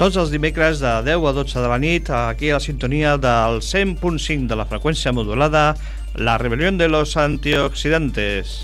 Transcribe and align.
Tots 0.00 0.16
els 0.16 0.30
dimecres 0.32 0.78
de 0.80 0.90
10 1.04 1.24
a 1.28 1.30
12 1.36 1.60
de 1.60 1.68
la 1.68 1.76
nit, 1.76 2.06
aquí 2.08 2.48
a 2.48 2.54
la 2.56 2.64
sintonia 2.64 3.18
del 3.20 3.58
100.5 3.60 4.46
de 4.48 4.56
la 4.56 4.64
freqüència 4.64 5.12
modulada, 5.12 5.74
la 6.16 6.38
rebel·lió 6.40 6.70
de 6.72 6.86
los 6.88 7.12
antioxidantes. 7.20 8.54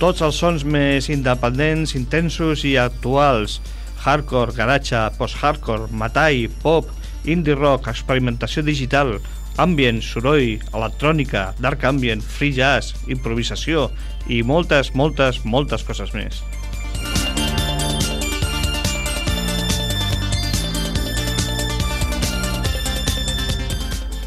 Tots 0.00 0.24
els 0.24 0.40
sons 0.40 0.64
més 0.64 1.10
independents, 1.12 1.92
intensos 2.00 2.64
i 2.64 2.78
actuals, 2.80 3.60
hardcore, 4.00 4.56
garatge, 4.56 5.04
post-hardcore, 5.20 5.90
matai, 5.92 6.46
pop, 6.64 6.88
indie 7.28 7.52
rock, 7.52 7.92
experimentació 7.92 8.64
digital, 8.64 9.18
ambient, 9.58 10.02
soroll, 10.04 10.58
electrònica, 10.72 11.52
dark 11.58 11.84
ambient, 11.84 12.22
free 12.22 12.54
jazz, 12.54 12.94
improvisació 13.10 13.88
i 14.30 14.42
moltes, 14.46 14.94
moltes, 14.94 15.42
moltes 15.44 15.84
coses 15.86 16.14
més. 16.14 16.42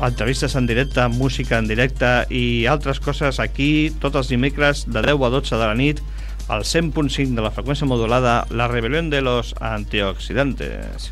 entrevistes 0.02 0.56
en 0.56 0.66
directe, 0.66 1.08
música 1.14 1.60
en 1.62 1.68
directe 1.70 2.10
i 2.34 2.66
altres 2.66 2.98
coses 3.00 3.38
aquí 3.40 3.92
tots 4.02 4.18
els 4.18 4.32
dimecres 4.34 4.88
de 4.90 5.04
10 5.06 5.22
a 5.28 5.30
12 5.30 5.60
de 5.62 5.62
la 5.62 5.78
nit 5.78 6.02
al 6.50 6.66
100.5 6.66 7.38
de 7.38 7.46
la 7.46 7.54
freqüència 7.54 7.88
modulada 7.88 8.46
La 8.50 8.68
rebelió 8.68 9.04
de 9.10 9.22
los 9.22 9.54
antioxidantes. 9.62 11.12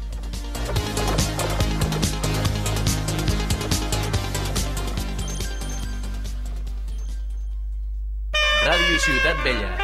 Ciutat 9.00 9.42
Bella, 9.45 9.78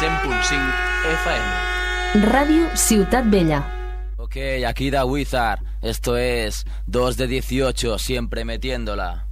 100.5 0.00 0.58
FM. 1.22 2.26
Radio 2.32 2.66
Ciutat 2.74 3.24
Bella. 3.30 3.64
Ok, 4.16 4.36
aquí 4.66 4.90
da 4.90 5.04
Wizard. 5.04 5.60
Esto 5.80 6.16
es 6.16 6.66
2 6.86 7.16
de 7.16 7.28
18, 7.28 7.98
siempre 8.00 8.44
metiéndola. 8.44 9.28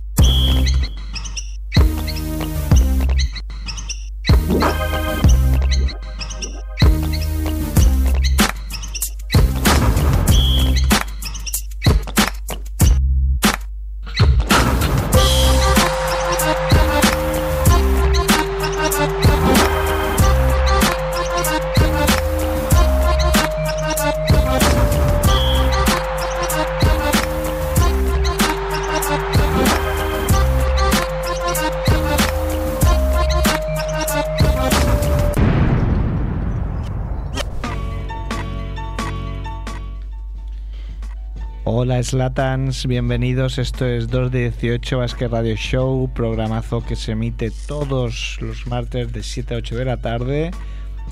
Hola 41.79 42.03
Slatans, 42.03 42.87
bienvenidos. 42.87 43.59
Esto 43.59 43.85
es 43.85 44.09
2 44.09 44.31
de 44.31 44.51
18 44.51 44.97
Basque 44.97 45.29
Radio 45.29 45.57
Show, 45.57 46.11
programazo 46.15 46.83
que 46.83 46.97
se 46.97 47.13
emite 47.13 47.53
todos 47.69 48.39
los 48.41 48.67
martes 48.67 49.13
de 49.13 49.23
7 49.23 49.53
a 49.53 49.59
8 49.59 49.77
de 49.77 49.85
la 49.85 49.99
tarde 49.99 50.53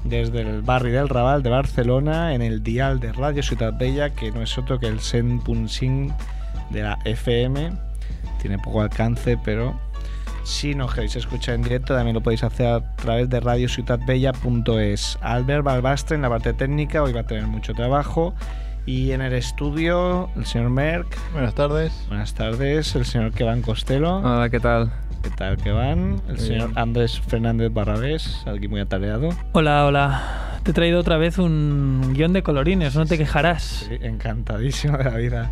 desde 0.04 0.40
el 0.40 0.62
barrio 0.62 0.94
del 0.94 1.10
Raval 1.10 1.42
de 1.42 1.50
Barcelona 1.50 2.34
en 2.34 2.40
el 2.40 2.62
dial 2.62 2.98
de 2.98 3.12
Radio 3.12 3.42
Ciudad 3.42 3.74
Bella, 3.76 4.14
que 4.14 4.32
no 4.32 4.40
es 4.40 4.56
otro 4.56 4.80
que 4.80 4.86
el 4.86 5.00
100.5 5.00 6.16
de 6.70 6.82
la 6.82 6.98
FM. 7.04 7.72
Tiene 8.40 8.58
poco 8.58 8.80
alcance, 8.80 9.36
pero 9.44 9.78
si 10.44 10.74
no 10.74 10.86
queréis 10.86 11.14
escuchar 11.14 11.56
en 11.56 11.62
directo, 11.62 11.94
también 11.94 12.14
lo 12.14 12.22
podéis 12.22 12.42
hacer 12.42 12.68
a 12.68 12.96
través 12.96 13.28
de 13.28 13.38
radiociudadbella.es. 13.38 15.18
Albert 15.20 15.62
Balbastre 15.62 16.16
en 16.16 16.22
la 16.22 16.30
parte 16.30 16.54
técnica, 16.54 17.02
hoy 17.02 17.12
va 17.12 17.20
a 17.20 17.26
tener 17.26 17.46
mucho 17.48 17.74
trabajo. 17.74 18.34
Y 18.86 19.12
en 19.12 19.22
el 19.22 19.32
estudio, 19.32 20.28
el 20.36 20.44
señor 20.44 20.68
Merck. 20.68 21.16
Buenas 21.32 21.54
tardes. 21.54 22.04
Buenas 22.08 22.34
tardes. 22.34 22.94
El 22.94 23.06
señor 23.06 23.32
Kevan 23.32 23.62
Costello. 23.62 24.18
Hola, 24.18 24.50
¿qué 24.50 24.60
tal? 24.60 24.92
¿Qué 25.22 25.30
tal, 25.30 25.56
Kevan? 25.56 26.20
El 26.28 26.38
señor 26.38 26.70
Andrés 26.74 27.18
Fernández 27.18 27.72
Barrabés, 27.72 28.42
alguien 28.44 28.70
muy 28.70 28.80
atareado. 28.80 29.30
Hola, 29.52 29.86
hola. 29.86 30.60
Te 30.64 30.72
he 30.72 30.74
traído 30.74 31.00
otra 31.00 31.16
vez 31.16 31.38
un 31.38 32.12
guion 32.12 32.34
de 32.34 32.42
colorines, 32.42 32.94
no 32.94 33.06
te 33.06 33.16
quejarás. 33.16 33.86
Sí, 33.88 33.96
encantadísimo 34.02 34.98
de 34.98 35.04
la 35.04 35.16
vida. 35.16 35.50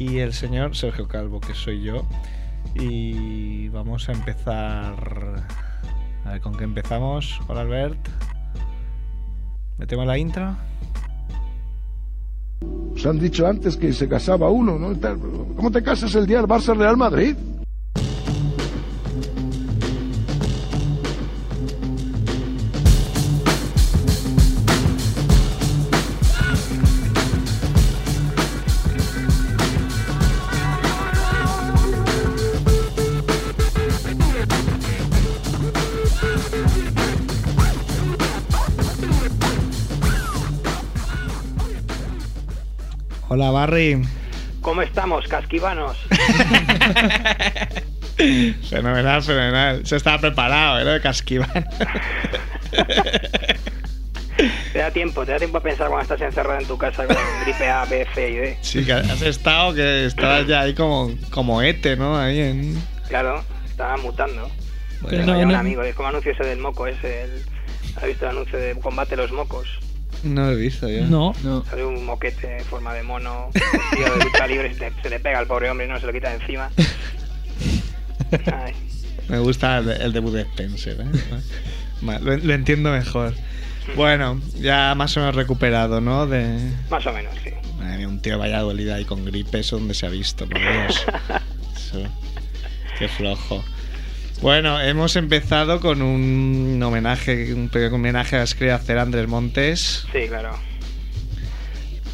Y 0.00 0.18
el 0.18 0.32
señor 0.32 0.74
Sergio 0.74 1.06
Calvo, 1.06 1.40
que 1.40 1.54
soy 1.54 1.82
yo. 1.82 2.04
Y 2.74 3.68
vamos 3.68 4.08
a 4.08 4.12
empezar. 4.12 5.44
A 6.24 6.30
ver, 6.32 6.40
¿con 6.40 6.56
qué 6.56 6.64
empezamos? 6.64 7.40
Hola, 7.46 7.60
Albert. 7.60 8.08
¿Metemos 9.78 10.04
la 10.04 10.18
intro? 10.18 10.56
Se 12.96 13.08
han 13.08 13.18
dicho 13.18 13.46
antes 13.46 13.76
que 13.76 13.92
se 13.92 14.08
casaba 14.08 14.50
uno, 14.50 14.78
¿no? 14.78 14.94
¿Cómo 15.56 15.70
te 15.70 15.82
casas 15.82 16.14
el 16.14 16.26
día 16.26 16.38
del 16.38 16.46
Barça 16.46 16.76
Real 16.76 16.96
Madrid? 16.96 17.34
Barry. 43.52 44.02
¿Cómo 44.60 44.82
estamos, 44.82 45.26
casquivanos? 45.26 45.96
fenomenal, 48.70 49.22
fenomenal. 49.22 49.86
Se 49.86 49.96
estaba 49.96 50.18
preparado, 50.18 50.88
¿eh? 50.88 51.00
Casquivano. 51.00 51.52
te 54.72 54.78
da 54.78 54.90
tiempo, 54.90 55.24
te 55.24 55.32
da 55.32 55.38
tiempo 55.38 55.58
a 55.58 55.62
pensar 55.62 55.88
cuando 55.88 56.02
estás 56.02 56.20
encerrado 56.20 56.60
en 56.60 56.66
tu 56.66 56.78
casa 56.78 57.06
con 57.06 57.16
gripe 57.44 57.68
A, 57.68 57.84
B, 57.86 58.06
C 58.14 58.30
y 58.30 58.34
D. 58.36 58.58
Sí, 58.60 58.84
que 58.84 58.92
has 58.92 59.22
estado, 59.22 59.74
que 59.74 60.06
estabas 60.06 60.46
ya 60.46 60.60
ahí 60.60 60.74
como, 60.74 61.10
como 61.30 61.60
ete, 61.62 61.96
¿no? 61.96 62.16
Ahí 62.16 62.38
en... 62.40 62.80
Claro, 63.08 63.42
estaba 63.66 63.96
mutando. 63.96 64.48
Bueno, 65.00 65.26
no, 65.26 65.38
un 65.40 65.54
amigo, 65.54 65.82
es 65.82 65.94
como 65.96 66.08
anuncio 66.08 66.30
ese 66.32 66.44
del 66.44 66.60
moco, 66.60 66.86
ese, 66.86 67.24
el, 67.24 67.42
¿has 67.96 68.04
visto 68.04 68.24
el 68.26 68.30
anuncio 68.30 68.58
de 68.58 68.76
combate 68.76 69.16
los 69.16 69.32
mocos? 69.32 69.68
No 70.22 70.46
lo 70.46 70.52
he 70.52 70.56
visto 70.56 70.88
yo. 70.88 71.04
No. 71.06 71.34
Sale 71.68 71.84
un 71.84 72.04
moquete 72.04 72.58
en 72.58 72.64
forma 72.64 72.94
de 72.94 73.02
mono, 73.02 73.50
tío 73.52 74.14
de 74.14 74.24
lucha 74.24 74.46
libre, 74.46 74.74
se, 74.74 75.10
le 75.10 75.20
pega 75.20 75.38
al 75.40 75.46
pobre 75.46 75.70
hombre 75.70 75.86
y 75.86 75.88
no 75.88 75.98
se 75.98 76.06
lo 76.06 76.12
quita 76.12 76.30
de 76.30 76.36
encima. 76.36 76.70
Me 79.28 79.38
gusta 79.38 79.78
el, 79.78 80.12
debut 80.12 80.32
de 80.32 80.42
Spencer, 80.42 81.00
¿eh? 81.00 81.06
lo, 82.20 82.54
entiendo 82.54 82.90
mejor. 82.90 83.34
Bueno, 83.96 84.40
ya 84.60 84.94
más 84.94 85.16
o 85.16 85.20
menos 85.20 85.34
recuperado, 85.34 86.00
¿no? 86.00 86.26
De... 86.26 86.58
Más 86.88 87.04
o 87.06 87.12
menos, 87.12 87.34
sí. 87.42 87.50
un 88.04 88.20
tío 88.20 88.38
vaya 88.38 88.60
dolida 88.60 88.96
ahí 88.96 89.04
con 89.04 89.24
gripe, 89.24 89.60
eso 89.60 89.78
donde 89.78 89.94
se 89.94 90.06
ha 90.06 90.08
visto, 90.08 90.48
por 90.48 90.60
Dios. 90.60 91.04
Qué 92.98 93.08
flojo. 93.08 93.64
Bueno, 94.42 94.80
hemos 94.80 95.14
empezado 95.14 95.78
con 95.78 96.02
un 96.02 96.82
homenaje, 96.82 97.54
un 97.54 97.68
pequeño 97.68 97.94
homenaje 97.94 98.36
a 98.36 98.42
hacer 98.42 98.98
Andrés 98.98 99.28
Montes. 99.28 100.04
Sí, 100.12 100.26
claro. 100.26 100.58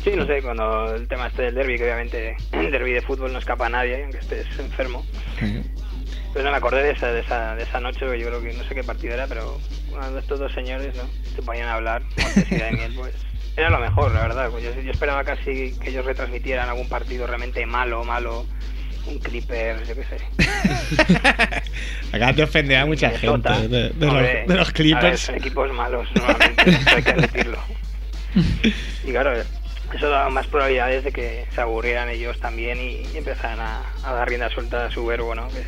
Sí, 0.04 0.10
no 0.14 0.26
sé, 0.26 0.42
cuando 0.42 0.94
el 0.94 1.08
tema 1.08 1.28
este 1.28 1.44
del 1.44 1.54
derby, 1.54 1.78
que 1.78 1.84
obviamente 1.84 2.36
el 2.52 2.70
derby 2.70 2.92
de 2.92 3.00
fútbol 3.00 3.32
no 3.32 3.38
escapa 3.38 3.64
a 3.64 3.70
nadie, 3.70 4.02
aunque 4.02 4.18
estés 4.18 4.46
enfermo. 4.58 5.06
Pues 6.34 6.44
no 6.44 6.50
me 6.50 6.58
acordé 6.58 6.82
de 6.82 6.90
esa, 6.90 7.10
de 7.12 7.20
esa, 7.20 7.54
de 7.56 7.62
esa 7.62 7.80
noche, 7.80 8.00
yo 8.00 8.26
creo 8.26 8.42
que 8.42 8.52
no 8.52 8.64
sé 8.64 8.74
qué 8.74 8.84
partido 8.84 9.14
era, 9.14 9.26
pero 9.26 9.58
cuando 9.90 10.18
estos 10.18 10.38
dos 10.38 10.52
señores 10.52 10.94
¿no? 10.96 11.04
se 11.34 11.40
ponían 11.40 11.68
a 11.68 11.76
hablar, 11.76 12.02
Montes 12.02 12.52
y 12.52 12.58
Daniel, 12.58 12.92
pues 12.94 13.14
era 13.56 13.70
lo 13.70 13.78
mejor, 13.78 14.12
la 14.12 14.20
verdad. 14.20 14.50
Pues 14.50 14.64
yo, 14.64 14.78
yo 14.82 14.90
esperaba 14.90 15.24
casi 15.24 15.72
que 15.80 15.88
ellos 15.88 16.04
retransmitieran 16.04 16.68
algún 16.68 16.90
partido 16.90 17.26
realmente 17.26 17.64
malo, 17.64 18.04
malo 18.04 18.44
un 19.08 19.18
Clipper, 19.18 19.84
yo 19.86 19.94
qué 19.94 20.04
sé. 20.04 21.62
Acá 22.16 22.32
te 22.32 22.42
ofende 22.42 22.76
a 22.76 22.86
mucha 22.86 23.10
gente 23.10 23.68
de, 23.68 23.92
los, 23.98 24.66
de, 24.68 24.72
Clippers. 24.72 25.20
son 25.20 25.34
equipos 25.36 25.72
malos, 25.72 26.08
normalmente, 26.14 26.78
hay 26.94 27.02
que 27.02 27.12
decirlo. 27.12 27.58
Y 29.04 29.10
claro, 29.10 29.32
eso 29.94 30.08
da 30.10 30.28
más 30.28 30.46
probabilidades 30.48 31.02
de 31.02 31.12
que 31.12 31.46
se 31.54 31.60
aburrieran 31.62 32.10
ellos 32.10 32.38
también 32.40 32.78
y, 32.78 33.02
empezaran 33.16 33.58
a, 33.58 34.12
dar 34.12 34.28
rienda 34.28 34.50
suelta 34.50 34.86
a 34.86 34.90
su 34.90 35.04
verbo, 35.06 35.34
¿no? 35.34 35.48
Que, 35.48 35.64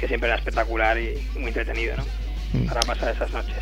que, 0.00 0.08
siempre 0.08 0.30
era 0.30 0.38
espectacular 0.38 0.98
y 0.98 1.22
muy 1.34 1.48
entretenido, 1.48 1.94
¿no? 1.98 2.04
Mm. 2.54 2.66
Para 2.66 2.80
pasar 2.80 3.14
esas 3.14 3.30
noches. 3.30 3.56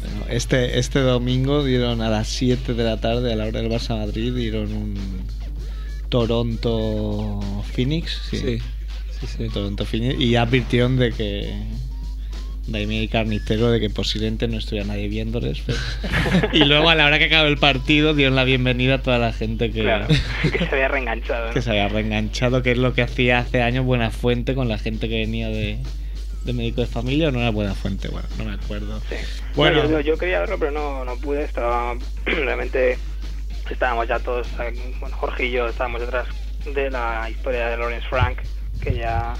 Bueno, 0.00 0.24
este, 0.30 0.78
este 0.78 1.00
domingo 1.00 1.64
dieron 1.64 2.00
a 2.00 2.08
las 2.08 2.28
7 2.28 2.72
de 2.72 2.82
la 2.82 2.98
tarde, 2.98 3.32
a 3.32 3.36
la 3.36 3.44
hora 3.44 3.60
del 3.60 3.70
Barça 3.70 3.98
Madrid, 3.98 4.34
dieron 4.34 4.72
un 4.72 4.96
Toronto 6.12 7.40
Phoenix. 7.74 8.20
Sí. 8.30 8.36
Sí, 8.38 8.58
sí, 9.20 9.26
sí. 9.26 9.48
Toronto 9.48 9.84
Phoenix. 9.86 10.20
Y 10.20 10.36
advirtieron 10.36 10.96
de 10.98 11.12
que. 11.12 11.52
Daimiel 12.68 13.08
Carnicero 13.08 13.72
de 13.72 13.80
que 13.80 13.90
posiblemente 13.90 14.46
no 14.46 14.56
estuviera 14.56 14.86
nadie 14.86 15.08
viéndoles. 15.08 15.60
pero- 15.66 15.78
y 16.52 16.64
luego 16.64 16.90
a 16.90 16.94
la 16.94 17.06
hora 17.06 17.18
que 17.18 17.24
acabó 17.24 17.48
el 17.48 17.58
partido 17.58 18.14
dieron 18.14 18.36
la 18.36 18.44
bienvenida 18.44 18.94
a 18.94 19.02
toda 19.02 19.18
la 19.18 19.32
gente 19.32 19.72
que, 19.72 19.80
Claro, 19.82 20.06
que 20.06 20.58
se 20.58 20.68
había 20.72 20.86
reenganchado. 20.86 21.48
¿no? 21.48 21.54
que 21.54 21.60
se 21.60 21.70
había 21.70 21.88
reenganchado, 21.88 22.62
que 22.62 22.70
es 22.72 22.78
lo 22.78 22.94
que 22.94 23.02
hacía 23.02 23.40
hace 23.40 23.62
años 23.62 23.84
Buena 23.84 24.12
Fuente 24.12 24.54
con 24.54 24.68
la 24.68 24.78
gente 24.78 25.08
que 25.08 25.16
venía 25.16 25.48
de, 25.48 25.78
de 26.44 26.52
médico 26.52 26.82
de 26.82 26.86
familia, 26.86 27.28
o 27.28 27.32
no 27.32 27.40
era 27.40 27.50
Buena 27.50 27.74
Fuente, 27.74 28.06
bueno, 28.08 28.28
no 28.38 28.44
me 28.44 28.52
acuerdo. 28.52 29.00
Sí. 29.08 29.16
Bueno. 29.56 29.82
No, 29.82 29.90
yo, 29.90 30.00
yo 30.00 30.16
quería 30.16 30.38
verlo, 30.38 30.56
pero 30.60 30.70
no, 30.70 31.04
no 31.04 31.16
pude. 31.16 31.42
Estaba 31.42 31.96
realmente 32.26 32.96
estábamos 33.70 34.08
ya 34.08 34.18
todos, 34.18 34.48
eh, 34.60 34.72
bueno, 35.00 35.16
Jorge 35.16 35.46
y 35.46 35.50
yo 35.52 35.68
estábamos 35.68 36.00
detrás 36.00 36.26
de 36.64 36.90
la 36.90 37.28
historia 37.30 37.68
de 37.68 37.76
Lawrence 37.76 38.06
Frank, 38.08 38.38
que 38.80 38.94
ya 38.94 39.34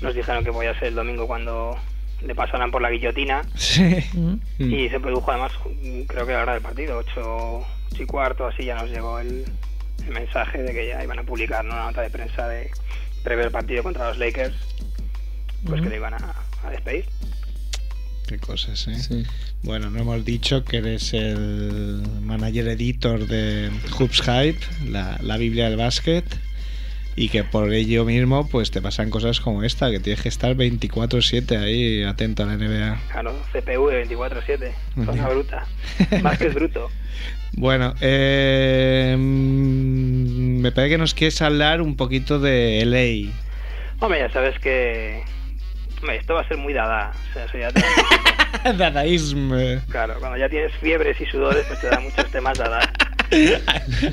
nos 0.00 0.14
dijeron 0.14 0.44
que 0.44 0.52
podía 0.52 0.74
ser 0.78 0.88
el 0.88 0.94
domingo 0.94 1.26
cuando 1.26 1.76
le 2.22 2.34
pasaran 2.34 2.70
por 2.70 2.80
la 2.80 2.90
guillotina 2.90 3.42
Sí. 3.54 3.82
Mm. 4.14 4.38
Mm. 4.58 4.72
y 4.72 4.88
se 4.88 5.00
produjo 5.00 5.30
además, 5.30 5.52
creo 6.06 6.26
que 6.26 6.32
a 6.32 6.36
la 6.38 6.42
hora 6.42 6.52
del 6.54 6.62
partido, 6.62 6.98
8 6.98 7.66
y 7.98 8.06
cuarto, 8.06 8.46
así 8.46 8.64
ya 8.64 8.74
nos 8.74 8.90
llegó 8.90 9.18
el, 9.18 9.44
el 10.04 10.12
mensaje 10.12 10.62
de 10.62 10.72
que 10.72 10.88
ya 10.88 11.02
iban 11.02 11.18
a 11.18 11.22
publicar 11.22 11.64
¿no? 11.64 11.74
una 11.74 11.84
nota 11.86 12.02
de 12.02 12.10
prensa 12.10 12.48
de 12.48 12.70
previo 13.22 13.44
el 13.44 13.50
partido 13.50 13.82
contra 13.82 14.08
los 14.08 14.18
Lakers, 14.18 14.54
pues 15.66 15.82
que 15.82 15.88
le 15.88 15.96
iban 15.96 16.14
a, 16.14 16.34
a 16.64 16.70
despedir. 16.70 17.06
Qué 18.26 18.38
cosas, 18.38 18.88
¿eh? 18.88 18.96
Sí. 18.96 19.24
Bueno, 19.62 19.90
no 19.90 20.00
hemos 20.00 20.24
dicho 20.24 20.64
que 20.64 20.78
eres 20.78 21.14
el 21.14 22.02
manager 22.22 22.68
editor 22.68 23.26
de 23.26 23.70
Hoops 23.98 24.22
Hype, 24.22 24.58
la, 24.88 25.18
la 25.22 25.36
Biblia 25.36 25.68
del 25.68 25.76
básquet, 25.76 26.24
y 27.14 27.28
que 27.30 27.44
por 27.44 27.72
ello 27.72 28.04
mismo 28.04 28.48
pues 28.48 28.70
te 28.70 28.82
pasan 28.82 29.10
cosas 29.10 29.40
como 29.40 29.62
esta, 29.62 29.90
que 29.90 30.00
tienes 30.00 30.22
que 30.22 30.28
estar 30.28 30.54
24/7 30.54 31.56
ahí 31.56 32.02
atento 32.02 32.42
a 32.42 32.46
la 32.46 32.56
NBA. 32.56 33.00
Claro, 33.10 33.34
CPU 33.52 33.88
de 33.88 34.06
24-7, 34.06 34.72
zona 35.04 35.28
bruta, 35.28 35.66
más 36.22 36.38
que 36.38 36.48
bruto. 36.48 36.90
Bueno, 37.58 37.94
eh, 38.02 39.16
mm, 39.16 40.60
me 40.60 40.72
parece 40.72 40.90
que 40.90 40.98
nos 40.98 41.14
quieres 41.14 41.40
hablar 41.40 41.80
un 41.80 41.96
poquito 41.96 42.38
de 42.38 42.84
LA. 42.84 43.32
Hombre, 44.00 44.18
ya 44.18 44.30
sabes 44.30 44.58
que 44.58 45.22
esto 46.10 46.34
va 46.34 46.40
a 46.42 46.48
ser 46.48 46.56
muy 46.56 46.72
dada. 46.72 47.12
O 47.30 47.32
sea, 47.32 47.44
eso 47.44 47.58
ya 47.58 47.70
te- 47.70 48.72
Dadaísmo. 48.76 49.56
claro, 49.90 50.14
cuando 50.18 50.36
ya 50.38 50.48
tienes 50.48 50.72
fiebres 50.76 51.20
y 51.20 51.26
sudores, 51.26 51.64
pues 51.66 51.80
te 51.80 51.88
da 51.88 52.00
muchos 52.00 52.30
temas 52.30 52.58
dada. 52.58 52.80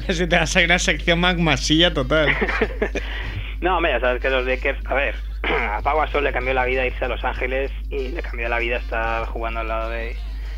si 0.09 0.27
te 0.27 0.35
vas 0.37 0.55
a 0.55 0.59
ir 0.61 0.65
a 0.71 0.73
una 0.73 0.79
sección 0.79 1.19
magmasilla 1.19 1.93
total. 1.93 2.29
no, 3.61 3.77
hombre, 3.77 3.91
ya 3.93 3.99
sabes 3.99 4.21
que 4.21 4.29
los 4.29 4.45
Lakers, 4.45 4.79
a 4.85 4.93
ver, 4.93 5.15
a 5.43 5.81
Pau 5.81 5.99
Gasol 5.99 6.23
le 6.23 6.31
cambió 6.33 6.53
la 6.53 6.65
vida 6.65 6.85
irse 6.85 7.05
a 7.05 7.07
Los 7.09 7.23
Ángeles 7.23 7.71
y 7.89 8.09
le 8.09 8.21
cambió 8.21 8.49
la 8.49 8.59
vida 8.59 8.77
estar 8.77 9.25
jugando 9.27 9.59
al 9.61 9.67
lado 9.67 9.89
de, 9.89 10.15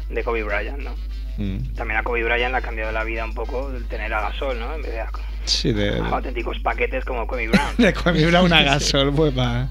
de 0.09 0.23
Kobe 0.23 0.43
Bryant, 0.43 0.79
¿no? 0.79 0.95
Mm. 1.37 1.73
También 1.75 1.99
a 1.99 2.03
Kobe 2.03 2.23
Bryant 2.23 2.51
le 2.51 2.57
ha 2.57 2.61
cambiado 2.61 2.91
la 2.91 3.03
vida 3.03 3.25
un 3.25 3.33
poco 3.33 3.69
el 3.75 3.85
tener 3.87 4.13
a 4.13 4.21
Gasol, 4.21 4.57
¿no? 4.59 4.73
En 4.73 4.81
vez 4.81 4.91
de 4.93 5.01
a, 5.01 5.07
Sí, 5.45 5.71
de, 5.73 5.99
a 5.99 6.07
auténticos 6.09 6.59
paquetes 6.59 7.05
como 7.05 7.25
Kobe 7.27 7.47
Bryant. 7.47 7.75
de 7.77 7.93
comer 7.93 8.35
una 8.35 8.63
gasol, 8.63 9.13
pues 9.13 9.37
va. 9.37 9.69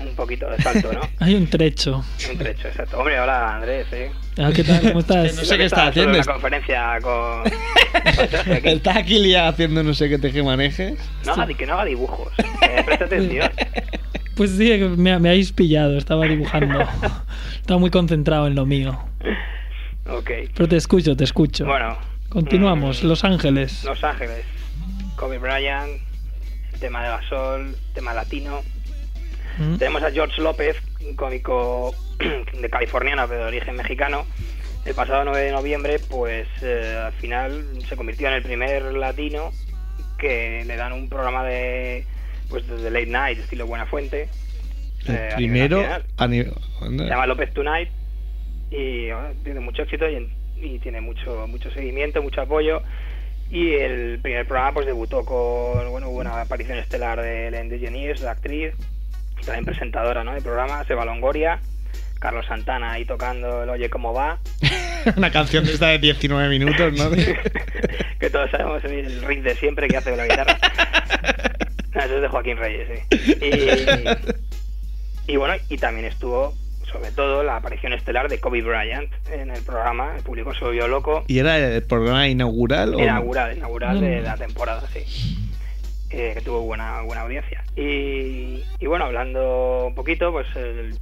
Un 0.00 0.14
poquito 0.14 0.48
de 0.48 0.62
salto, 0.62 0.92
¿no? 0.92 1.00
Hay 1.24 1.34
un 1.34 1.46
trecho. 1.48 2.04
Un 2.30 2.38
trecho, 2.38 2.68
exacto. 2.68 2.98
Hombre, 2.98 3.18
hola 3.20 3.56
Andrés, 3.56 3.86
¿eh? 3.92 4.10
Ah, 4.38 4.50
¿Qué 4.54 4.64
tal? 4.64 4.80
¿Cómo 4.82 5.00
estás? 5.00 5.34
No 5.36 5.44
sé 5.44 5.58
qué 5.58 5.64
está 5.64 5.88
Estaba 5.88 5.92
solo 5.92 6.10
haciendo. 6.12 6.12
en 6.18 6.22
una 6.24 6.32
conferencia 6.32 6.98
con... 7.02 7.42
con 7.42 8.52
aquí. 8.56 8.68
Está 8.68 8.98
aquí 8.98 9.18
liado 9.18 9.48
haciendo 9.48 9.82
no 9.82 9.94
sé 9.94 10.08
qué 10.08 10.18
teje 10.18 10.42
manejes. 10.42 10.98
No 11.24 11.32
haga, 11.32 11.46
que 11.48 11.66
no 11.66 11.74
haga 11.74 11.84
dibujos. 11.84 12.32
Eh, 12.38 12.82
presta 12.84 13.04
atención. 13.06 13.50
Pues 14.36 14.50
sí, 14.52 14.70
me, 14.96 15.18
me 15.18 15.28
habéis 15.30 15.52
pillado. 15.52 15.96
Estaba 15.98 16.26
dibujando. 16.26 16.78
Estaba 17.60 17.80
muy 17.80 17.90
concentrado 17.90 18.46
en 18.46 18.54
lo 18.54 18.66
mío. 18.66 18.98
Ok. 20.08 20.30
Pero 20.54 20.68
te 20.68 20.76
escucho, 20.76 21.16
te 21.16 21.24
escucho. 21.24 21.64
Bueno. 21.66 21.96
Continuamos. 22.28 23.02
mm, 23.02 23.06
Los 23.06 23.24
Ángeles. 23.24 23.82
Los 23.84 24.02
Ángeles. 24.04 24.44
Kobe 25.16 25.38
Bryant, 25.38 26.00
el 26.72 26.80
tema 26.80 27.02
de 27.02 27.08
Gasol, 27.08 27.76
tema 27.94 28.14
latino. 28.14 28.62
Mm. 29.58 29.76
Tenemos 29.76 30.02
a 30.02 30.10
George 30.10 30.40
López, 30.40 30.76
un 31.04 31.16
cómico 31.16 31.94
de 32.60 32.70
californiano, 32.70 33.26
pero 33.26 33.42
de 33.42 33.46
origen 33.46 33.76
mexicano. 33.76 34.26
El 34.84 34.94
pasado 34.94 35.24
9 35.24 35.40
de 35.40 35.50
noviembre, 35.50 35.98
pues 35.98 36.46
eh, 36.62 37.02
al 37.06 37.12
final 37.14 37.64
se 37.88 37.96
convirtió 37.96 38.28
en 38.28 38.34
el 38.34 38.42
primer 38.42 38.82
latino 38.94 39.50
que 40.18 40.64
le 40.64 40.76
dan 40.76 40.92
un 40.92 41.08
programa 41.08 41.44
de 41.44 42.06
pues 42.48 42.66
de 42.68 42.90
late 42.90 43.06
night, 43.06 43.38
estilo 43.38 43.66
Buena 43.66 43.86
Fuente. 43.86 44.28
El 45.06 45.14
eh, 45.14 45.28
primero 45.34 45.78
nacional. 45.78 46.04
a 46.16 46.26
nivel. 46.28 46.54
Se 46.80 47.04
llama 47.04 47.26
López 47.26 47.52
Tonight 47.52 47.88
y 48.70 49.10
bueno, 49.10 49.28
tiene 49.42 49.60
mucho 49.60 49.82
éxito 49.82 50.08
y, 50.08 50.32
y 50.60 50.78
tiene 50.78 51.00
mucho 51.00 51.46
mucho 51.48 51.70
seguimiento, 51.72 52.22
mucho 52.22 52.42
apoyo. 52.42 52.82
Y 53.50 53.74
el 53.74 54.18
primer 54.20 54.46
programa 54.46 54.74
pues 54.74 54.86
debutó 54.86 55.24
con 55.24 55.90
bueno, 55.90 56.08
hubo 56.08 56.20
una 56.20 56.40
aparición 56.40 56.78
estelar 56.78 57.20
de 57.20 57.48
Ellen 57.48 57.68
DeGeneres, 57.68 58.20
la 58.20 58.32
actriz, 58.32 58.74
y 59.40 59.44
también 59.44 59.64
presentadora 59.64 60.24
¿no? 60.24 60.34
del 60.34 60.42
programa, 60.42 60.84
Seba 60.84 61.04
Longoria, 61.04 61.60
Carlos 62.18 62.46
Santana 62.46 62.92
ahí 62.92 63.04
tocando 63.04 63.62
el 63.62 63.70
Oye 63.70 63.88
cómo 63.88 64.12
va, 64.12 64.38
Una 65.16 65.30
canción 65.30 65.64
de 65.64 65.72
esta 65.72 65.88
de 65.88 65.98
19 65.98 66.48
minutos, 66.48 66.92
¿no? 66.94 67.10
que 68.18 68.30
todos 68.30 68.50
sabemos 68.50 68.82
el 68.84 69.22
riff 69.22 69.44
de 69.44 69.54
siempre 69.54 69.86
que 69.86 69.96
hace 69.96 70.10
con 70.10 70.18
la 70.18 70.26
guitarra. 70.26 70.58
No, 71.94 72.00
eso 72.04 72.16
es 72.16 72.22
de 72.22 72.28
Joaquín 72.28 72.56
Reyes, 72.56 72.88
sí. 73.10 73.16
Y, 75.28 75.32
y 75.32 75.36
bueno, 75.36 75.54
y 75.68 75.78
también 75.78 76.06
estuvo, 76.06 76.54
sobre 76.96 77.10
todo, 77.12 77.42
la 77.42 77.56
aparición 77.56 77.92
estelar 77.92 78.28
de 78.28 78.40
Kobe 78.40 78.62
Bryant 78.62 79.10
en 79.30 79.50
el 79.50 79.62
programa. 79.62 80.14
El 80.16 80.22
público 80.22 80.54
se 80.54 80.64
volvió 80.64 80.88
loco. 80.88 81.24
¿Y 81.26 81.38
era 81.38 81.58
el 81.58 81.82
programa 81.82 82.26
inaugural? 82.26 82.94
o? 82.94 82.98
Inaugural, 82.98 83.56
inaugural 83.56 84.00
de 84.00 84.20
Mm. 84.20 84.24
la 84.24 84.36
temporada, 84.36 84.82
sí. 84.92 85.36
Eh, 86.10 86.32
que 86.34 86.40
tuvo 86.40 86.60
buena 86.62 87.02
buena 87.02 87.22
audiencia. 87.22 87.62
Y, 87.76 88.62
y 88.78 88.86
bueno, 88.86 89.04
hablando 89.06 89.86
un 89.88 89.94
poquito, 89.94 90.32
pues 90.32 90.46
el 90.56 90.96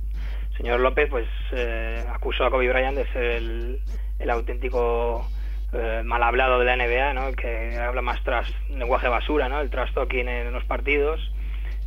señor 0.56 0.80
López 0.80 1.08
pues 1.10 1.26
eh, 1.52 2.02
acusó 2.12 2.44
a 2.46 2.50
Kobe 2.50 2.68
Bryant 2.68 2.96
de 2.96 3.06
ser 3.12 3.22
el, 3.24 3.80
el 4.18 4.30
auténtico 4.30 5.28
eh, 5.72 6.02
mal 6.04 6.22
hablado 6.22 6.58
de 6.58 6.64
la 6.64 6.76
NBA, 6.76 7.12
¿no? 7.14 7.28
El 7.28 7.36
que 7.36 7.76
habla 7.78 8.02
más 8.02 8.22
tras 8.24 8.48
lenguaje 8.70 9.06
basura, 9.08 9.48
¿no? 9.48 9.60
El 9.60 9.70
trash 9.70 9.92
talking 9.92 10.26
en 10.28 10.52
los 10.52 10.64
partidos. 10.64 11.20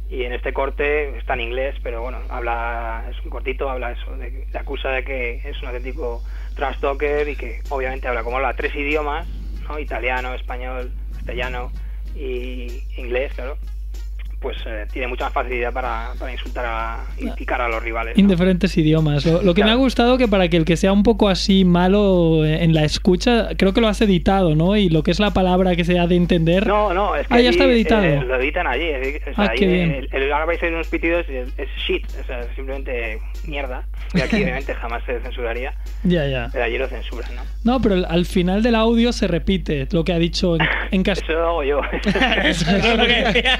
Y 0.10 0.24
en 0.24 0.32
este 0.32 0.54
corte 0.54 1.18
está 1.18 1.34
en 1.34 1.42
inglés, 1.42 1.76
pero 1.84 2.02
bueno, 2.02 2.20
habla, 2.30 3.06
es 3.10 3.24
un 3.26 3.30
cortito, 3.30 3.70
habla 3.70 3.92
eso, 3.92 4.16
de, 4.16 4.48
le 4.52 4.60
acusa 4.60 4.90
de 4.90 5.04
que 5.04 5.42
es 5.44 5.62
un 5.62 5.68
auténtico 5.68 6.24
trash 6.56 6.80
talker 6.80 7.28
y 7.28 7.36
que 7.36 7.62
obviamente 7.70 8.08
habla 8.08 8.24
como 8.24 8.38
habla 8.38 8.54
tres 8.54 8.74
idiomas, 8.74 9.28
¿no? 9.68 9.78
Italiano, 9.80 10.34
español, 10.34 10.92
castellano 11.14 11.72
y 12.16 12.84
inglés, 12.96 13.34
claro. 13.34 13.58
Pues 14.40 14.56
eh, 14.68 14.86
tiene 14.94 15.08
mucha 15.08 15.26
más 15.26 15.34
facilidad 15.34 15.74
para, 15.74 16.12
para 16.20 16.32
insultar 16.32 16.64
a, 16.68 17.04
y 17.18 17.28
picar 17.32 17.60
a 17.60 17.68
los 17.68 17.82
rivales. 17.82 18.16
¿no? 18.16 18.22
Indiferentes 18.22 18.78
idiomas. 18.78 19.26
Lo, 19.26 19.42
lo 19.42 19.54
que 19.56 19.62
me 19.64 19.70
ha 19.72 19.74
Claro. 19.74 19.80
gustado 19.80 20.18
que 20.20 20.28
para 20.28 20.48
que 20.48 20.58
el 20.58 20.64
que 20.66 20.78
sea 20.78 20.92
un 20.94 21.02
poco 21.02 21.28
así 21.28 21.66
malo 21.66 22.46
en 22.46 22.74
la 22.76 22.84
escucha, 22.84 23.50
creo 23.58 23.74
que 23.74 23.82
lo 23.82 23.88
has 23.88 24.00
editado, 24.02 24.54
¿no? 24.56 24.78
Y 24.78 24.90
lo 24.90 25.02
que 25.02 25.10
es 25.10 25.20
la 25.20 25.32
palabra 25.32 25.76
que 25.76 25.84
se 25.86 25.98
ha 25.98 26.06
de 26.06 26.16
entender. 26.18 26.68
No, 26.68 26.94
no, 26.94 27.16
es 27.16 27.28
que 27.28 27.34
Ah, 27.34 27.42
ya 27.42 27.50
está 27.50 27.64
editado. 27.66 28.04
eh, 28.04 28.22
lo 28.24 28.36
editan 28.40 28.68
allí. 28.68 28.86
es 28.90 29.24
sea, 29.24 29.34
Ah, 29.38 29.48
ahí 29.52 29.58
qué 29.58 29.66
bien. 29.66 29.92
el, 29.92 30.10
el- 30.12 30.32
ahora 30.32 30.46
vais 30.46 30.62
a 30.62 30.66
oír 30.68 30.76
unos 30.76 30.88
pitidos 30.88 31.26
y 31.30 31.36
es, 31.36 31.48
es 31.58 31.70
shit, 31.88 32.06
o 32.22 32.28
sea, 32.28 32.44
simplemente 32.56 33.20
mierda. 33.48 33.86
Y 34.14 34.22
aquí 34.22 34.36
obviamente 34.44 34.76
jamás 34.76 35.04
se 35.06 35.20
censuraría, 35.20 35.74
Ya, 36.04 36.28
ya. 36.28 36.50
pero 36.54 36.64
allí 36.64 36.78
lo 36.78 36.88
censuran, 36.88 37.36
¿no? 37.36 37.42
No, 37.64 37.82
pero 37.82 37.96
al- 37.96 38.06
al 38.06 38.26
final 38.28 38.62
del 38.62 38.76
audio 38.76 39.12
se 39.12 39.28
repite 39.28 39.88
lo 39.92 40.04
que 40.06 40.14
ha 40.14 40.20
dicho 40.20 40.56
en, 40.56 40.62
en 40.92 41.02
castellano. 41.04 41.34
Eso 41.34 41.42
lo 41.42 41.50
hago 41.50 41.64
yo. 41.64 41.82
Eso 42.44 42.78
es 42.78 42.98
lo 42.98 43.06
que 43.06 43.24
decía. 43.24 43.60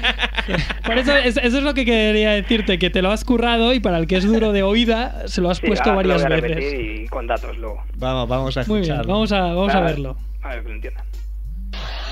Por 0.84 0.98
eso, 0.98 1.14
es- 1.16 1.36
eso 1.36 1.58
es 1.58 1.62
lo 1.62 1.74
que 1.74 1.84
quería 1.84 2.30
decirte, 2.32 2.78
que 2.78 2.90
te 2.90 3.02
lo 3.02 3.10
has 3.10 3.24
currado 3.24 3.72
y 3.74 3.80
para 3.80 3.98
el 3.98 4.06
que 4.06 4.16
es 4.16 4.24
duro 4.26 4.52
de 4.52 4.62
oída, 4.62 5.26
se 5.28 5.40
lo 5.40 5.50
has 5.50 5.58
Sí, 5.58 5.66
puesto 5.66 5.90
lo 5.90 5.96
varias 5.96 6.22
voy 6.22 6.32
a 6.32 6.34
veces. 6.36 6.50
repetir 6.50 7.00
y 7.02 7.08
con 7.08 7.26
datos 7.26 7.56
luego. 7.58 7.82
Vamos, 7.96 8.28
vamos 8.28 8.56
a 8.56 8.60
Muy 8.66 8.80
bien, 8.80 8.92
escucharlo. 8.92 9.12
vamos 9.12 9.32
a, 9.32 9.40
vamos 9.40 9.74
a 9.74 9.80
ver, 9.80 9.90
verlo. 9.90 10.16
A 10.42 10.48
ver 10.50 10.62
que 10.62 10.68
lo 10.68 10.74
entiendan. 10.76 11.04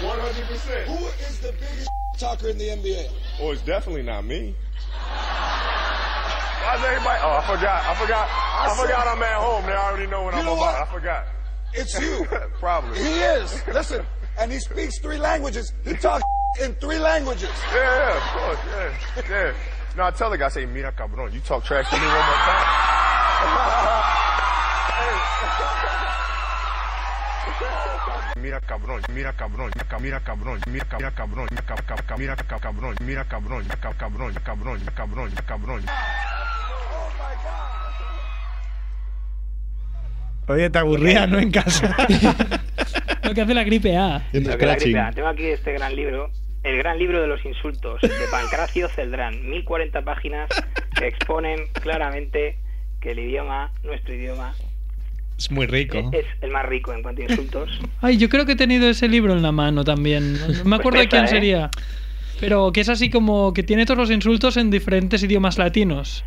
100%. 0.01 0.87
Who 0.89 1.07
is 1.29 1.41
the 1.41 1.53
biggest 1.53 1.89
talker 2.19 2.51
in 2.51 2.59
the 2.59 2.71
NBA? 2.73 3.07
Oh, 3.41 3.53
it's 3.53 3.65
definitely 3.65 4.03
not 4.03 4.25
me. 4.25 4.55
Why's 6.63 6.85
everybody? 6.85 7.19
Oh, 7.23 7.39
I 7.41 7.47
forgot. 7.47 7.83
I 7.87 7.95
forgot. 7.95 8.29
I, 8.29 8.75
forgot 8.77 9.07
I'm 9.07 9.23
at 9.23 9.37
home. 9.41 9.65
They 9.67 9.73
already 9.73 10.07
know 10.11 10.23
what 10.25 10.35
You 10.35 10.41
I'm 10.41 10.47
know 10.47 10.55
about. 10.55 10.75
what? 10.81 10.89
I 10.89 10.93
forgot. 10.93 11.25
It's 11.73 11.99
you. 12.01 12.27
Probably. 12.61 12.99
he 12.99 13.21
is. 13.39 13.63
Listen, 13.73 14.05
and 14.38 14.52
he 14.52 14.59
speaks 14.59 14.99
three 14.99 15.19
languages. 15.19 15.73
He 15.85 15.95
talks 15.95 16.25
in 16.62 16.75
three 16.75 16.99
languages. 16.99 17.50
Yeah, 17.73 17.83
yeah, 17.83 18.16
of 18.16 18.23
course. 18.23 18.59
Yeah, 19.28 19.28
yeah. 19.28 19.55
No, 19.97 20.05
I 20.05 20.11
tell 20.11 20.31
the 20.31 20.37
guy, 20.38 20.47
I 20.47 20.49
say, 20.50 20.66
mira 20.66 20.93
cabrón, 20.93 21.33
you 21.33 21.40
talk 21.40 21.64
trash 21.64 21.88
to 21.88 21.97
me 21.97 22.07
one 22.07 22.14
more 22.14 22.43
time. 22.45 22.87
mira 28.43 28.61
cabrón, 28.61 29.02
mira 29.14 29.33
cabrón, 29.33 29.71
mira 30.00 30.21
cabrón, 30.21 30.61
mira 30.69 30.90
cabrón, 31.11 31.49
mira 31.49 31.64
cabrón, 31.64 32.16
mira 32.19 32.37
cabrón, 32.47 32.97
mira 33.00 33.25
cabrón, 33.25 33.64
mira 33.64 33.81
cabrón, 33.81 34.28
mira 34.28 34.40
cabrón, 34.45 34.78
mira 34.78 34.93
cabrón, 34.95 35.31
mira 35.31 35.43
cabrón. 35.47 35.83
Oye, 40.49 40.71
te 40.71 40.79
aburría, 40.79 41.26
¿no? 41.26 41.38
En 41.38 41.50
casa. 41.50 41.97
Lo 43.25 43.35
que 43.35 43.41
hace 43.41 43.55
la 43.55 43.65
gripe 43.65 43.97
A. 43.97 44.23
Lo 44.33 44.57
que 44.57 44.67
la 44.67 44.76
gripe 44.76 44.99
A. 44.99 45.11
Tengo 45.11 45.29
aquí 45.29 45.47
este 45.47 45.73
gran 45.73 45.97
libro, 45.97 46.31
El 46.62 46.76
gran 46.79 46.99
libro 46.99 47.21
de 47.21 47.26
los 47.26 47.45
insultos, 47.45 48.00
de 48.00 48.09
Pancracio 48.31 48.88
Celdrán. 48.88 49.49
1040 49.50 50.03
páginas 50.03 50.49
que 50.97 51.09
exponen 51.09 51.59
claramente 51.73 52.59
que 53.00 53.11
el 53.11 53.19
idioma, 53.19 53.73
nuestro 53.83 54.15
idioma, 54.15 54.55
Es 55.37 55.50
muy 55.50 55.67
rico. 55.67 56.11
es 56.12 56.25
el 56.41 56.50
más 56.50 56.65
rico 56.67 56.93
en 56.93 57.03
cuanto 57.03 57.23
a 57.23 57.25
insultos. 57.25 57.81
Ay, 58.00 58.17
yo 58.17 58.29
creo 58.29 58.47
que 58.47 58.53
he 58.53 58.57
tenido 58.57 58.88
ese 58.88 59.09
libro 59.09 59.33
en 59.33 59.43
la 59.43 59.53
mano 59.53 59.83
también. 59.85 60.38
No 60.59 60.65
me 60.65 60.76
acuerdo 60.76 61.00
de 61.00 61.07
pesa, 61.09 61.11
quién 61.11 61.25
¿eh? 61.25 61.29
sería. 61.29 61.71
Pero 62.38 62.71
que 62.71 62.83
es 62.83 62.88
así 62.88 63.11
como 63.11 63.53
que 63.53 63.62
tiene 63.65 63.85
todos 63.87 63.99
los 63.99 64.11
insultos 64.11 64.57
en 64.57 64.71
diferentes 64.71 65.23
idiomas 65.23 65.59
latinos. 65.59 66.25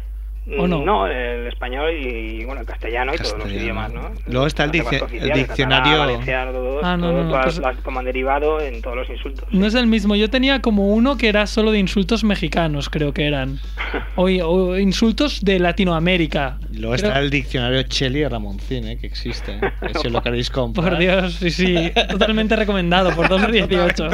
¿O 0.57 0.67
no? 0.67 0.83
No, 0.83 1.07
el 1.07 1.47
español 1.47 1.91
y 1.93 2.43
bueno, 2.45 2.61
el 2.61 2.67
castellano 2.67 3.13
y 3.13 3.17
todos 3.17 3.31
los 3.33 3.41
Castellano. 3.43 3.63
idiomas, 3.63 3.93
¿no? 3.93 4.11
Luego 4.27 4.47
está 4.47 4.63
el 4.63 4.71
dice- 4.71 4.97
el 5.11 5.31
diccionario- 5.33 5.97
catalán, 5.97 5.99
valenciano, 5.99 6.51
todo, 6.51 6.79
Ah, 6.83 6.97
no, 6.97 7.11
todo, 7.11 7.23
no, 7.25 7.41
pues- 7.41 7.57
las- 7.59 7.77
como 7.77 7.99
han 7.99 8.05
derivado 8.05 8.59
en 8.61 8.81
todos 8.81 8.95
los 8.95 9.09
insultos. 9.09 9.47
No 9.51 9.65
es 9.65 9.75
el 9.75 9.87
mismo. 9.87 10.15
Yo 10.15 10.29
tenía 10.29 10.61
como 10.61 10.87
uno 10.93 11.17
que 11.17 11.27
era 11.29 11.45
solo 11.47 11.71
de 11.71 11.79
insultos 11.79 12.23
mexicanos, 12.23 12.89
creo 12.89 13.13
que 13.13 13.25
eran. 13.27 13.59
O, 14.15 14.23
o 14.25 14.77
insultos 14.77 15.43
de 15.43 15.59
Latinoamérica. 15.59 16.57
Luego 16.71 16.95
Creo- 16.95 17.07
está 17.09 17.19
el 17.19 17.29
diccionario 17.29 17.81
Cheli 17.83 18.25
Ramoncín, 18.27 18.87
¿eh? 18.87 18.97
que 18.97 19.07
existe. 19.07 19.53
¿eh? 19.53 19.71
Si 20.01 20.09
lo 20.09 20.21
queréis 20.23 20.49
comprar. 20.49 20.89
Por 20.89 20.97
Dios, 20.97 21.33
sí, 21.35 21.49
sí. 21.51 21.91
Totalmente 22.09 22.55
recomendado 22.55 23.11
por 23.15 23.27
2 23.29 23.41
de 23.47 23.51
18. 23.65 24.09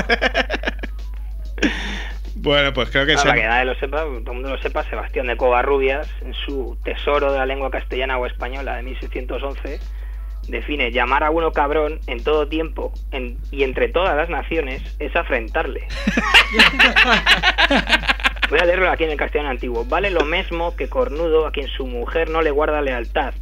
Bueno, 2.46 2.74
pues 2.74 2.90
creo 2.92 3.06
que. 3.06 3.16
Para 3.16 3.34
que 3.34 3.44
nadie 3.44 3.66
lo 3.66 3.76
sepa, 3.76 4.02
todo 4.02 4.16
el 4.18 4.24
mundo 4.24 4.50
lo 4.50 4.58
sepa, 4.62 4.84
Sebastián 4.84 5.28
de 5.28 5.36
Covarrubias, 5.36 6.08
en 6.22 6.34
su 6.34 6.78
Tesoro 6.84 7.32
de 7.34 7.40
la 7.40 7.46
lengua 7.46 7.72
castellana 7.72 8.18
o 8.18 8.26
española 8.26 8.76
de 8.76 8.84
1611, 8.84 9.80
define 10.48 10.92
llamar 10.92 11.24
a 11.24 11.32
uno 11.32 11.52
cabrón 11.52 12.00
en 12.08 12.24
todo 12.24 12.48
tiempo 12.48 12.94
en- 13.12 13.38
y 13.52 13.64
entre 13.64 13.90
todas 13.90 14.16
las 14.16 14.30
naciones 14.30 14.82
es 15.00 15.16
afrentarle. 15.16 15.88
Voy 18.48 18.60
a 18.60 18.66
leerlo 18.66 18.92
aquí 18.92 19.04
en 19.06 19.10
el 19.10 19.18
castellano 19.18 19.50
antiguo. 19.50 19.86
Vale 19.86 20.12
lo 20.12 20.24
mismo 20.24 20.76
que 20.76 20.88
cornudo 20.88 21.48
a 21.48 21.52
quien 21.52 21.68
su 21.68 21.88
mujer 21.88 22.30
no 22.30 22.44
le 22.44 22.52
guarda 22.52 22.80
lealtad, 22.80 23.34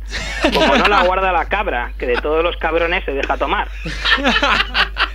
como 0.53 0.77
no 0.77 0.87
la 0.87 1.03
guarda 1.03 1.33
la 1.33 1.43
cabra, 1.49 1.91
que 1.99 2.05
de 2.07 2.15
todos 2.15 2.41
los 2.41 2.55
cabrones 2.55 3.03
se 3.03 3.11
deja 3.11 3.37
tomar. 3.37 3.67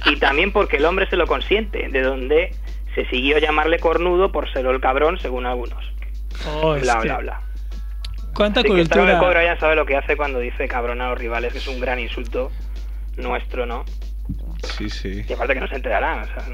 Y 0.07 0.17
también 0.17 0.53
porque 0.53 0.77
el 0.79 0.87
hombre 0.87 1.07
se 1.11 1.17
lo 1.17 1.27
consiente, 1.27 1.89
de 1.89 2.01
donde 2.01 2.55
se 3.05 3.11
siguió 3.11 3.39
llamarle 3.39 3.79
cornudo 3.79 4.33
por 4.33 4.51
ser 4.53 4.67
el 4.67 4.81
cabrón, 4.81 5.19
según 5.21 5.47
algunos. 5.47 5.85
Oh, 6.49 6.75
Bla, 6.81 6.97
bla, 7.01 7.19
bla. 7.19 7.41
¿Cuánta 8.35 8.61
Así 8.61 8.69
que 8.71 8.81
Esteban 8.83 9.07
de 9.07 9.13
cultura? 9.15 9.19
Cobra 9.19 9.45
ya 9.45 9.59
sabe 9.59 9.75
lo 9.75 9.85
que 9.87 9.97
hace 9.97 10.17
cuando 10.17 10.39
dice 10.39 10.69
cabrón 10.69 11.01
a 11.01 11.11
los 11.11 11.19
rivales, 11.19 11.53
que 11.53 11.59
es 11.59 11.67
un 11.69 11.81
gran 11.81 11.99
insulto 11.99 12.51
nuestro, 13.17 13.67
¿no? 13.67 13.85
Sí, 14.77 14.89
sí. 14.91 15.25
Y 15.29 15.33
aparte 15.33 15.55
que 15.55 15.61
no 15.61 15.69
se 15.69 15.77
enterarán, 15.77 16.21
o 16.23 16.27
sea, 16.27 16.45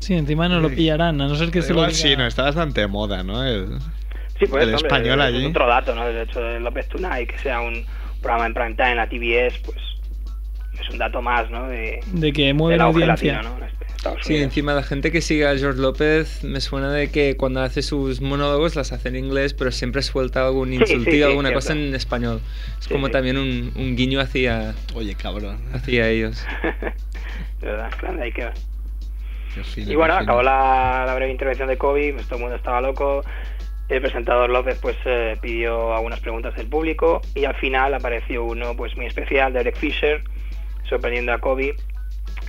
Sí, 0.00 0.14
encima 0.14 0.48
no 0.48 0.60
lo 0.60 0.70
pillarán, 0.70 1.20
a 1.20 1.28
no 1.28 1.34
ser 1.34 1.50
que 1.50 1.60
se 1.62 1.68
lo 1.74 1.80
Igual 1.80 1.92
diga. 1.92 2.02
sí, 2.08 2.16
no, 2.16 2.26
está 2.26 2.42
bastante 2.44 2.80
de 2.82 2.86
moda, 2.86 3.22
¿no? 3.22 3.44
El... 3.44 3.78
Sí, 4.38 4.46
pues 4.46 4.62
El 4.64 4.74
hombre, 4.74 4.88
español 4.88 5.20
es 5.20 5.26
allí. 5.26 5.46
otro 5.46 5.66
dato, 5.66 5.94
¿no? 5.94 6.06
El 6.06 6.16
hecho 6.16 6.40
de 6.40 6.58
López 6.60 6.88
Tonight, 6.88 7.30
que 7.30 7.38
sea 7.38 7.60
un 7.60 7.84
programa 8.22 8.46
en 8.46 8.54
prime 8.54 8.74
time 8.74 8.90
en 8.92 8.96
la 8.96 9.06
TBS, 9.08 9.58
pues 9.64 9.76
es 10.80 10.88
un 10.90 10.98
dato 10.98 11.20
más, 11.20 11.50
¿no? 11.50 11.68
De, 11.68 12.00
De 12.12 12.32
que 12.32 12.52
mueve 12.54 12.72
del 12.74 12.78
la 12.78 12.84
auge 12.84 13.02
audiencia. 13.02 13.42
latino, 13.42 13.58
¿no? 13.58 13.66
Este- 13.66 13.86
Estados 14.00 14.20
Sí, 14.22 14.32
Unidos. 14.32 14.44
encima 14.48 14.72
la 14.74 14.82
gente 14.82 15.12
que 15.12 15.20
sigue 15.20 15.46
a 15.46 15.56
George 15.58 15.78
López 15.80 16.42
me 16.42 16.60
suena 16.62 16.90
de 16.90 17.10
que 17.10 17.36
cuando 17.36 17.60
hace 17.60 17.82
sus 17.82 18.22
monólogos 18.22 18.74
las 18.74 18.92
hace 18.92 19.08
en 19.10 19.16
inglés, 19.16 19.52
pero 19.52 19.70
siempre 19.72 20.00
suelta 20.00 20.46
algún 20.46 20.70
Sí, 20.70 20.76
insultillo, 20.76 21.04
sí, 21.10 21.16
sí, 21.18 21.22
alguna 21.22 21.50
cierto. 21.50 21.60
cosa 21.66 21.72
en 21.74 21.94
español. 21.94 22.40
Es 22.78 22.86
Sí, 22.86 22.90
como 22.94 23.06
sí. 23.08 23.12
también 23.12 23.36
un, 23.36 23.72
un 23.76 23.96
guiño 23.96 24.20
hacia, 24.20 24.74
Oye, 24.94 25.14
cabrón. 25.16 25.58
hacia 25.74 26.08
ellos. 26.08 26.42
De 27.60 27.66
verdad, 27.66 27.90
claro, 27.98 28.22
ahí 28.22 28.32
queda. 28.32 28.54
Qué 29.54 29.62
fino, 29.64 29.92
Y 29.92 29.94
bueno, 29.96 30.14
acabó 30.14 30.42
la, 30.42 31.04
la 31.06 31.14
breve 31.14 31.30
intervención 31.32 31.68
de 31.68 31.76
Kobe, 31.76 32.14
pues 32.14 32.24
todo 32.26 32.36
el 32.36 32.40
mundo 32.42 32.56
estaba 32.56 32.80
loco. 32.80 33.22
El 33.90 34.00
presentador 34.00 34.48
López 34.48 34.78
pues 34.80 34.96
eh, 35.04 35.36
pidió 35.42 35.94
algunas 35.94 36.20
preguntas 36.20 36.54
del 36.56 36.68
público 36.68 37.20
y 37.34 37.44
al 37.44 37.56
final 37.56 37.92
apareció 37.92 38.44
uno 38.44 38.74
pues 38.76 38.96
muy 38.96 39.04
especial, 39.06 39.52
Derek 39.52 39.76
Fisher, 39.76 40.22
sorprendiendo 40.88 41.32
a 41.32 41.38
Kobe 41.38 41.74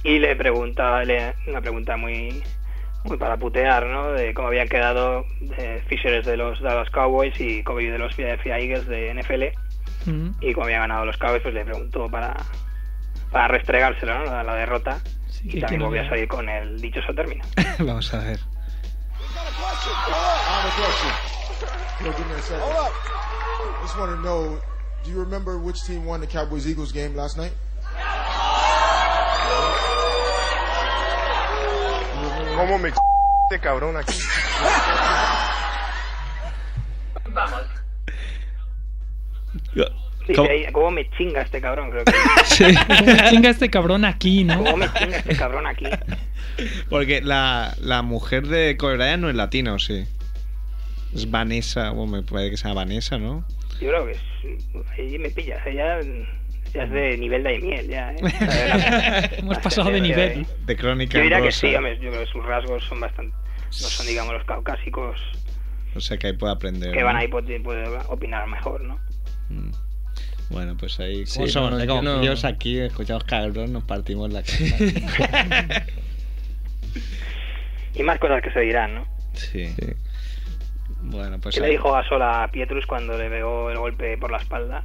y 0.03 0.19
le 0.19 0.35
pregunta 0.35 1.03
le- 1.03 1.35
una 1.47 1.61
pregunta 1.61 1.97
muy 1.97 2.43
muy 3.03 3.17
para 3.17 3.35
putear, 3.37 3.85
¿no? 3.87 4.11
De 4.11 4.33
cómo 4.33 4.49
habían 4.49 4.67
quedado 4.67 5.25
eh, 5.57 5.83
Fisher 5.87 6.23
de 6.23 6.37
los 6.37 6.61
Dallas 6.61 6.89
Cowboys 6.91 7.33
y 7.39 7.63
Kobe 7.63 7.89
de 7.91 7.97
los 7.97 8.13
Philadelphia 8.15 8.59
Eagles 8.59 8.87
de 8.87 9.09
NFL 9.13 9.43
Mm. 10.05 10.31
y 10.41 10.53
como 10.53 10.65
habían 10.65 10.81
ganado 10.81 11.05
los 11.05 11.15
Cowboys 11.17 11.41
pues 11.43 11.53
le 11.53 11.63
preguntó 11.63 12.09
para 12.09 12.35
para 13.31 13.47
restregárselo, 13.49 14.17
¿no? 14.19 14.25
La, 14.25 14.43
la 14.43 14.55
derrota 14.55 14.99
Sí, 15.29 15.49
y 15.57 15.59
también 15.61 15.81
volvió 15.83 16.01
a 16.01 16.09
salir 16.09 16.27
con 16.27 16.49
el 16.49 16.81
dichoso 16.81 17.13
término. 17.13 17.43
Vamos 17.79 18.13
a 18.13 18.19
ver. 18.19 18.39
Do 25.03 25.09
you 25.09 25.19
remember 25.19 25.57
which 25.57 25.83
team 25.85 26.05
won 26.05 26.21
the 26.21 26.27
Cowboys 26.27 26.67
Eagles 26.67 26.91
game 26.91 27.15
last 27.15 27.37
night? 27.37 27.53
¿Cómo 32.61 32.77
me 32.77 32.89
este 32.89 33.59
cabrón 33.59 33.97
aquí? 33.97 34.13
Sí, 40.27 40.33
¿Cómo? 40.35 40.47
sí, 40.47 40.51
ahí, 40.51 40.71
¿Cómo 40.71 40.91
me 40.91 41.09
chinga 41.17 41.41
este 41.41 41.59
cabrón? 41.59 41.89
Creo 41.89 42.05
que. 42.05 42.13
¿Cómo 42.85 43.29
chinga 43.31 43.49
este 43.49 43.71
cabrón 43.71 44.05
aquí, 44.05 44.43
no? 44.43 44.63
¿Cómo 44.63 44.77
me 44.77 44.93
chinga 44.93 45.17
este 45.17 45.35
cabrón 45.35 45.65
aquí? 45.65 45.87
Porque 46.87 47.21
la, 47.21 47.75
la 47.81 48.03
mujer 48.03 48.45
de 48.45 48.77
Kobe 48.77 49.17
no 49.17 49.27
es 49.29 49.35
latina, 49.35 49.73
¿o 49.73 49.79
sí? 49.79 50.05
Es 51.15 51.31
Vanessa, 51.31 51.89
bueno, 51.89 52.11
me 52.17 52.21
puede 52.21 52.51
que 52.51 52.57
sea 52.57 52.73
Vanessa, 52.73 53.17
¿no? 53.17 53.43
Yo 53.79 53.87
creo 53.89 54.05
que 54.05 54.11
es, 54.11 54.19
ahí 54.99 55.17
me 55.17 55.31
pillas. 55.31 55.65
Ella 55.65 55.99
ya 56.73 56.83
es 56.83 56.91
de 56.91 57.17
nivel 57.17 57.43
de 57.43 57.59
miel, 57.59 57.87
ya. 57.87 58.11
¿eh? 58.13 58.17
La- 58.41 59.25
Hemos 59.37 59.57
pasado 59.59 59.89
de 59.91 60.01
nivel. 60.01 60.45
De 60.65 60.75
Crónica 60.75 61.17
Yo 61.17 61.23
diría 61.23 61.41
que 61.41 61.51
sí, 61.51 61.73
hombre, 61.75 61.97
yo 61.99 62.09
creo 62.11 62.25
que 62.25 62.31
sus 62.31 62.45
rasgos 62.45 62.83
son 62.85 62.99
bastante. 62.99 63.35
No 63.35 63.71
son, 63.71 64.05
digamos, 64.07 64.33
los 64.33 64.43
caucásicos 64.45 65.17
O 65.95 65.99
sea 66.01 66.17
que 66.17 66.27
ahí 66.27 66.33
puede 66.33 66.53
aprender. 66.53 66.91
que 66.93 66.99
¿no? 66.99 67.05
van 67.05 67.15
ahí 67.17 67.27
puede, 67.27 67.59
puede 67.59 67.87
opinar 68.07 68.47
mejor, 68.47 68.81
¿no? 68.81 68.99
Mm. 69.49 69.71
Bueno, 70.49 70.75
pues 70.77 70.99
ahí. 70.99 71.25
Sí, 71.25 71.35
¿Cómo 71.39 71.47
somos? 71.47 71.71
no, 71.71 71.79
yo 71.79 71.87
Como 71.87 72.01
no- 72.01 72.19
pillos 72.19 72.43
aquí, 72.43 72.79
escuchamos 72.79 73.23
cabrón, 73.23 73.71
nos 73.73 73.83
partimos 73.85 74.31
la 74.31 74.43
cara. 74.43 75.85
Y 77.93 78.03
más 78.03 78.19
cosas 78.19 78.41
que 78.41 78.51
se 78.51 78.61
dirán, 78.61 78.95
¿no? 78.95 79.05
sí. 79.33 79.67
Sí. 79.67 79.87
Bueno, 81.03 81.39
pues. 81.39 81.55
¿Qué 81.55 81.61
le 81.61 81.69
dijo 81.69 81.91
Gasol 81.91 82.21
a 82.21 82.47
Pietrus 82.51 82.85
cuando 82.85 83.17
le 83.17 83.29
pegó 83.29 83.69
el 83.71 83.77
golpe 83.79 84.17
por 84.17 84.31
la 84.31 84.37
espalda 84.37 84.83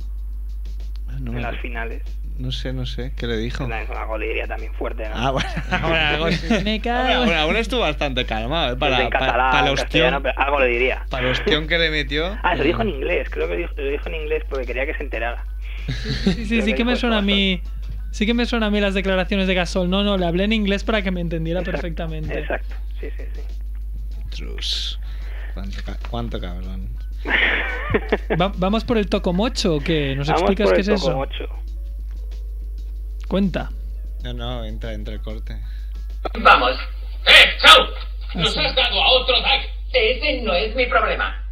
no, 1.20 1.30
en 1.30 1.36
me- 1.36 1.42
las 1.42 1.56
finales? 1.60 2.02
no 2.38 2.52
sé, 2.52 2.72
no 2.74 2.84
sé. 2.84 3.12
¿Qué 3.16 3.26
le 3.26 3.38
dijo? 3.38 3.64
Es 3.64 3.88
una 3.88 4.04
golería 4.04 4.46
también 4.46 4.74
fuerte, 4.74 5.08
¿no? 5.08 5.14
Ah, 5.16 5.30
bueno. 5.30 5.48
bueno, 5.70 5.96
algo- 6.28 6.28
Me 6.64 6.80
cago. 6.80 7.24
Bueno, 7.24 7.58
estuvo 7.58 7.80
bastante 7.80 8.26
calmado, 8.26 8.74
¿eh? 8.74 8.76
Para, 8.76 9.02
en 9.04 9.10
catalán, 9.10 9.50
para 9.52 9.72
ostión, 9.72 10.22
pero 10.22 10.38
algo 10.38 10.60
le 10.60 10.66
diría. 10.66 11.06
para 11.08 11.24
el 11.26 11.32
ostión 11.32 11.66
que 11.66 11.78
le 11.78 11.90
metió. 11.90 12.36
Ah, 12.42 12.54
lo 12.54 12.62
dijo 12.64 12.82
en 12.82 12.90
inglés, 12.90 13.28
creo 13.30 13.48
que 13.48 13.56
dijo- 13.56 13.72
lo 13.76 13.88
dijo 13.88 14.08
en 14.08 14.14
inglés 14.16 14.42
porque 14.48 14.66
quería 14.66 14.84
que 14.86 14.94
se 14.94 15.02
enterara. 15.02 15.44
Sí, 15.88 16.44
sí, 16.46 16.62
sí 16.62 16.74
que 16.74 16.84
me 16.84 16.96
suena 16.96 17.18
a 17.18 17.22
mí. 17.22 17.62
Sí 18.10 18.24
que 18.26 18.34
me 18.34 18.46
suena 18.46 18.66
a 18.66 18.70
mí 18.70 18.80
las 18.80 18.94
declaraciones 18.94 19.46
de 19.46 19.54
Gasol. 19.54 19.88
No, 19.90 20.02
no, 20.02 20.16
le 20.16 20.26
hablé 20.26 20.44
en 20.44 20.52
inglés 20.52 20.84
para 20.84 21.02
que 21.02 21.10
me 21.10 21.20
entendiera 21.20 21.60
Exacto, 21.60 21.80
perfectamente. 21.82 22.38
Exacto, 22.38 22.74
sí, 23.00 23.08
sí, 23.16 23.24
sí. 23.34 23.40
Trus. 24.30 24.98
Cuánto 26.10 26.40
cabrón. 26.40 26.88
Va- 28.40 28.52
¿Vamos 28.56 28.84
por 28.84 28.98
el 28.98 29.08
tocomocho 29.08 29.76
o 29.76 29.80
qué? 29.80 30.14
¿Nos 30.16 30.26
Vamos 30.28 30.42
explicas 30.42 30.66
por 30.66 30.74
qué 30.74 30.80
es 30.82 30.88
eso? 30.88 31.26
Cuenta. 33.28 33.70
No, 34.22 34.32
no, 34.34 34.64
entra, 34.64 34.92
entra 34.92 35.14
el 35.14 35.20
corte. 35.22 35.56
Vamos. 36.40 36.72
¡Eh, 37.26 37.56
chao! 37.60 37.86
Nos 38.34 38.56
has 38.56 38.74
dado 38.74 39.02
a 39.02 39.08
otro 39.12 39.40
DAC. 39.40 39.68
Ese 39.92 40.42
no 40.42 40.52
es 40.54 40.74
mi 40.74 40.86
problema. 40.86 41.42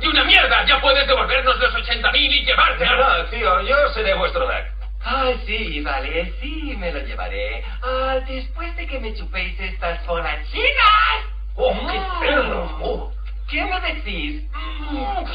¡Y 0.00 0.06
una 0.06 0.24
mierda! 0.24 0.66
Ya 0.66 0.80
puedes 0.80 1.06
devolvernos 1.06 1.58
los 1.58 1.72
80.000 1.74 2.14
y 2.16 2.44
llevarte 2.44 2.84
a... 2.84 2.96
No, 2.96 3.24
tío, 3.30 3.60
yo 3.62 3.76
seré 3.94 4.14
vuestro 4.14 4.46
DAC. 4.46 4.72
Ah, 5.04 5.30
sí, 5.46 5.80
vale, 5.80 6.32
sí, 6.40 6.74
me 6.78 6.92
lo 6.92 7.00
llevaré. 7.00 7.62
Ah, 7.82 8.18
después 8.26 8.74
de 8.76 8.86
que 8.86 8.98
me 9.00 9.14
chupéis 9.14 9.58
estas 9.60 10.04
fonachinas. 10.04 11.24
¡Oh, 11.54 11.72
qué 11.90 12.26
perro! 12.26 12.78
Oh, 12.82 13.12
¿Qué 13.52 13.62
me 13.66 13.78
decís? 13.82 14.42
Mm, 14.90 15.26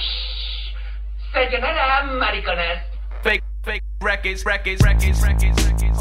Sayonara, 1.32 2.04
mariconas. 2.04 2.84
Fake, 3.22 3.44
fake, 3.64 3.84
records, 4.00 4.44
records, 4.44 4.82
records, 4.82 5.22
records, 5.22 5.68
records. 5.70 6.00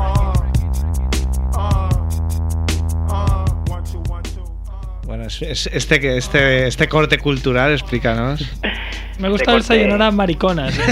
Bueno, 5.04 5.24
es, 5.24 5.42
este, 5.42 6.16
este, 6.16 6.66
este 6.66 6.88
corte 6.88 7.18
cultural, 7.18 7.72
explícanos. 7.72 8.50
Me 9.18 9.28
gusta 9.28 9.54
este 9.54 9.56
el 9.56 9.62
Sayonara 9.62 10.10
Mariconas. 10.10 10.74
¿eh? 10.78 10.82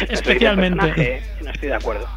Especialmente. 0.08 1.22
No 1.42 1.50
estoy 1.50 1.68
de 1.68 1.74
acuerdo. 1.74 2.08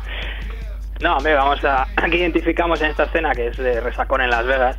No, 1.01 1.17
hombre, 1.17 1.33
vamos 1.33 1.61
a. 1.65 1.85
Aquí 1.97 2.15
identificamos 2.15 2.81
en 2.81 2.91
esta 2.91 3.03
escena 3.03 3.33
que 3.33 3.47
es 3.47 3.57
de 3.57 3.81
Resacón 3.81 4.21
en 4.21 4.29
Las 4.29 4.45
Vegas, 4.45 4.77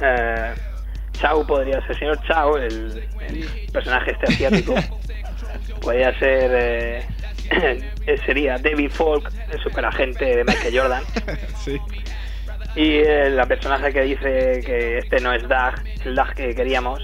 eh, 0.00 0.54
Chau 1.12 1.46
podría 1.46 1.84
ser, 1.86 1.98
señor 1.98 2.20
Chau, 2.26 2.56
el, 2.56 3.06
el 3.28 3.48
personaje 3.72 4.10
este 4.12 4.26
asiático, 4.32 4.74
podría 5.80 6.16
ser. 6.18 6.50
eh, 6.54 7.06
eh, 8.06 8.18
sería 8.26 8.58
David 8.58 8.90
Falk, 8.90 9.30
el 9.52 9.60
superagente 9.60 10.24
de 10.24 10.44
Michael 10.44 10.78
Jordan. 10.78 11.02
Sí. 11.64 11.80
Y 12.76 12.96
eh, 12.98 13.30
la 13.30 13.46
personaje 13.46 13.92
que 13.92 14.02
dice 14.02 14.60
que 14.66 14.98
este 14.98 15.20
no 15.20 15.32
es 15.32 15.42
Doug, 15.48 15.74
el 16.04 16.14
Doug 16.16 16.34
que 16.34 16.54
queríamos, 16.54 17.00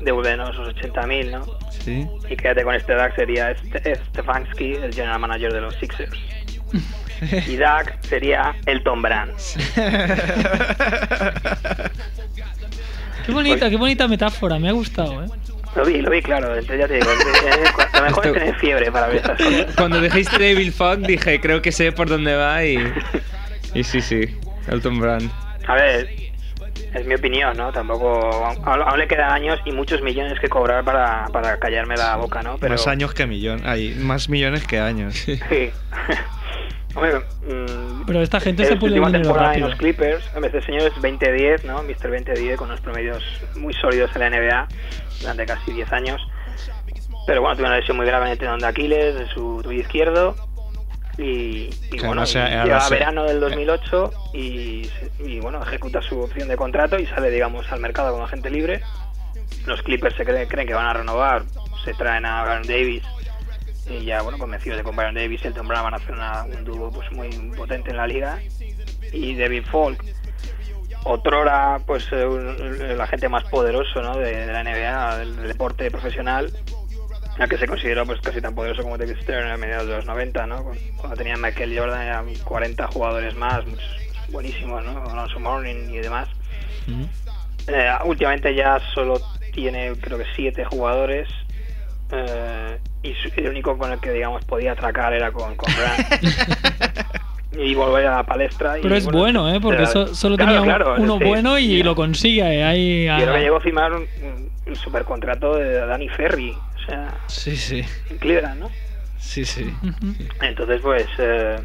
devuélvenos 0.00 0.54
los 0.56 0.74
80.000, 0.76 1.30
¿no? 1.30 1.46
Sí. 1.70 2.06
Y 2.28 2.36
quédate 2.36 2.62
con 2.64 2.74
este 2.74 2.94
Doug 2.94 3.12
sería 3.16 3.56
Ste- 3.56 3.98
Stefanski, 4.10 4.74
el 4.74 4.92
general 4.94 5.18
manager 5.20 5.52
de 5.54 5.60
los 5.62 5.74
Sixers. 5.76 6.12
Y 7.46 7.56
Doug 7.56 7.90
sería 8.02 8.54
Elton 8.66 9.02
Brand. 9.02 9.32
Qué 13.26 13.32
bonita, 13.32 13.68
qué 13.68 13.76
bonita 13.76 14.08
metáfora, 14.08 14.58
me 14.58 14.70
ha 14.70 14.72
gustado, 14.72 15.22
¿eh? 15.22 15.26
Lo 15.76 15.84
vi, 15.84 16.00
lo 16.00 16.10
vi, 16.10 16.22
claro. 16.22 16.48
Entonces 16.56 16.78
ya 16.78 16.88
te 16.88 16.94
digo, 16.94 17.10
eh, 17.10 17.64
lo 17.94 18.02
mejor 18.02 18.24
es 18.24 18.30
Esto- 18.30 18.32
tener 18.32 18.54
fiebre 18.56 18.90
para 18.90 19.06
ver 19.08 19.16
estas 19.16 19.38
cosas. 19.38 19.74
Cuando 19.76 20.00
dijiste 20.00 20.38
David 20.38 20.72
Fogg 20.72 20.98
dije, 21.06 21.38
creo 21.40 21.60
que 21.60 21.70
sé 21.70 21.92
por 21.92 22.08
dónde 22.08 22.34
va 22.34 22.64
y... 22.64 22.78
Y 23.74 23.84
sí, 23.84 24.00
sí, 24.00 24.34
Elton 24.66 24.98
Brand. 24.98 25.30
A 25.66 25.74
ver, 25.74 26.08
es 26.94 27.06
mi 27.06 27.14
opinión, 27.14 27.54
¿no? 27.56 27.70
Tampoco... 27.70 28.46
Aún, 28.64 28.82
aún 28.82 28.98
le 28.98 29.06
quedan 29.06 29.30
años 29.30 29.60
y 29.66 29.72
muchos 29.72 30.00
millones 30.00 30.40
que 30.40 30.48
cobrar 30.48 30.82
para, 30.84 31.26
para 31.26 31.58
callarme 31.58 31.96
la 31.98 32.16
boca, 32.16 32.42
¿no? 32.42 32.56
Pero... 32.56 32.72
Más 32.72 32.86
años 32.86 33.12
que 33.12 33.26
millón. 33.26 33.60
Hay 33.66 33.90
más 34.00 34.30
millones 34.30 34.66
que 34.66 34.80
años. 34.80 35.14
Sí. 35.16 35.38
Hombre, 36.94 37.18
mm, 37.46 38.06
Pero 38.06 38.22
esta 38.22 38.40
gente 38.40 38.62
es 38.62 38.68
se 38.70 38.76
puede 38.76 38.94
última 39.00 39.08
en 39.54 39.60
los 39.60 39.74
Clippers. 39.76 40.24
Hombre, 40.34 40.50
Este 40.50 40.62
señor 40.62 40.82
es 40.82 40.94
20-10, 40.94 41.64
¿no? 41.64 41.82
Mr. 41.82 42.10
20-10 42.10 42.56
con 42.56 42.68
unos 42.68 42.80
promedios 42.80 43.22
muy 43.56 43.74
sólidos 43.74 44.10
en 44.14 44.20
la 44.20 44.30
NBA 44.30 44.68
durante 45.20 45.46
casi 45.46 45.72
10 45.72 45.92
años. 45.92 46.20
Pero 47.26 47.42
bueno, 47.42 47.56
tuvo 47.56 47.66
una 47.66 47.76
lesión 47.78 47.96
muy 47.98 48.06
grave 48.06 48.26
en 48.26 48.32
el 48.32 48.38
tendón 48.38 48.58
de 48.60 48.66
Aquiles, 48.66 49.14
de 49.18 49.26
su 49.28 49.60
tobillo 49.62 49.82
izquierdo. 49.82 50.34
Y, 51.18 51.68
bueno, 51.98 52.14
no 52.14 52.26
sea- 52.26 52.64
y 52.64 52.90
verano 52.90 53.24
del 53.24 53.40
2008 53.40 54.12
y, 54.34 54.88
y 55.18 55.40
bueno, 55.40 55.60
ejecuta 55.62 56.00
su 56.00 56.20
opción 56.20 56.48
de 56.48 56.56
contrato 56.56 56.96
y 56.98 57.06
sale, 57.06 57.28
digamos, 57.30 57.70
al 57.72 57.80
mercado 57.80 58.12
como 58.12 58.24
agente 58.24 58.50
libre. 58.50 58.80
Los 59.66 59.82
Clippers 59.82 60.14
se 60.16 60.24
creen, 60.24 60.48
creen 60.48 60.68
que 60.68 60.74
van 60.74 60.86
a 60.86 60.92
renovar, 60.94 61.42
se 61.84 61.92
traen 61.94 62.24
a 62.24 62.44
Baron 62.44 62.62
Davis 62.62 63.02
y 63.88 64.04
ya, 64.04 64.22
bueno, 64.22 64.38
convencidos 64.38 64.76
de 64.76 64.82
que 64.82 64.86
con 64.86 64.96
Baron 64.96 65.14
Davis 65.14 65.40
y 65.44 65.48
Elton 65.48 65.66
Brand 65.68 65.84
van 65.84 65.94
a 65.94 65.96
hacer 65.98 66.12
una- 66.12 66.44
un 66.44 66.64
dúo 66.64 66.90
pues 66.90 67.10
muy 67.12 67.28
potente 67.56 67.90
en 67.90 67.96
la 67.96 68.06
liga. 68.06 68.38
Y 69.12 69.34
David 69.36 69.64
Falk, 69.70 70.04
otrora, 71.04 71.80
pues 71.86 72.06
eh, 72.12 72.26
el 72.90 73.00
agente 73.00 73.28
más 73.28 73.44
poderoso 73.44 74.02
¿no? 74.02 74.16
de, 74.18 74.46
de 74.46 74.52
la 74.52 74.60
NBA, 74.62 75.16
del, 75.18 75.36
del 75.36 75.48
deporte 75.48 75.90
profesional, 75.90 76.52
la 77.38 77.46
que 77.46 77.56
se 77.56 77.66
consideró 77.66 78.04
pues 78.04 78.20
casi 78.20 78.40
tan 78.40 78.54
poderoso 78.54 78.82
como 78.82 78.98
David 78.98 79.16
Stern 79.22 79.50
a 79.50 79.56
mediados 79.56 79.86
de 79.88 79.96
los 79.96 80.04
90, 80.06 80.46
¿no? 80.46 80.64
Cu- 80.64 80.76
Cuando 80.96 81.16
tenía 81.16 81.36
Michael 81.36 81.78
Jordan 81.78 82.02
eran 82.02 82.34
40 82.44 82.86
jugadores 82.88 83.34
más, 83.36 83.64
muchos 83.64 83.96
buenísimos, 84.30 84.84
¿no? 84.84 85.08
Alonso 85.08 85.38
Mourning 85.40 85.88
y 85.94 85.98
demás. 85.98 86.28
Eh, 87.68 87.90
últimamente 88.04 88.54
ya 88.54 88.80
solo 88.94 89.20
tiene 89.52 89.92
creo 90.00 90.18
que 90.18 90.24
siete 90.34 90.64
jugadores 90.64 91.28
eh, 92.10 92.78
y 93.02 93.14
el 93.36 93.48
único 93.48 93.76
con 93.78 93.92
el 93.92 94.00
que 94.00 94.10
digamos 94.12 94.44
podía 94.44 94.72
atracar 94.72 95.12
era 95.12 95.30
con, 95.32 95.54
con 95.56 95.72
Brand 95.74 97.06
y 97.58 97.74
volver 97.74 98.06
a 98.06 98.16
la 98.16 98.22
palestra 98.26 98.78
y, 98.78 98.82
Pero 98.82 98.94
es 98.96 99.06
bueno, 99.06 99.52
¿eh? 99.52 99.60
Porque 99.60 99.82
era- 99.82 99.90
so- 99.90 100.14
solo 100.14 100.36
claro, 100.36 100.50
tenía 100.52 100.60
un- 100.62 100.68
claro, 100.68 100.94
uno 100.98 101.18
sí. 101.18 101.24
bueno 101.24 101.58
y 101.58 101.82
lo 101.82 101.94
consigue. 101.94 102.42
eh, 102.42 102.64
Ahí, 102.64 103.04
y 103.04 103.08
ahora 103.08 103.38
llegó 103.38 103.56
a 103.56 103.60
firmar 103.60 103.92
un, 103.92 104.06
supercontrato 104.74 105.56
de 105.56 105.78
Danny 105.86 106.08
Ferry 106.10 106.50
o 106.52 106.86
sea 106.86 107.14
Sí, 107.26 107.56
sí. 107.56 107.82
en 108.10 108.18
Cleveland 108.18 108.60
¿no? 108.60 108.70
Sí, 109.18 109.44
sí. 109.44 109.72
Entonces, 110.42 110.80
pues, 110.82 111.06
eh, 111.18 111.56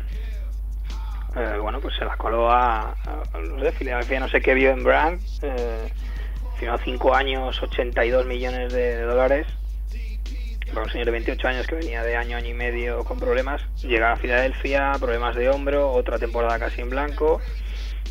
eh, 1.36 1.58
bueno, 1.62 1.80
pues 1.80 1.96
se 1.96 2.04
la 2.06 2.16
coló 2.18 2.52
a, 2.52 2.92
a 2.92 3.40
los 3.40 3.62
de 3.62 3.72
Filadelfia, 3.72 4.20
no 4.20 4.28
sé 4.30 4.42
qué 4.42 4.54
vio 4.54 4.72
en 4.72 4.84
Brand, 4.84 5.20
eh, 5.44 5.90
firmó 6.60 6.78
5 6.84 7.16
años, 7.16 7.62
82 7.62 8.26
millones 8.26 8.74
de, 8.74 8.98
de 8.98 9.02
dólares, 9.04 9.48
un 10.82 10.90
señor 10.90 11.06
de 11.06 11.12
28 11.12 11.48
años 11.48 11.68
que 11.68 11.76
venía 11.76 12.04
de 12.04 12.16
año, 12.16 12.38
año 12.38 12.50
y 12.50 12.54
medio 12.54 13.04
con 13.04 13.20
problemas, 13.20 13.62
llega 13.82 14.12
a 14.12 14.16
Filadelfia, 14.16 14.94
problemas 15.00 15.36
de 15.36 15.50
hombro, 15.50 15.92
otra 15.92 16.18
temporada 16.18 16.58
casi 16.58 16.82
en 16.82 16.90
blanco, 16.90 17.40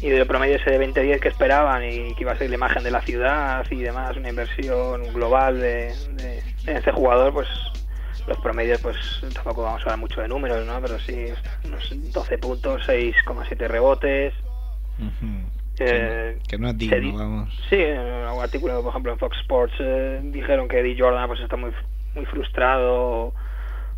y 0.01 0.09
del 0.09 0.27
promedio 0.27 0.57
ese 0.57 0.71
de 0.71 0.93
20-10 0.93 1.21
que 1.21 1.29
esperaban 1.29 1.85
y 1.85 2.15
que 2.15 2.23
iba 2.23 2.33
a 2.33 2.39
ser 2.39 2.49
la 2.51 2.57
imagen 2.57 2.83
de 2.83 2.91
la 2.91 3.03
ciudad 3.03 3.67
y 3.71 3.77
demás, 3.77 4.17
una 4.17 4.29
inversión 4.29 5.13
global 5.13 5.61
de, 5.61 5.95
de, 6.15 6.43
de 6.65 6.73
este 6.79 6.93
jugador, 6.93 7.33
pues 7.33 7.49
los 8.27 8.39
promedios, 8.39 8.81
pues 8.81 8.97
tampoco 9.35 9.63
vamos 9.63 9.81
a 9.81 9.85
hablar 9.85 9.99
mucho 9.99 10.21
de 10.21 10.29
números, 10.29 10.67
¿no? 10.67 10.81
Pero 10.81 10.99
sí, 11.01 11.27
unos 11.65 12.13
12 12.13 12.39
puntos, 12.39 12.83
6,7 12.89 13.69
rebotes. 13.69 14.35
Ujú. 14.99 15.63
Eh, 15.79 16.39
Que 16.49 16.59
no 16.59 16.69
es 16.69 16.79
digno, 16.79 17.15
vamos. 17.15 17.51
Sí, 17.69 17.77
en 17.77 17.99
un 17.99 18.41
artículo, 18.41 18.81
por 18.83 18.91
ejemplo, 18.91 19.13
en 19.13 19.19
Fox 19.19 19.37
Sports 19.41 19.75
eh, 19.81 20.21
dijeron 20.25 20.69
que 20.69 20.81
Eddie 20.81 20.97
Jordan 20.99 21.27
pues 21.27 21.41
está 21.41 21.57
muy 21.57 21.73
muy 22.15 22.25
frustrado 22.27 23.33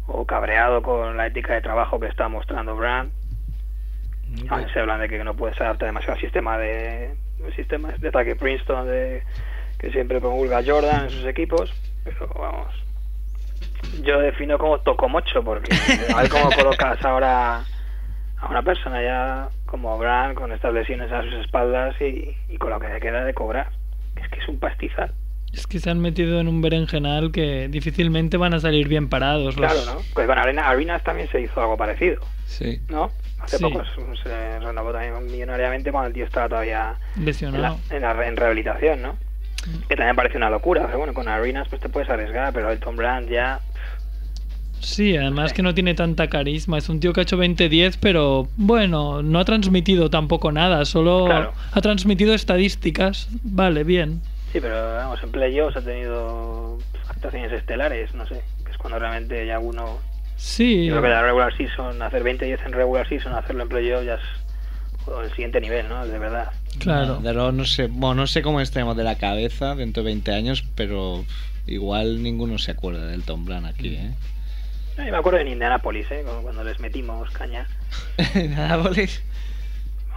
o, 0.07 0.27
cabreado 0.27 0.83
con 0.83 1.17
la 1.17 1.27
ética 1.27 1.55
de 1.55 1.63
trabajo 1.63 1.99
que 1.99 2.07
está 2.07 2.29
mostrando 2.29 2.77
Brand. 2.77 3.11
A 4.49 4.57
veces 4.57 4.73
se 4.73 4.81
hablan 4.81 5.01
de 5.01 5.09
que 5.09 5.23
no 5.23 5.35
puede 5.35 5.55
se 5.55 5.63
adapta 5.63 5.87
demasiado 5.87 6.15
al 6.15 6.21
sistema 6.21 6.59
de 6.59 7.15
el 7.45 7.55
sistema 7.55 7.93
de 7.93 8.09
ataque 8.09 8.37
Princeton 8.37 8.87
de, 8.87 9.23
que 9.79 9.91
siempre 9.91 10.21
promulga 10.21 10.63
Jordan 10.65 11.05
en 11.05 11.11
sus 11.11 11.27
equipos, 11.27 11.73
pero 12.05 12.29
vamos. 12.35 12.73
Yo 14.03 14.19
defino 14.19 14.59
como 14.59 14.79
tocomocho 14.81 15.43
porque 15.43 15.75
a 16.15 16.23
ver 16.23 16.31
cómo 16.31 16.51
colocas 16.51 17.05
ahora 17.05 17.65
a 18.39 18.49
una 18.49 18.63
persona 18.63 19.03
ya 19.03 19.49
como 19.67 19.99
Brand 19.99 20.35
con 20.35 20.53
estas 20.53 20.73
lesiones 20.73 21.13
a 21.13 21.23
sus 21.23 21.35
espaldas 21.35 21.95
y, 22.01 22.37
y 22.49 22.57
con 22.57 22.71
lo 22.71 22.81
que 22.81 22.89
le 22.89 23.01
queda 23.01 23.25
de 23.25 23.35
cobrar. 23.35 23.69
Es 24.17 24.29
que 24.29 24.41
es 24.41 24.49
un 24.49 24.59
pastizal. 24.59 25.13
Es 25.55 25.67
que 25.67 25.79
se 25.81 25.89
han 25.91 26.01
metido 26.01 26.41
en 26.41 26.49
un 26.49 26.61
berenjenal 26.61 27.31
que 27.31 27.69
difícilmente 27.69 28.37
van 28.37 28.55
a 28.55 28.61
salir 28.61 28.89
bien 28.89 29.09
parados. 29.09 29.57
los- 29.57 29.73
Claro, 29.73 29.85
¿no? 29.95 30.01
Pues 30.15 30.27
con 30.27 30.39
Arena, 30.39 30.69
Arenas 30.69 31.03
también 31.05 31.29
se 31.31 31.41
hizo 31.41 31.61
algo 31.61 31.77
parecido, 31.77 32.21
Sí. 32.47 32.81
¿no? 32.89 33.11
Hace 33.41 33.59
Sí. 33.59 33.63
poco 33.63 33.83
se- 34.23 34.59
renovó 34.61 34.93
también 34.93 35.27
millonariamente 35.27 35.93
cuando 35.93 36.09
el 36.09 36.15
tío 36.15 36.25
estaba 36.25 36.49
todavía 36.49 36.97
en, 37.17 37.21
la, 37.21 37.27
Lesionado. 37.27 37.79
en, 37.91 38.03
la 38.03 38.27
en 38.27 38.37
rehabilitación, 38.37 39.03
¿no? 39.03 39.17
Que 39.89 39.97
también 39.97 40.17
parece 40.17 40.37
una 40.37 40.51
locura, 40.51 40.85
pero 40.87 40.99
bueno, 40.99 41.15
con 41.15 41.29
Arenas 41.29 41.69
pues 41.69 41.81
te 41.81 41.89
puedes 41.89 42.09
arriesgar, 42.11 42.53
pero 42.53 42.71
Elton 42.71 42.97
Brand 42.97 43.31
ya... 43.31 43.61
Sí, 44.81 45.17
además 45.17 45.55
que 45.55 45.63
no 45.63 45.73
tiene 45.73 45.95
tanta 45.95 46.29
carisma. 46.29 46.77
Es 46.77 46.91
un 46.91 47.01
tío 47.01 47.15
que 47.15 47.21
ha 47.21 47.23
hecho 47.23 47.39
20-10, 47.39 47.97
pero 47.99 48.49
bueno, 48.57 49.23
no 49.23 49.39
ha 49.39 49.45
transmitido 49.47 50.11
tampoco 50.11 50.53
nada. 50.53 50.85
Solo 50.85 51.25
Claro. 51.25 51.53
ha 51.73 51.81
transmitido 51.81 52.35
estadísticas. 52.35 53.29
Vale, 53.43 53.85
bien. 53.85 54.21
Sí, 54.55 54.61
pero 54.61 54.95
vamos, 54.95 55.21
en 55.21 55.33
playoffs 55.33 55.77
ha 55.77 55.81
tenido 55.83 56.79
actuaciones 57.09 57.51
estelares, 57.51 58.15
no 58.15 58.25
sé, 58.29 58.41
que 58.65 58.71
es 58.71 58.79
cuando 58.79 59.01
realmente 59.01 59.45
ya 59.49 59.59
uno... 59.59 59.99
Sí. 60.37 60.87
Yo 60.87 60.93
creo 60.93 61.03
que 61.03 61.09
la 61.09 61.23
regular 61.23 61.57
season, 61.57 62.01
hacer 62.01 62.23
20-10 62.23 62.65
en 62.65 62.73
regular 62.73 63.09
season, 63.09 63.35
hacerlo 63.35 63.65
en 63.65 63.69
playoffs 63.69 64.07
ya 64.07 64.15
es 64.15 64.21
el 65.25 65.31
siguiente 65.31 65.61
nivel, 65.61 65.89
¿no? 65.89 66.07
De 66.07 66.19
verdad. 66.21 66.53
Claro. 66.79 67.17
De 67.17 67.35
lo- 67.35 67.51
no 67.51 67.65
sé, 67.65 67.89
bueno, 67.89 68.15
no 68.15 68.27
sé 68.29 68.43
cómo 68.43 68.61
estemos 68.61 68.97
de 68.97 69.03
la 69.03 69.17
cabeza 69.19 69.75
dentro 69.75 70.05
de 70.05 70.11
20 70.11 70.33
años, 70.33 70.63
pero 70.77 71.25
igual 71.67 72.23
ninguno 72.23 72.59
se 72.59 72.71
acuerda 72.71 73.07
del 73.09 73.25
Tom 73.25 73.45
Brand 73.45 73.67
aquí, 73.67 73.97
¿eh? 73.97 74.13
Yo 74.97 75.03
me 75.03 75.17
acuerdo 75.17 75.41
en 75.41 75.49
Indianapolis, 75.49 76.09
¿eh? 76.13 76.25
Cuando- 76.43 76.63
les 76.63 76.79
metimos 76.79 77.29
caña. 77.33 77.67
Nápoles. 78.57 79.21
Hombre, 79.21 79.34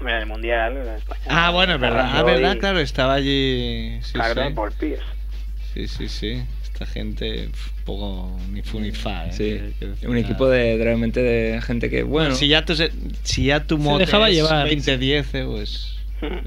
en 0.01 0.09
el 0.09 0.25
Mundial, 0.25 0.77
en 0.77 0.87
España. 0.95 1.21
Ah, 1.27 1.49
bueno, 1.51 1.75
es 1.75 1.79
verdad. 1.81 2.09
Ah, 2.13 2.23
verdad, 2.23 2.55
y- 2.55 2.59
claro, 2.59 2.79
estaba 2.79 3.13
allí. 3.15 3.99
Sí, 4.03 4.13
Claro, 4.13 4.47
sí. 4.47 4.53
por 4.53 4.71
Pierce. 4.73 5.03
sí, 5.73 5.87
sí, 5.87 6.07
sí. 6.09 6.43
Esta 6.63 6.85
gente, 6.85 7.49
pf, 7.49 7.71
poco 7.85 8.37
ni 8.51 8.61
fu 8.61 8.79
ni 8.79 8.91
fa, 8.91 9.25
¿eh? 9.27 9.31
Sí, 9.31 9.73
Que- 9.79 9.85
un 10.07 10.13
nada. 10.13 10.19
equipo 10.19 10.47
de 10.47 10.77
realmente 10.77 11.21
de 11.23 11.59
gente 11.61 11.89
que, 11.89 12.03
bueno, 12.03 12.35
Si 12.35 12.47
ya 12.47 12.65
tu, 12.65 12.75
si 13.23 13.45
ya 13.45 13.65
tu 13.65 13.77
mote 13.79 14.05
dejaba 14.05 14.29
llevar. 14.29 14.67
20-10, 14.67 15.33
eh, 15.33 15.43
pues 15.49 15.97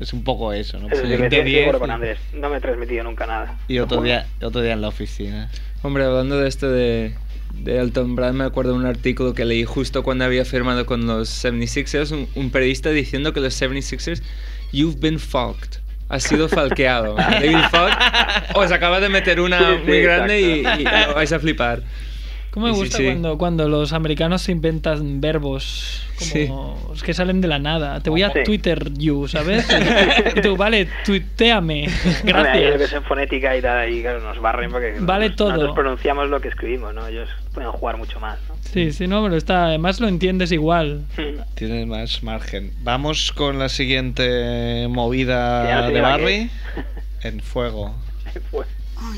es 0.01 0.13
un 0.13 0.23
poco 0.23 0.53
eso, 0.53 0.79
¿no? 0.79 0.87
Eso 0.87 0.91
Pues 0.91 1.03
sí 1.03 1.09
que 1.09 1.15
estoy 1.15 1.29
de 1.31 1.37
20-10 1.45 1.61
acuerdo 1.63 1.81
con 1.81 1.91
y- 1.91 1.93
Andrés. 1.93 2.19
No 2.35 2.49
me 2.49 2.59
he 2.59 2.61
transmitido 2.61 3.03
nunca 3.05 3.27
nada. 3.27 3.59
y 3.67 3.79
otro 3.81 4.03
día, 4.03 4.27
otro 4.43 4.61
día 4.63 4.73
en 4.75 4.81
la 4.83 4.89
oficina. 4.89 5.51
Hombre, 5.83 6.05
hablando 6.05 6.39
de 6.39 6.49
esto 6.49 6.71
de, 6.71 7.15
de 7.55 7.79
Elton 7.79 8.17
Brand, 8.17 8.37
me 8.37 8.45
acuerdo 8.45 8.73
de 8.73 8.79
un 8.79 8.87
artículo 8.87 9.35
que 9.35 9.45
leí 9.45 9.65
justo 9.65 10.03
cuando 10.03 10.25
había 10.25 10.45
firmado 10.45 10.87
con 10.87 11.07
los 11.07 11.29
76ers, 11.45 12.13
un, 12.13 12.29
un 12.35 12.51
periodista 12.51 12.91
diciendo 12.91 13.33
que 13.33 13.41
los 13.41 13.61
76ers 13.61 14.23
You've 14.73 15.01
been 15.01 15.19
fucked. 15.19 15.81
Has 16.09 16.25
sido 16.25 16.49
falqueado. 16.49 17.15
David 17.17 17.69
Falk 17.71 17.97
os 18.55 18.73
acaba 18.73 18.99
de 18.99 19.09
meter 19.09 19.41
una 19.41 19.59
Sí, 19.59 19.65
sí, 19.79 19.87
muy 19.87 20.03
grande 20.03 20.41
y, 20.41 20.45
y 20.45 20.61
exacto. 20.61 21.15
vais 21.15 21.33
a 21.33 21.39
flipar. 21.39 21.83
¿Cómo 22.53 22.67
me 22.67 22.73
Sí, 22.75 22.79
gusta 22.81 22.99
sí. 22.99 23.05
Cuando, 23.05 23.39
cuando 23.39 23.69
los 23.69 23.93
americanos 23.93 24.43
se 24.43 24.53
inventan 24.53 25.21
verbos 25.21 26.03
como 26.19 26.93
que 27.05 27.15
salen 27.15 27.41
de 27.41 27.49
la 27.49 27.59
nada? 27.59 28.01
Te 28.01 28.11
voy 28.11 28.23
a 28.23 28.31
Sí. 28.33 28.41
Twitter 28.45 28.93
you, 28.95 29.27
¿sabes? 29.29 29.67
Y 30.37 30.41
tú, 30.41 30.57
vale, 30.57 30.89
tuiteame. 31.05 31.87
Hombre, 31.87 32.49
ahí 32.49 32.65
lo 32.65 32.69
que 32.71 32.85
es 32.85 32.91
Gracias. 32.91 32.93
en 32.93 33.03
fonética 33.05 33.57
y 33.57 33.63
tal, 33.63 33.93
y 33.93 34.03
claro, 34.03 34.21
nos 34.21 34.41
barren 34.41 34.71
porque 34.71 34.97
Vale 35.01 35.27
nosotros, 35.27 35.37
todo. 35.37 35.49
nosotros 35.53 35.75
pronunciamos 35.75 36.29
lo 36.29 36.41
que 36.41 36.49
escribimos, 36.49 36.93
¿no? 36.95 37.07
Ellos 37.07 37.29
pueden 37.55 37.71
jugar 37.73 37.97
mucho 37.97 38.19
más, 38.21 38.39
¿no? 38.49 38.55
Sí, 38.61 38.93
sí, 38.93 39.07
no, 39.07 39.23
pero 39.23 39.37
está, 39.37 39.67
además 39.67 40.01
lo 40.01 40.09
entiendes 40.09 40.53
igual. 40.53 41.05
Tienes 41.55 41.87
más 41.87 42.23
margen. 42.23 42.73
Vamos 42.83 43.33
con 43.33 43.59
la 43.59 43.69
siguiente 43.69 44.83
Ya 44.83 44.89
no 44.89 44.95
movida 44.95 45.89
de 45.89 46.01
Barry. 46.01 46.51
En 47.23 47.41
fuego. 47.41 47.95
Pues, 48.51 48.69
Oh 48.97 49.15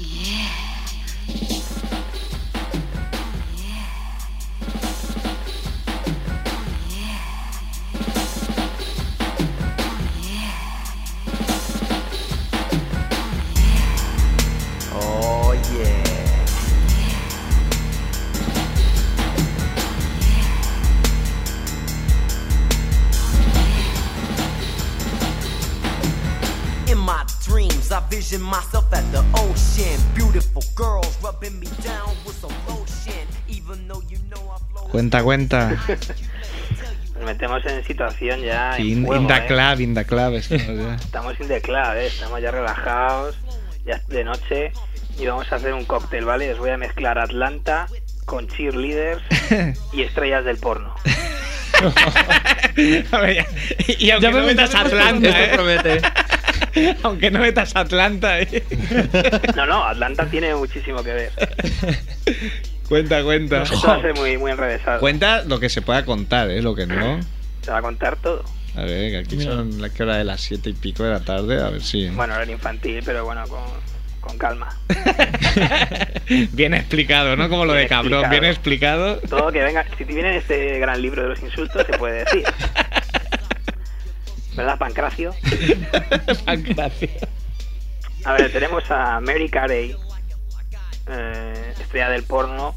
vision 28.33 28.43
myself 28.49 28.93
at 28.93 29.05
the 29.13 29.23
ocean. 29.35 30.01
Beautiful 30.15 30.63
girls 30.75 31.17
rubbing 31.23 31.59
me 31.61 31.67
down 31.83 32.15
with 32.25 32.37
some 32.37 32.53
lotion. 32.69 33.27
Even 33.49 33.87
though 33.89 34.03
you 34.09 34.19
know 34.31 34.41
I 34.51 34.59
flow. 34.73 34.89
Cuenta, 34.91 35.23
cuenta. 35.23 35.77
nos 37.15 37.25
metemos 37.25 37.65
en 37.67 37.85
situación 37.85 38.41
ya. 38.41 38.77
en 38.79 38.87
In, 38.87 39.27
the 39.27 39.35
¿eh? 39.37 39.47
club, 39.47 39.81
in 39.81 39.95
the 39.95 40.05
club. 40.05 40.35
estamos 40.35 40.67
ya. 40.79 40.95
Estamos 40.97 41.41
in 41.41 41.49
the 41.49 41.61
club, 41.61 41.97
¿eh? 41.97 42.07
Estamos 42.07 42.41
ya 42.41 42.51
relajados, 42.51 43.37
ya 43.85 44.01
de 44.09 44.25
noche, 44.25 44.73
y 45.19 45.27
vamos 45.27 45.51
a 45.53 45.57
hacer 45.57 45.73
un 45.75 45.85
cóctel, 45.85 46.25
¿vale? 46.25 46.53
Os 46.53 46.59
voy 46.59 46.71
a 46.71 46.77
mezclar 46.79 47.19
Atlanta 47.19 47.87
con 48.25 48.49
cheerleaders 48.49 49.23
y 49.93 50.03
estrellas 50.03 50.45
del 50.45 50.57
porno. 50.59 50.95
A 53.13 53.19
ver, 53.19 53.35
ya- 53.37 53.47
y 53.99 54.11
aunque 54.11 54.27
Ya 54.27 54.31
no 54.31 54.39
me 54.39 54.47
metas 54.47 54.71
metas 54.73 54.83
por 54.91 55.01
Atlanta, 55.01 55.45
¿eh? 55.45 55.51
promete. 55.53 56.01
aunque 57.03 57.31
no 57.31 57.41
metas 57.41 57.75
Atlanta, 57.77 58.41
¿eh? 58.41 58.63
No, 59.57 59.67
no, 59.67 59.85
Atlanta 59.85 60.27
tiene 60.27 60.55
muchísimo 60.55 61.03
que 61.03 61.13
ver. 61.13 61.33
Cuenta, 62.89 63.23
cuenta. 63.25 63.63
Esto 63.63 63.81
va 63.87 63.95
a 63.95 64.01
ser 64.03 64.15
muy, 64.15 64.37
muy 64.37 64.51
enrevesado. 64.51 65.01
Cuenta 65.01 65.43
lo 65.45 65.59
que 65.59 65.71
se 65.71 65.81
pueda 65.81 66.05
contar, 66.05 66.51
¿eh? 66.51 66.61
Lo 66.61 66.75
que 66.75 66.87
no. 66.87 67.21
Se 67.63 67.71
va 67.71 67.79
a 67.79 67.83
contar 67.83 68.17
todo. 68.17 68.45
A 68.77 68.83
ver, 68.83 69.17
aquí 69.17 69.41
son 69.41 69.81
la 69.81 69.89
que 69.89 70.03
hora 70.03 70.17
de 70.19 70.25
las 70.25 70.43
siete 70.43 70.69
y 70.71 70.73
pico 70.75 71.03
de 71.05 71.11
la 71.11 71.21
tarde, 71.21 71.63
a 71.63 71.71
ver 71.71 71.83
si. 71.83 72.09
Bueno, 72.11 72.35
era 72.35 72.51
infantil, 72.51 73.01
pero 73.05 73.25
bueno, 73.25 73.45
con, 73.49 73.63
con 74.21 74.37
calma. 74.37 74.77
Bien 76.53 76.75
explicado, 76.75 77.35
¿no? 77.37 77.49
Como 77.49 77.65
lo 77.65 77.73
de 77.73 77.81
Bien 77.81 77.89
cabrón, 77.89 78.13
explicado. 78.25 78.41
bien 78.41 78.45
explicado. 78.45 79.17
Todo 79.29 79.53
que 79.53 79.63
venga, 79.63 79.87
si 79.97 80.05
te 80.05 80.13
viene 80.13 80.37
este 80.37 80.79
gran 80.79 81.01
libro 81.01 81.23
de 81.23 81.29
los 81.31 81.41
insultos, 81.43 81.87
se 81.87 81.97
puede 81.99 82.25
decir. 82.25 82.45
¿Verdad, 84.55 84.79
Pancracio? 84.79 85.35
Gracias. 86.47 87.11
A 88.25 88.33
ver, 88.35 88.53
tenemos 88.53 88.89
a 88.91 89.21
Mary 89.21 89.49
Carey, 89.49 89.97
eh, 91.09 91.73
estrella 91.81 92.11
del 92.11 92.23
porno, 92.25 92.75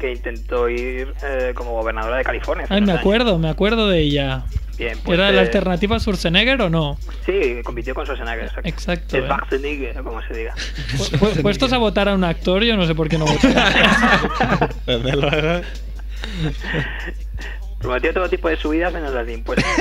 que 0.00 0.12
intentó 0.12 0.68
ir 0.68 1.14
eh, 1.22 1.52
como 1.54 1.72
gobernadora 1.72 2.16
de 2.16 2.24
California. 2.24 2.66
Ay, 2.68 2.80
me 2.80 2.90
años. 2.92 3.00
acuerdo, 3.00 3.38
me 3.38 3.48
acuerdo 3.48 3.88
de 3.88 4.00
ella. 4.00 4.44
Bien, 4.76 4.98
pues, 5.04 5.16
¿Era 5.16 5.30
la 5.30 5.42
eh, 5.42 5.44
alternativa 5.44 5.94
a 5.94 6.00
Schwarzenegger 6.00 6.60
o 6.62 6.68
no? 6.70 6.98
Sí, 7.24 7.60
compitió 7.62 7.94
con 7.94 8.04
Schwarzenegger. 8.06 8.46
Exacto. 8.46 8.68
Exacto, 8.68 9.16
eh. 9.18 9.22
Schwarzenegger, 9.22 10.02
como 10.02 10.20
se 10.22 10.34
diga. 10.34 10.54
Pu- 10.56 11.18
pu- 11.18 11.42
Puestos 11.42 11.72
a 11.72 11.78
votar 11.78 12.08
a 12.08 12.14
un 12.14 12.24
actor, 12.24 12.64
yo 12.64 12.76
no 12.76 12.84
sé 12.86 12.94
por 12.96 13.08
qué 13.08 13.18
no 13.18 13.26
voté. 13.26 13.54
Prometió 17.84 18.14
todo 18.14 18.30
tipo 18.30 18.48
de 18.48 18.56
subidas 18.56 18.94
menos 18.94 19.12
las 19.12 19.26
de 19.26 19.34
impuestos. 19.34 19.70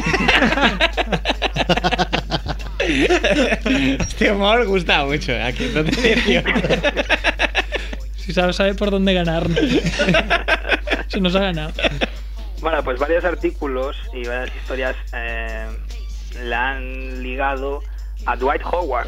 Este 2.86 4.30
humor 4.30 4.66
gusta 4.68 5.06
mucho. 5.06 5.32
¿eh? 5.32 5.42
Aquí 5.42 5.72
no 5.74 5.86
te. 5.86 6.18
Si 8.18 8.34
sabe, 8.34 8.52
sabe 8.52 8.76
por 8.76 8.92
dónde 8.92 9.13
ganarnos. 9.13 9.58
Se 11.08 11.22
nos 11.22 11.34
ha 11.34 11.39
ganado. 11.39 11.72
Bueno, 12.60 12.84
pues 12.84 13.00
varios 13.00 13.24
artículos 13.24 13.96
y 14.13 14.28
varias 14.28 14.54
historias 14.54 14.98
eh, 15.13 15.66
la 16.44 16.72
han 16.72 17.24
ligado 17.24 17.84
a 18.26 18.36
Dwight 18.36 18.63
Howard. 18.66 19.08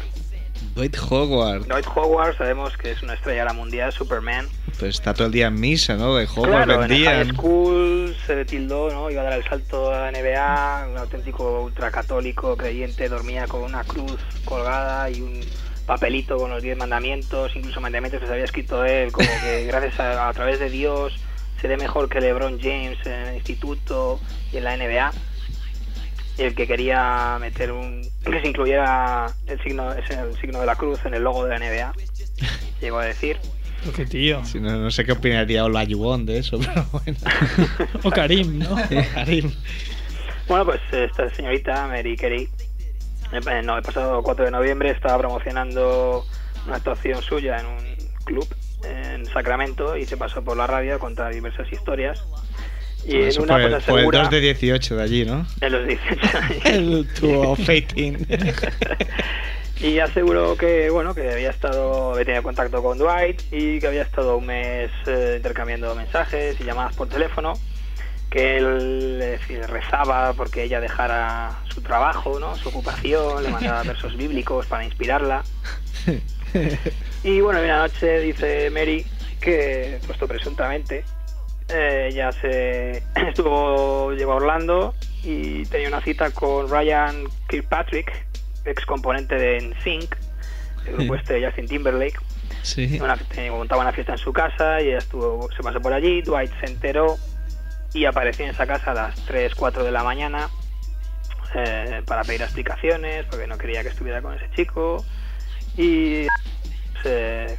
Dwight 0.76 0.96
Howard. 1.10 1.66
Dwight 1.66 1.86
Howard 1.94 2.36
sabemos 2.36 2.76
que 2.76 2.90
es 2.92 3.02
una 3.02 3.14
estrella 3.14 3.40
de 3.40 3.44
la 3.46 3.52
mundial, 3.54 3.90
Superman. 3.92 4.46
Pues 4.78 4.96
está 4.96 5.14
todo 5.14 5.28
el 5.28 5.32
día 5.32 5.46
en 5.46 5.58
misa, 5.58 5.96
¿no? 5.96 6.16
De 6.16 6.26
Howard 6.26 6.50
claro, 6.50 6.74
en 6.74 6.82
el 6.82 6.88
vendían. 6.88 7.14
high 7.14 7.34
school 7.34 8.16
se 8.26 8.44
tildó, 8.44 8.90
¿no? 8.90 9.10
Iba 9.10 9.22
a 9.22 9.24
dar 9.24 9.32
el 9.38 9.44
salto 9.48 9.90
a 9.90 10.10
la 10.10 10.12
NBA, 10.12 10.88
un 10.92 10.98
auténtico 10.98 11.62
ultracatólico 11.62 12.58
creyente, 12.58 13.08
dormía 13.08 13.46
con 13.46 13.62
una 13.62 13.84
cruz 13.84 14.18
colgada 14.44 15.08
y 15.08 15.22
un 15.22 15.40
papelito 15.86 16.36
con 16.36 16.50
los 16.50 16.62
diez 16.62 16.76
mandamientos, 16.76 17.56
incluso 17.56 17.80
mandamientos 17.80 18.20
que 18.20 18.26
se 18.26 18.32
había 18.34 18.44
escrito 18.44 18.84
él, 18.84 19.10
como 19.12 19.28
que 19.42 19.64
gracias 19.68 19.98
a, 19.98 20.28
a 20.28 20.32
través 20.34 20.60
de 20.60 20.68
Dios 20.68 21.14
seré 21.58 21.78
mejor 21.78 22.10
que 22.10 22.20
LeBron 22.20 22.60
James 22.60 22.98
en 23.06 23.12
el 23.28 23.34
instituto 23.36 24.20
y 24.52 24.58
en 24.58 24.64
la 24.64 24.76
NBA. 24.76 25.10
Y 26.38 26.42
el 26.42 26.54
que 26.54 26.66
quería 26.66 27.38
meter 27.40 27.72
un 27.72 28.02
que 28.24 28.40
se 28.40 28.48
incluyera 28.48 29.26
el 29.46 29.62
signo 29.62 29.92
ese, 29.92 30.14
el 30.14 30.36
signo 30.38 30.60
de 30.60 30.66
la 30.66 30.76
cruz 30.76 31.04
en 31.04 31.14
el 31.14 31.22
logo 31.22 31.44
de 31.44 31.58
la 31.58 31.58
NBA. 31.58 31.92
Llegó 32.80 32.98
a 32.98 33.04
decir. 33.06 33.38
Qué 33.94 34.04
tío. 34.04 34.44
Si 34.44 34.58
no, 34.58 34.76
no 34.76 34.90
sé 34.90 35.04
qué 35.04 35.12
opinaría 35.12 35.64
Olajuwon 35.64 36.26
de 36.26 36.38
eso, 36.38 36.58
pero 36.66 36.84
bueno. 36.92 37.18
O 38.02 38.10
Karim, 38.10 38.58
¿no? 38.58 38.76
Karim. 39.14 39.52
Bueno, 40.48 40.64
pues 40.64 40.80
esta 40.92 41.28
señorita, 41.30 41.88
Mary 41.88 42.16
Carey, 42.16 42.48
el, 43.32 43.66
no, 43.66 43.76
el 43.76 43.82
pasado 43.82 44.22
4 44.22 44.44
de 44.44 44.50
noviembre 44.50 44.90
estaba 44.90 45.18
promocionando 45.18 46.24
una 46.66 46.76
actuación 46.76 47.20
suya 47.22 47.58
en 47.58 47.66
un 47.66 47.96
club 48.24 48.46
en 48.84 49.26
Sacramento 49.26 49.96
y 49.96 50.04
se 50.04 50.16
pasó 50.16 50.42
por 50.44 50.56
la 50.56 50.66
radio 50.66 50.96
a 50.96 50.98
contar 50.98 51.32
diversas 51.32 51.70
historias. 51.72 52.24
Y 53.08 53.16
en 53.16 53.28
Eso 53.28 53.42
una 53.42 53.54
fue, 53.54 53.68
pues 53.70 53.84
fue 53.84 53.94
el 53.94 53.98
asegura, 53.98 54.18
2 54.22 54.30
de 54.30 54.40
18 54.40 54.96
de 54.96 55.02
allí, 55.02 55.24
¿no? 55.24 55.46
en 55.60 55.72
los 55.72 55.86
18 55.86 56.38
años. 56.38 56.64
El 56.64 57.06
2 57.20 57.46
of 57.46 57.58
18. 57.68 58.26
y 59.80 59.98
aseguró 59.98 60.56
que 60.56 60.88
bueno 60.90 61.14
que 61.14 61.30
había 61.30 61.50
estado 61.50 62.12
había 62.12 62.24
tenido 62.24 62.42
contacto 62.42 62.82
con 62.82 62.98
Dwight 62.98 63.42
y 63.52 63.78
que 63.78 63.86
había 63.86 64.02
estado 64.02 64.38
un 64.38 64.46
mes 64.46 64.90
eh, 65.06 65.34
intercambiando 65.36 65.94
mensajes 65.94 66.58
y 66.60 66.64
llamadas 66.64 66.96
por 66.96 67.08
teléfono 67.08 67.52
que 68.30 68.56
él 68.56 69.38
rezaba 69.68 70.32
porque 70.32 70.64
ella 70.64 70.80
dejara 70.80 71.60
su 71.68 71.82
trabajo 71.82 72.40
no 72.40 72.56
su 72.56 72.70
ocupación 72.70 73.42
le 73.42 73.50
mandaba 73.50 73.82
versos 73.84 74.16
bíblicos 74.16 74.66
para 74.66 74.84
inspirarla 74.84 75.44
y 77.22 77.40
bueno 77.40 77.60
una 77.60 77.80
noche 77.80 78.20
dice 78.20 78.70
Mary 78.70 79.04
que 79.40 79.98
puesto 80.06 80.26
presuntamente 80.26 81.04
eh, 81.68 82.08
ella 82.12 82.32
se 82.32 83.02
estuvo 83.28 84.12
llegó 84.12 84.32
a 84.32 84.36
Orlando 84.36 84.94
y 85.24 85.64
tenía 85.66 85.88
una 85.88 86.00
cita 86.00 86.30
con 86.30 86.70
Ryan 86.70 87.24
Kirkpatrick 87.48 88.26
ex 88.64 88.84
componente 88.86 89.34
de 89.36 89.60
NSYNC 89.60 90.16
el 90.86 90.96
grupo 90.96 91.14
este 91.16 91.34
de 91.34 91.46
Justin 91.46 91.66
Timberlake. 91.66 92.16
Sí. 92.62 92.98
una, 93.02 93.16
tenía- 93.16 93.50
montaba 93.52 93.82
una 93.82 93.92
fiesta 93.92 94.12
en 94.12 94.18
su 94.18 94.32
casa 94.32 94.80
y 94.80 94.88
ella 94.88 94.98
estuvo, 94.98 95.48
se 95.56 95.62
pasó 95.62 95.80
por 95.80 95.92
allí, 95.92 96.22
Dwight 96.22 96.52
se 96.60 96.66
enteró 96.66 97.16
y 97.94 98.04
apareció 98.04 98.44
en 98.44 98.50
esa 98.52 98.66
casa 98.66 98.90
a 98.92 98.94
las 98.94 99.14
3, 99.26 99.54
4 99.54 99.82
de 99.84 99.90
la 99.90 100.02
mañana 100.04 100.48
eh, 101.54 102.02
para 102.06 102.22
pedir 102.22 102.42
explicaciones 102.42 103.24
porque 103.30 103.46
no 103.46 103.56
quería 103.58 103.82
que 103.82 103.88
estuviera 103.88 104.20
con 104.22 104.34
ese 104.34 104.48
chico. 104.54 105.04
Y 105.76 106.26
se 107.02 107.56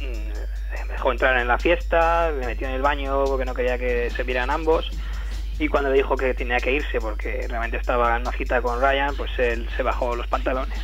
mm, 0.00 0.32
me 0.86 0.92
dejó 0.92 1.12
entrar 1.12 1.38
en 1.38 1.48
la 1.48 1.58
fiesta, 1.58 2.30
me 2.38 2.46
metió 2.46 2.68
en 2.68 2.74
el 2.74 2.82
baño 2.82 3.24
porque 3.24 3.44
no 3.44 3.54
quería 3.54 3.78
que 3.78 4.10
se 4.10 4.22
vieran 4.22 4.50
ambos 4.50 4.90
y 5.58 5.68
cuando 5.68 5.90
le 5.90 5.96
dijo 5.96 6.16
que 6.16 6.34
tenía 6.34 6.58
que 6.58 6.72
irse 6.72 7.00
porque 7.00 7.46
realmente 7.48 7.78
estaba 7.78 8.16
en 8.16 8.22
una 8.22 8.32
cita 8.32 8.62
con 8.62 8.80
Ryan, 8.80 9.14
pues 9.16 9.30
él 9.38 9.68
se 9.76 9.82
bajó 9.82 10.14
los 10.14 10.26
pantalones 10.28 10.78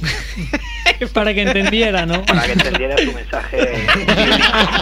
Para 1.12 1.34
que 1.34 1.42
entendiera, 1.42 2.06
¿no? 2.06 2.24
para 2.24 2.46
que 2.46 2.52
entendiera 2.52 2.96
su 2.98 3.12
mensaje 3.12 3.86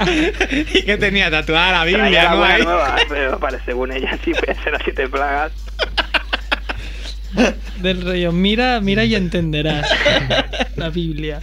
y 0.75 0.83
que 0.83 0.97
tenía 0.97 1.31
tatuada 1.31 1.73
la 1.73 1.85
Biblia, 1.85 2.25
la 2.25 2.31
¿no? 2.31 2.39
buena 2.39 2.59
nueva, 2.59 2.97
pero 3.09 3.39
para 3.39 3.65
según 3.65 3.93
ella 3.93 4.19
sí 4.25 4.33
ser 4.35 4.73
las 4.73 4.83
siete 4.83 5.09
plagas. 5.09 5.53
Del 7.79 8.05
rollo, 8.05 8.33
mira, 8.33 8.81
mira 8.81 9.05
y 9.05 9.15
entenderás. 9.15 9.89
La 10.77 10.89
Biblia. 10.89 11.41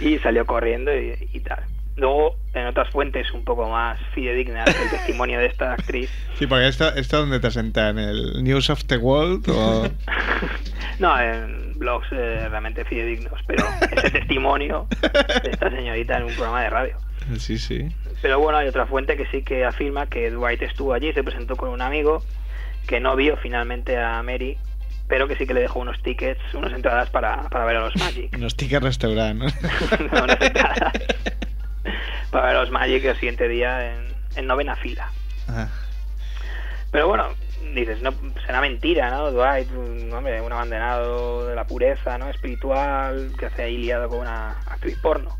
Y 0.00 0.18
salió 0.18 0.44
corriendo 0.46 0.96
y, 0.96 1.16
y 1.32 1.40
tal. 1.40 1.64
Luego, 1.98 2.36
en 2.54 2.66
otras 2.66 2.88
fuentes 2.90 3.30
un 3.32 3.44
poco 3.44 3.68
más 3.68 3.98
fidedignas, 4.14 4.68
el 4.68 4.90
testimonio 4.98 5.40
de 5.40 5.46
esta 5.46 5.72
actriz. 5.72 6.08
Sí, 6.38 6.46
porque 6.46 6.68
esto, 6.68 6.94
esto 6.94 7.18
donde 7.18 7.40
te 7.40 7.50
senta 7.50 7.88
en 7.90 7.98
el 7.98 8.44
News 8.44 8.70
of 8.70 8.84
the 8.84 8.96
World 8.96 9.48
o... 9.50 9.88
No, 10.98 11.18
en 11.20 11.78
blogs 11.78 12.08
eh, 12.10 12.48
realmente 12.48 12.84
fidedignos, 12.84 13.40
pero 13.46 13.64
ese 13.96 14.10
testimonio 14.10 14.88
de 15.44 15.50
esta 15.50 15.70
señorita 15.70 16.16
en 16.16 16.24
un 16.24 16.34
programa 16.34 16.62
de 16.62 16.70
radio. 16.70 16.96
Sí, 17.38 17.56
sí. 17.56 17.88
Pero 18.20 18.40
bueno, 18.40 18.58
hay 18.58 18.66
otra 18.66 18.84
fuente 18.86 19.16
que 19.16 19.26
sí 19.26 19.42
que 19.42 19.64
afirma 19.64 20.06
que 20.06 20.30
Dwight 20.30 20.60
estuvo 20.62 20.92
allí, 20.92 21.12
se 21.12 21.22
presentó 21.22 21.54
con 21.54 21.68
un 21.68 21.82
amigo 21.82 22.24
que 22.88 22.98
no 22.98 23.14
vio 23.14 23.36
finalmente 23.36 23.96
a 23.96 24.20
Mary, 24.24 24.58
pero 25.06 25.28
que 25.28 25.36
sí 25.36 25.46
que 25.46 25.54
le 25.54 25.60
dejó 25.60 25.78
unos 25.78 26.02
tickets, 26.02 26.40
unas 26.52 26.72
entradas 26.72 27.10
para, 27.10 27.48
para 27.48 27.64
ver 27.64 27.76
a 27.76 27.80
los 27.82 27.96
Magic. 27.96 28.34
Unos 28.34 28.56
tickets 28.56 28.82
restaurant, 28.82 29.40
¿no? 29.40 29.46
No, 30.12 30.24
unas 30.24 30.40
entradas 30.40 30.92
para 32.30 32.46
ver 32.46 32.54
los 32.56 32.70
Magic 32.70 33.04
el 33.04 33.14
siguiente 33.14 33.48
día 33.48 33.94
en, 33.94 34.14
en 34.36 34.46
novena 34.46 34.76
fila. 34.76 35.10
Pero 36.90 37.08
bueno, 37.08 37.28
dices, 37.74 38.00
no 38.02 38.12
será 38.46 38.60
mentira, 38.60 39.10
¿no? 39.10 39.30
Dwight, 39.30 39.70
un 39.72 40.12
hombre, 40.12 40.40
un 40.40 40.52
abandonado 40.52 41.46
de 41.46 41.54
la 41.54 41.66
pureza, 41.66 42.18
¿no? 42.18 42.28
Espiritual, 42.30 43.32
que 43.38 43.46
hace 43.46 43.62
ahí 43.62 43.78
liado 43.78 44.08
con 44.08 44.20
una 44.20 44.50
actriz 44.66 44.98
porno. 45.00 45.36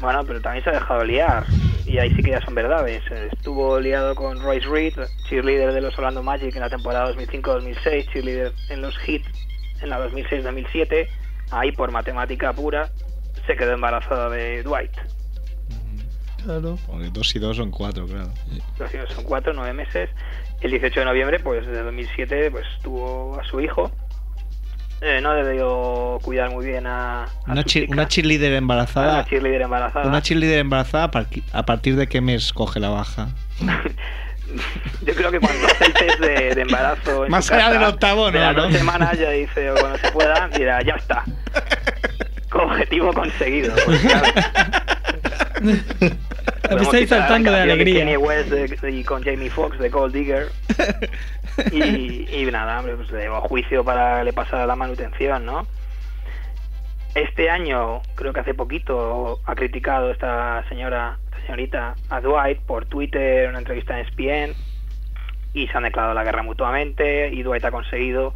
Bueno, 0.00 0.24
pero 0.24 0.40
también 0.40 0.64
se 0.64 0.70
ha 0.70 0.74
dejado 0.74 1.04
liar. 1.04 1.44
Y 1.86 1.98
ahí 1.98 2.14
sí 2.14 2.22
que 2.22 2.30
ya 2.30 2.40
son 2.40 2.54
verdades. 2.54 3.02
Estuvo 3.32 3.78
liado 3.78 4.14
con 4.14 4.40
Royce 4.42 4.68
Reed, 4.68 4.94
cheerleader 5.28 5.72
de 5.72 5.80
los 5.80 5.96
Orlando 5.98 6.22
Magic 6.22 6.54
en 6.54 6.60
la 6.60 6.70
temporada 6.70 7.12
2005-2006, 7.12 8.12
cheerleader 8.12 8.52
en 8.70 8.82
los 8.82 8.96
Heat 8.98 9.22
en 9.80 9.90
la 9.90 10.04
2006-2007. 10.08 11.08
Ahí, 11.50 11.72
por 11.72 11.90
matemática 11.90 12.52
pura, 12.52 12.90
se 13.46 13.56
quedó 13.56 13.72
embarazada 13.72 14.30
de 14.30 14.62
Dwight. 14.62 14.92
Claro. 16.44 16.78
Porque 16.86 17.10
dos 17.10 17.34
y 17.36 17.38
dos 17.38 17.56
son 17.56 17.70
cuatro, 17.70 18.06
claro. 18.06 18.30
Los 18.78 18.94
hijos 18.94 19.10
son 19.14 19.24
cuatro, 19.24 19.52
nueve 19.52 19.72
meses. 19.72 20.10
El 20.60 20.70
18 20.70 21.00
de 21.00 21.06
noviembre, 21.06 21.40
pues 21.40 21.66
de 21.66 21.82
2007, 21.82 22.50
pues 22.50 22.66
tuvo 22.82 23.38
a 23.40 23.44
su 23.44 23.60
hijo. 23.60 23.90
Eh, 25.00 25.20
no 25.20 25.34
debió 25.34 26.18
cuidar 26.22 26.50
muy 26.50 26.64
bien 26.66 26.86
a, 26.86 27.24
a 27.24 27.28
Una, 27.48 27.64
chi- 27.64 27.80
chica. 27.80 27.92
una 27.92 28.06
cheerleader 28.06 28.52
embarazada. 28.52 29.14
Una 29.14 29.24
cheerleader 29.24 29.62
embarazada. 29.62 30.06
Una 30.06 30.22
cheerleader 30.22 30.58
embarazada, 30.60 31.04
¿a 31.04 31.10
parqui- 31.10 31.42
¿a 31.52 31.64
partir 31.66 31.96
de 31.96 32.06
qué 32.06 32.20
mes 32.20 32.52
coge 32.52 32.78
la 32.78 32.88
baja? 32.90 33.28
Yo 35.04 35.14
creo 35.14 35.30
que 35.32 35.40
cuando 35.40 35.66
hace 35.66 35.86
el 35.86 35.92
test 35.94 36.20
de, 36.20 36.54
de 36.54 36.60
embarazo. 36.62 37.24
en 37.24 37.30
Más 37.32 37.50
allá 37.50 37.60
casa, 37.66 37.72
del 37.72 37.82
octavo, 37.88 38.26
de 38.30 38.38
no, 38.38 38.44
las 38.44 38.56
¿no? 38.56 38.62
dos 38.64 38.72
semanas 38.74 39.18
ya 39.18 39.30
dice, 39.30 39.70
o 39.70 39.74
cuando 39.74 39.98
se 39.98 40.12
pueda, 40.12 40.48
dirá, 40.48 40.82
ya 40.84 40.94
está. 40.94 41.24
Objetivo 42.52 43.12
conseguido. 43.14 43.74
Pues, 43.86 44.00
claro, 44.02 44.26
Me 46.76 47.06
saltando 47.06 47.50
de 47.52 47.60
alegría. 47.60 48.00
Kanye 48.00 48.16
West 48.16 48.50
de- 48.50 48.90
y 48.90 49.04
con 49.04 49.22
Jamie 49.22 49.50
Foxx 49.50 49.78
de 49.78 49.88
Gold 49.88 50.14
Digger. 50.14 50.46
Y, 51.70 52.26
y 52.32 52.46
nada, 52.50 52.78
hombre, 52.78 52.96
pues 52.96 53.12
a 53.12 53.40
juicio 53.40 53.84
para 53.84 54.20
que 54.20 54.24
le 54.24 54.32
pasara 54.32 54.66
la 54.66 54.74
manutención, 54.74 55.44
¿no? 55.44 55.66
Este 57.14 57.50
año, 57.50 58.00
creo 58.14 58.32
que 58.32 58.40
hace 58.40 58.54
poquito, 58.54 59.38
ha 59.44 59.54
criticado 59.54 60.10
esta 60.10 60.64
señora, 60.70 61.18
esta 61.26 61.40
señorita, 61.42 61.94
a 62.08 62.20
Dwight 62.22 62.60
por 62.60 62.86
Twitter, 62.86 63.50
una 63.50 63.58
entrevista 63.58 63.98
en 63.98 64.06
ESPN, 64.06 64.56
y 65.52 65.68
se 65.68 65.76
han 65.76 65.82
declarado 65.82 66.14
la 66.14 66.24
guerra 66.24 66.42
mutuamente, 66.42 67.28
y 67.28 67.42
Dwight 67.42 67.64
ha 67.66 67.70
conseguido 67.70 68.34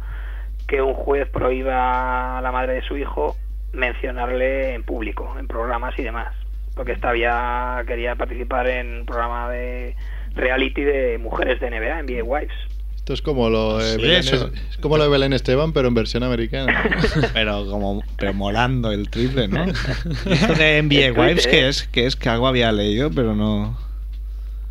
que 0.67 0.81
un 0.83 0.93
juez 0.93 1.27
prohíba 1.29 2.37
a 2.37 2.41
la 2.41 2.51
madre 2.51 2.73
de 2.73 2.81
su 2.83 2.97
hijo 2.97 3.35
mencionarle 3.73 4.75
en 4.75 4.83
público, 4.83 5.35
en 5.39 5.47
programas 5.47 5.97
y 5.97 6.03
demás, 6.03 6.35
porque 6.77 6.93
esta 6.93 7.09
había, 7.09 7.83
quería 7.87 8.15
participar 8.15 8.67
en 8.67 8.99
un 8.99 9.05
programa 9.05 9.49
de 9.49 9.95
reality 10.35 10.83
de 10.83 11.17
mujeres 11.17 11.59
de 11.59 11.71
NBA, 11.71 12.03
NBA 12.03 12.23
Wives. 12.23 12.53
Esto 12.95 13.13
es 13.13 13.21
como 13.21 13.49
lo 13.49 13.79
de, 13.79 13.95
Sí, 13.95 14.01
Belén, 14.01 14.19
es 14.19 14.77
como 14.79 14.97
lo 14.97 15.03
de 15.03 15.09
Belén 15.09 15.33
Esteban, 15.33 15.73
pero 15.73 15.87
en 15.87 15.95
versión 15.95 16.23
americana. 16.23 16.89
pero 17.33 17.65
como 17.65 18.03
pero 18.17 18.33
molando 18.33 18.91
el 18.91 19.09
triple, 19.09 19.47
¿no? 19.47 19.63
Esto 20.25 20.53
de 20.53 20.81
NBA 20.83 21.19
Wives, 21.19 21.47
que 21.47 21.61
¿eh? 21.61 21.67
es? 21.69 21.87
que 21.87 22.05
es? 22.05 22.15
Que 22.15 22.29
algo 22.29 22.47
había 22.47 22.71
leído, 22.71 23.09
pero 23.09 23.33
no... 23.35 23.77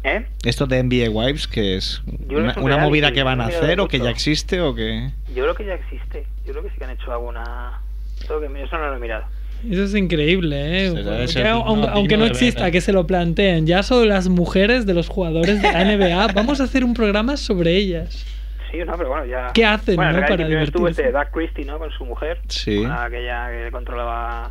¿Eh? 0.04 0.24
¿Esto 0.44 0.66
de 0.66 0.82
NBA 0.82 1.10
Wives 1.10 1.48
que 1.48 1.76
es? 1.76 2.02
¿Una, 2.28 2.52
es 2.52 2.56
un 2.58 2.62
una 2.62 2.76
reality, 2.76 2.86
movida 2.86 3.12
que 3.12 3.24
van 3.24 3.40
a 3.40 3.46
hacer 3.46 3.80
o 3.80 3.88
que 3.88 3.98
ya 3.98 4.10
existe 4.10 4.60
o 4.60 4.74
que...? 4.74 5.10
Yo 5.34 5.42
creo 5.42 5.54
que 5.54 5.64
ya 5.64 5.74
existe. 5.74 6.26
Yo 6.44 6.52
creo 6.52 6.62
que 6.62 6.70
sí 6.70 6.76
que 6.78 6.84
han 6.84 6.90
hecho 6.90 7.10
alguna. 7.10 7.80
Creo 8.26 8.40
que 8.40 8.46
eso 8.62 8.78
no 8.78 8.86
lo 8.86 8.96
he 8.96 9.00
mirado. 9.00 9.24
Eso 9.68 9.84
es 9.84 9.94
increíble, 9.94 10.86
¿eh? 10.86 11.24
Aunque, 11.48 12.16
no 12.16 12.24
exista, 12.26 12.70
que 12.70 12.80
se 12.80 12.92
lo 12.92 13.06
planteen. 13.06 13.66
Ya 13.66 13.82
son 13.82 14.08
las 14.08 14.28
mujeres 14.28 14.86
de 14.86 14.94
los 14.94 15.08
jugadores 15.08 15.60
de 15.62 15.72
la 15.72 15.84
NBA. 15.96 16.28
Vamos 16.34 16.60
a 16.60 16.64
hacer 16.64 16.84
un 16.84 16.94
programa 16.94 17.36
sobre 17.36 17.76
ellas. 17.76 18.24
Sí, 18.70 18.78
no, 18.84 18.96
pero 18.96 19.08
bueno, 19.08 19.24
ya. 19.26 19.50
¿Qué 19.54 19.64
hacen, 19.64 19.96
bueno, 19.96 20.12
no, 20.12 20.20
para 20.20 20.36
primero 20.36 20.60
estuvo 20.62 20.86
divertirse? 20.86 21.08
este 21.08 21.18
Doug 21.18 21.30
Christie, 21.32 21.64
¿no? 21.64 21.78
Con 21.78 21.90
su 21.92 22.04
mujer. 22.04 22.40
Sí. 22.48 22.78
Con 22.78 22.88
la 22.88 23.04
aquella 23.04 23.48
que 23.50 23.70
controlaba 23.70 24.50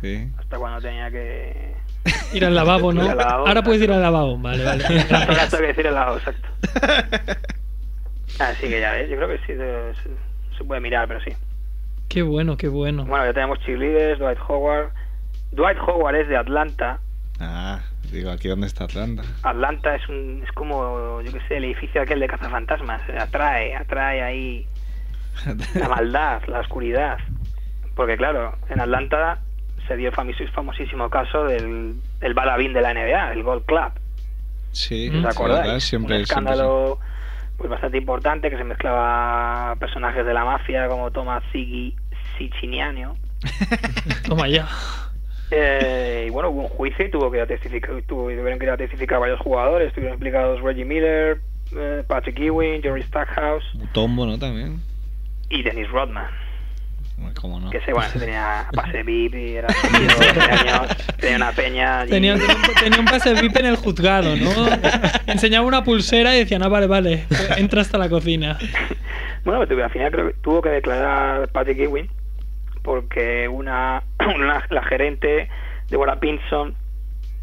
Sí. 0.00 0.28
hasta 0.38 0.58
cuando 0.58 0.80
tenía 0.80 1.10
que. 1.10 1.74
Ir 2.34 2.44
al 2.44 2.54
lavabo, 2.54 2.92
¿no? 2.92 3.02
Al 3.10 3.16
lavabo, 3.16 3.46
Ahora 3.46 3.62
puedes 3.62 3.80
ir 3.80 3.90
al 3.90 4.02
lavabo. 4.02 4.36
Vale, 4.38 4.64
vale. 4.64 4.84
Ahora 5.10 5.48
que 5.48 5.66
decir 5.66 5.86
el 5.86 5.94
lado 5.94 6.18
exacto. 6.18 6.48
Así 8.38 8.68
que 8.68 8.80
ya 8.80 8.92
ves, 8.92 9.08
yo 9.08 9.16
creo 9.16 9.28
que 9.28 9.38
sí 9.46 9.52
se 10.58 10.64
puede 10.64 10.80
mirar, 10.80 11.08
pero 11.08 11.20
sí. 11.20 11.30
Qué 12.14 12.22
bueno, 12.22 12.56
qué 12.56 12.68
bueno. 12.68 13.04
Bueno, 13.06 13.26
ya 13.26 13.32
tenemos 13.32 13.58
cheerleaders, 13.58 14.20
Dwight 14.20 14.38
Howard. 14.46 14.92
Dwight 15.50 15.76
Howard 15.84 16.14
es 16.14 16.28
de 16.28 16.36
Atlanta. 16.36 17.00
Ah, 17.40 17.80
digo, 18.12 18.30
aquí 18.30 18.46
donde 18.46 18.68
está 18.68 18.84
Atlanta. 18.84 19.24
Atlanta 19.42 19.96
es 19.96 20.08
un 20.08 20.40
es 20.46 20.52
como, 20.52 21.20
yo 21.22 21.32
qué 21.32 21.40
sé, 21.48 21.56
el 21.56 21.64
edificio 21.64 22.00
aquel 22.00 22.20
de 22.20 22.28
cazafantasmas. 22.28 23.02
Atrae, 23.18 23.74
atrae 23.74 24.22
ahí 24.22 24.64
la 25.74 25.88
maldad, 25.88 26.40
la 26.46 26.60
oscuridad. 26.60 27.18
Porque 27.96 28.16
claro, 28.16 28.58
en 28.68 28.78
Atlanta 28.78 29.40
se 29.88 29.96
dio 29.96 30.12
el 30.16 30.50
famosísimo 30.52 31.10
caso 31.10 31.42
del, 31.42 31.96
del 32.20 32.34
balabín 32.34 32.74
de 32.74 32.80
la 32.80 32.94
NBA, 32.94 33.32
el 33.32 33.42
Gold 33.42 33.64
Club. 33.64 33.90
Sí, 34.70 35.10
¿Os 35.10 35.24
acordáis? 35.24 35.64
¿verdad? 35.64 35.80
Siempre, 35.80 35.80
un 35.80 35.80
siempre 35.80 36.22
escándalo 36.22 37.00
pues 37.56 37.70
bastante 37.70 37.98
importante 37.98 38.50
que 38.50 38.56
se 38.56 38.64
mezclaba 38.64 39.76
personajes 39.76 40.26
de 40.26 40.34
la 40.34 40.44
mafia 40.44 40.88
como 40.88 41.10
Thomas 41.10 41.42
Ziggy 41.52 41.94
Siciliano. 42.38 43.16
Toma 44.28 44.48
ya. 44.48 44.66
Eh, 45.50 46.24
y 46.26 46.30
bueno, 46.30 46.50
hubo 46.50 46.62
un 46.62 46.68
juicio 46.68 47.04
y 47.06 47.10
tuvo 47.10 47.30
que 47.30 47.36
ir 47.38 47.42
a 47.42 47.46
testificar, 47.46 47.90
tuvo, 48.06 48.24
tuvieron 48.24 48.58
que 48.58 48.64
ir 48.64 48.70
a 48.70 48.76
testificar 48.76 49.20
varios 49.20 49.38
jugadores. 49.40 49.88
Estuvieron 49.88 50.14
implicados 50.16 50.60
Reggie 50.62 50.84
Miller, 50.84 51.40
eh, 51.76 52.02
Patrick 52.06 52.38
Ewing, 52.40 52.82
Jerry 52.82 53.02
Stackhouse. 53.02 53.64
Tombo, 53.92 54.26
¿no? 54.26 54.38
También. 54.38 54.80
y 55.50 55.62
Dennis 55.62 55.88
Rodman. 55.90 56.26
¿Cómo 57.40 57.60
no? 57.60 57.70
Que 57.70 57.80
se, 57.82 57.92
bueno, 57.92 58.08
se 58.10 58.18
tenía 58.18 58.66
pase 58.74 59.02
VIP 59.04 59.34
y 59.34 59.56
era 59.56 59.68
tío, 59.68 60.00
12 60.18 60.40
años, 60.40 60.96
tenía 61.20 61.36
una 61.36 61.52
peña. 61.52 62.06
Tenía, 62.06 62.36
tenía 62.82 62.98
un 62.98 63.04
pase 63.04 63.34
VIP 63.40 63.56
en 63.58 63.66
el 63.66 63.76
juzgado, 63.76 64.34
¿no? 64.36 64.50
Enseñaba 65.26 65.64
una 65.66 65.84
pulsera 65.84 66.34
y 66.34 66.40
decían, 66.40 66.62
ah, 66.64 66.68
vale, 66.68 66.86
vale, 66.88 67.24
entra 67.56 67.82
hasta 67.82 67.98
la 67.98 68.08
cocina. 68.08 68.58
Bueno, 69.44 69.66
tuve- 69.66 69.84
al 69.84 69.90
final 69.90 70.10
creo 70.10 70.28
que 70.28 70.34
tuvo 70.40 70.62
que 70.62 70.70
declarar 70.70 71.46
Patrick 71.48 71.78
Ewing 71.80 72.08
porque 72.84 73.48
una, 73.48 74.04
una- 74.36 74.64
la 74.70 74.82
gerente 74.84 75.48
Deborah 75.90 76.20
Pinson 76.20 76.76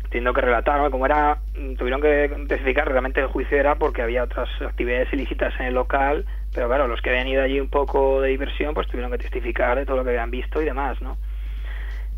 teniendo 0.09 0.33
que 0.33 0.41
relatar 0.41 0.89
como 0.91 1.05
era 1.05 1.37
tuvieron 1.77 2.01
que 2.01 2.29
testificar 2.47 2.87
realmente 2.89 3.21
el 3.21 3.27
juicio 3.27 3.57
era 3.57 3.75
porque 3.75 4.01
había 4.01 4.23
otras 4.23 4.49
actividades 4.61 5.11
ilícitas 5.13 5.53
en 5.59 5.67
el 5.67 5.73
local 5.73 6.25
pero 6.53 6.67
claro 6.67 6.87
los 6.87 7.01
que 7.01 7.09
habían 7.11 7.29
ido 7.29 7.41
allí 7.41 7.59
un 7.61 7.69
poco 7.69 8.19
de 8.21 8.29
diversión 8.29 8.73
pues 8.73 8.87
tuvieron 8.87 9.09
que 9.11 9.17
testificar 9.19 9.77
de 9.77 9.85
todo 9.85 9.95
lo 9.97 10.03
que 10.03 10.09
habían 10.09 10.29
visto 10.29 10.61
y 10.61 10.65
demás 10.65 11.01
no 11.01 11.17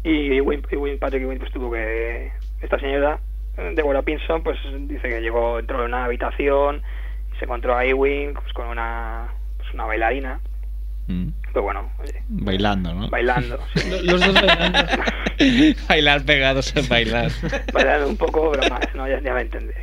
y 0.04 0.32
Ewing- 0.40 0.98
Patrick 1.00 1.22
Ewing 1.24 1.38
pues 1.40 1.52
tuvo 1.52 1.72
que 1.72 2.32
esta 2.62 2.80
señora 2.80 3.20
Deborah 3.76 4.02
Pinson 4.02 4.42
pues 4.42 4.58
dice 4.88 5.08
que 5.10 5.22
llegó 5.22 5.60
entró 5.60 5.80
en 5.82 5.86
una 5.86 6.06
habitación 6.06 6.82
y 7.34 7.38
se 7.38 7.46
encontró 7.46 7.76
a 7.78 7.86
Ewing 7.86 8.34
pues, 8.34 8.52
con 8.54 8.68
una 8.70 9.28
pues, 9.58 9.72
una 9.74 9.86
bailarina 9.86 10.40
Mm. 11.08 11.28
Pero 11.54 11.64
bueno 11.64 11.90
oye, 12.00 12.22
Bailando, 12.28 12.94
¿no? 12.94 13.10
bailando 13.10 13.60
sí. 13.76 13.90
Los 14.04 14.20
dos 14.20 14.34
bailando. 14.34 14.80
Bailar 15.88 16.24
pegados 16.24 16.76
en 16.76 16.88
bailar. 16.88 17.32
bailando 17.72 18.08
un 18.08 18.18
poco 18.18 18.52
pero 18.52 18.70
más 18.70 18.82
no 18.96 19.08
ya, 19.08 19.20
ya 19.22 19.34
me 19.34 19.42
entendéis 19.42 19.78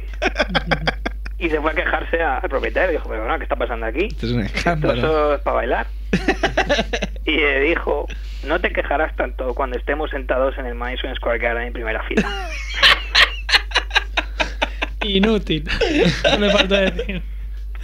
y 1.38 1.48
se 1.48 1.59
fue 1.61 1.70
a 1.70 1.74
quejarse 1.74 2.20
al 2.22 2.48
propietario 2.50 2.92
dijo 2.92 3.09
pero 3.09 3.22
bueno 3.22 3.38
qué 3.38 3.44
está 3.44 3.56
pasando 3.56 3.87
aquí 3.87 4.06
Esto 4.11 4.26
es 4.26 4.33
un 4.33 4.40
Esto 4.42 4.56
escándalo. 4.59 4.94
eso 4.98 5.35
es 5.37 5.40
para 5.42 5.56
bailar 5.56 5.87
y 7.24 7.37
le 7.37 7.61
dijo 7.61 8.06
no 8.46 8.61
te 8.61 8.72
quejarás 8.72 9.14
tanto 9.16 9.54
cuando 9.54 9.78
estemos 9.78 10.11
sentados 10.11 10.56
en 10.59 10.66
el 10.66 10.74
Madison 10.74 11.14
Square 11.14 11.38
Garden 11.38 11.68
en 11.68 11.72
primera 11.72 12.02
fila 12.04 12.48
Inútil. 15.02 15.64
No 16.30 16.38
me 16.38 16.50
falta 16.50 16.80
decir. 16.90 17.22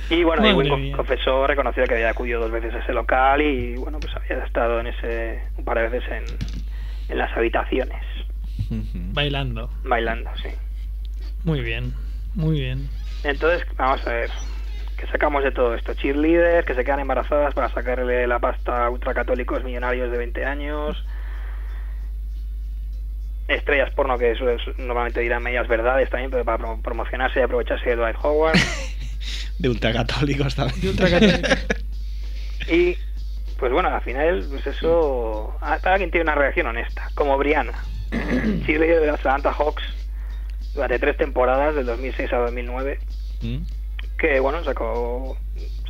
Y 0.09 0.23
bueno, 0.23 0.43
mía. 0.79 0.97
confesó, 0.97 1.47
reconoció 1.47 1.85
que 1.87 1.95
había 1.95 2.11
acudido 2.11 2.41
dos 2.41 2.53
veces 2.53 2.73
a 2.75 2.79
ese 2.79 2.93
local 2.93 3.43
y 3.43 3.77
bueno, 3.77 3.99
pues 4.01 4.13
había 4.17 4.45
estado 4.45 4.79
en 4.81 4.87
ese 4.89 5.43
un 5.59 5.65
par 5.65 5.79
de 5.79 5.89
veces 5.89 6.11
en, 6.13 6.25
en 7.09 7.19
las 7.19 7.37
habitaciones, 7.37 8.03
Bailando. 9.13 9.71
bailando, 9.85 10.31
sí. 10.43 10.51
Muy 11.45 11.61
bien, 11.63 11.93
muy 12.35 12.61
bien. 12.61 12.89
Entonces, 13.25 13.67
vamos 13.77 14.01
a 14.07 14.11
ver, 14.11 14.31
¿qué 14.97 15.07
sacamos 15.09 15.43
de 15.43 15.51
todo 15.51 15.75
esto? 15.75 15.95
Cheerleaders 15.95 16.67
que 16.67 16.75
se 16.75 16.85
quedan 16.85 17.01
embarazadas 17.01 17.53
para 17.55 17.69
sacarle 17.71 18.27
la 18.29 18.39
pasta 18.39 18.87
a 18.87 18.91
ultracatólicos 18.91 19.65
millonarios 19.65 20.11
de 20.13 20.19
20 20.19 20.45
años. 20.45 21.05
Estrellas 23.49 23.91
porno 23.95 24.19
que 24.19 24.33
eso 24.33 24.49
es- 24.51 24.79
normalmente 24.79 25.21
dirán 25.21 25.43
medias 25.43 25.69
verdades 25.69 26.11
también, 26.11 26.31
pero 26.31 26.45
para 26.45 26.59
promo- 26.59 26.83
promocionarse 26.83 27.39
y 27.39 27.43
aprovecharse 27.43 27.91
de 27.91 27.97
Dwight 27.97 28.17
Howard. 28.23 28.57
De 29.59 29.69
ultracatólicos 29.69 30.55
también. 30.55 30.97
Y 32.71 32.97
pues 33.59 33.73
bueno, 33.73 33.89
al 33.89 34.03
final, 34.03 34.45
pues 34.51 34.67
eso. 34.67 35.57
ah, 35.61 35.79
Alguien 35.85 36.11
tiene 36.11 36.25
una 36.25 36.35
reacción 36.35 36.67
honesta, 36.67 37.09
como 37.15 37.39
Brianna. 37.39 37.73
Chile 38.67 38.87
de 39.01 39.07
los 39.07 39.19
Atlanta 39.21 39.53
Hawks 39.53 39.83
durante 40.75 40.99
tres 40.99 41.17
temporadas, 41.17 41.75
del 41.75 41.87
2006 41.87 42.33
a 42.33 42.37
2009. 42.39 42.99
¿Mm? 43.43 43.57
Que 44.19 44.41
bueno, 44.41 44.63
sacó, 44.65 45.37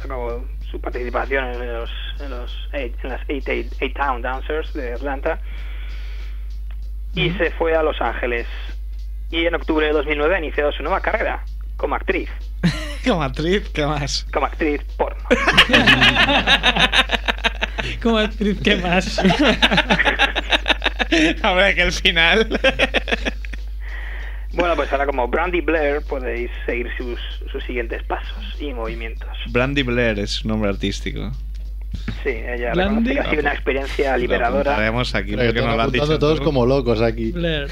sacó 0.00 0.44
su 0.70 0.80
participación 0.80 1.44
en, 1.54 1.72
los, 1.72 1.90
en, 2.20 2.30
los 2.30 2.68
eight- 2.72 2.96
en 3.04 3.10
las 3.10 3.20
8 3.22 3.26
eight, 3.50 3.72
eight 3.80 3.96
Town 3.96 4.22
Dancers 4.22 4.72
de 4.74 4.92
Atlanta. 4.92 5.40
Y 7.14 7.30
se 7.30 7.50
fue 7.52 7.74
a 7.74 7.82
Los 7.82 8.00
Ángeles. 8.00 8.46
Y 9.30 9.46
en 9.46 9.54
octubre 9.54 9.86
de 9.86 9.92
2009 9.92 10.34
ha 10.34 10.38
iniciado 10.38 10.70
su 10.72 10.82
nueva 10.82 11.00
carrera 11.00 11.44
como 11.76 11.94
actriz. 11.94 12.28
Como 13.06 13.22
actriz, 13.22 13.68
¿qué 13.72 13.86
más? 13.86 14.26
Como 14.32 14.46
actriz 14.46 14.80
porno. 14.96 15.22
Como 18.02 18.18
actriz, 18.18 18.58
¿qué 18.62 18.76
más? 18.76 19.18
Hombre, 21.44 21.74
que 21.74 21.82
el 21.82 21.92
final. 21.92 22.48
Bueno, 24.52 24.74
pues 24.74 24.90
ahora 24.92 25.06
como 25.06 25.28
Brandy 25.28 25.60
Blair 25.60 26.00
podéis 26.02 26.50
seguir 26.64 26.88
sus, 26.96 27.20
sus 27.52 27.62
siguientes 27.64 28.02
pasos 28.04 28.56
y 28.58 28.72
movimientos. 28.72 29.28
Brandy 29.50 29.82
Blair 29.82 30.18
es 30.18 30.30
su 30.30 30.48
nombre 30.48 30.70
artístico. 30.70 31.30
Sí, 32.24 32.30
ella 32.30 32.72
Brandy. 32.72 33.10
reconoce 33.10 33.14
que 33.14 33.20
ha 33.20 33.30
sido 33.30 33.40
una 33.42 33.52
experiencia 33.52 34.16
liberadora. 34.16 34.76
Haremos 34.76 35.14
aquí 35.14 35.30
Que 35.30 35.36
porque 35.36 35.60
nos 35.60 35.76
lo 35.76 35.82
apuntando 35.82 36.06
dicho 36.06 36.18
todos 36.18 36.38
tú. 36.38 36.44
como 36.44 36.64
locos 36.66 37.00
aquí. 37.02 37.32
Blair. 37.32 37.68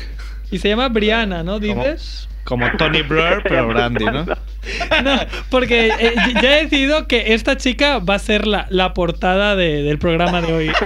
Y 0.51 0.59
se 0.59 0.69
llama 0.69 0.89
Brianna, 0.89 1.43
¿no? 1.43 1.59
¿Dices? 1.59 2.29
Como 2.45 2.71
Tony 2.77 3.01
Blair, 3.03 3.41
pero 3.43 3.67
Brandy, 3.69 4.05
¿no? 4.05 4.25
No, 4.27 5.21
porque 5.51 5.89
eh, 5.99 6.15
ya 6.43 6.59
he 6.59 6.65
decidido 6.65 7.07
que 7.07 7.33
esta 7.35 7.57
chica 7.57 7.99
va 7.99 8.15
a 8.17 8.19
ser 8.19 8.47
la, 8.47 8.67
la 8.71 8.93
portada 8.95 9.57
de- 9.57 9.83
del 9.83 9.99
programa 9.99 10.41
de 10.43 10.53
hoy. 10.53 10.67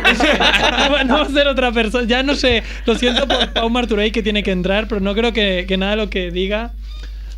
No 0.88 0.92
va- 0.94 1.04
no 1.04 1.14
va 1.16 1.22
a 1.22 1.28
ser 1.28 1.48
otra 1.48 1.72
persona. 1.72 2.06
Ya 2.06 2.22
no 2.22 2.34
sé, 2.36 2.62
lo 2.86 2.94
siento 2.94 3.26
por 3.26 3.52
Pau 3.52 3.68
Marturey 3.70 4.10
que 4.12 4.22
tiene 4.22 4.42
que 4.42 4.52
entrar, 4.52 4.86
pero 4.88 5.00
no 5.00 5.14
creo 5.14 5.32
que, 5.32 5.64
que 5.68 5.76
nada 5.76 5.92
de 5.92 5.96
lo 5.98 6.10
que 6.10 6.30
diga 6.30 6.72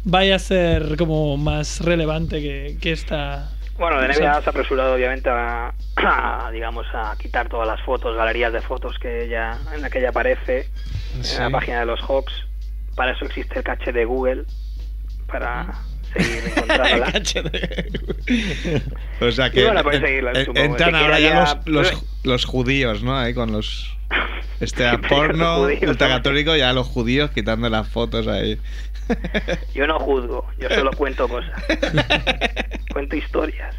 vaya 0.04 0.36
a 0.36 0.38
ser 0.38 0.96
como 0.96 1.36
más 1.36 1.80
relevante 1.80 2.40
que, 2.40 2.76
que 2.80 2.92
esta. 2.92 3.50
Bueno, 3.80 4.00
de 4.00 4.08
NBA 4.08 4.14
se 4.42 4.46
ha 4.46 4.50
apresurado 4.50 4.94
obviamente 4.94 5.28
a, 5.30 5.72
a, 5.96 6.50
digamos, 6.52 6.86
a 6.94 7.16
quitar 7.18 7.48
todas 7.48 7.66
las 7.66 7.80
fotos, 7.82 8.16
galerías 8.16 8.52
de 8.52 8.60
fotos 8.60 8.96
que 9.00 9.24
ella, 9.24 9.58
en 9.74 9.82
la 9.82 9.90
que 9.90 9.98
ella 9.98 10.10
aparece 10.10 10.68
Sí. 11.22 11.36
en 11.36 11.42
la 11.44 11.50
página 11.50 11.80
de 11.80 11.86
los 11.86 12.00
Hawks. 12.02 12.32
Para 12.94 13.12
eso 13.12 13.24
existe 13.24 13.58
el 13.58 13.64
caché 13.64 13.90
de 13.90 14.04
Google, 14.04 14.44
para 15.26 15.72
seguir 16.14 16.44
encontrándola. 16.56 17.12
O 19.20 19.30
sea 19.32 19.50
que 19.50 19.64
bueno, 19.64 19.90
seguirla, 19.90 20.32
en- 20.32 20.56
entran 20.56 20.90
El 20.90 21.02
ahora 21.02 21.18
ya 21.20 21.28
ya- 21.44 21.54
los, 21.64 21.90
los, 21.92 22.04
los 22.24 22.44
judíos, 22.44 23.02
¿no? 23.02 23.18
Ahí 23.18 23.34
con 23.34 23.50
los... 23.52 23.96
Este 24.60 24.84
porno 25.08 25.66
¿no? 25.68 25.88
ultracatólico, 25.88 26.54
ya 26.54 26.72
los 26.74 26.86
judíos 26.86 27.30
quitando 27.30 27.68
las 27.70 27.88
fotos 27.88 28.26
ahí. 28.28 28.58
Yo 29.74 29.86
no 29.86 29.98
juzgo, 29.98 30.46
yo 30.58 30.68
solo 30.68 30.90
cuento 30.92 31.28
cosas. 31.28 31.52
cuento 32.92 33.16
historias, 33.16 33.74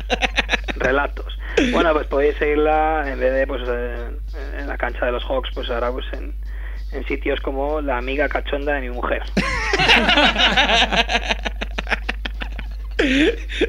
relatos. 0.75 1.37
Bueno, 1.71 1.93
pues 1.93 2.07
podéis 2.07 2.35
seguirla 2.37 3.03
en 3.07 3.19
vez 3.19 3.33
de 3.33 3.47
pues 3.47 3.61
eh, 3.67 4.09
en 4.59 4.67
la 4.67 4.77
cancha 4.77 5.05
de 5.05 5.11
los 5.11 5.23
Hawks, 5.25 5.49
pues 5.53 5.69
ahora 5.69 5.91
pues 5.91 6.05
en, 6.13 6.33
en 6.93 7.05
sitios 7.05 7.39
como 7.41 7.81
la 7.81 7.97
amiga 7.97 8.29
cachonda 8.29 8.73
de 8.73 8.81
mi 8.81 8.89
mujer. 8.89 9.21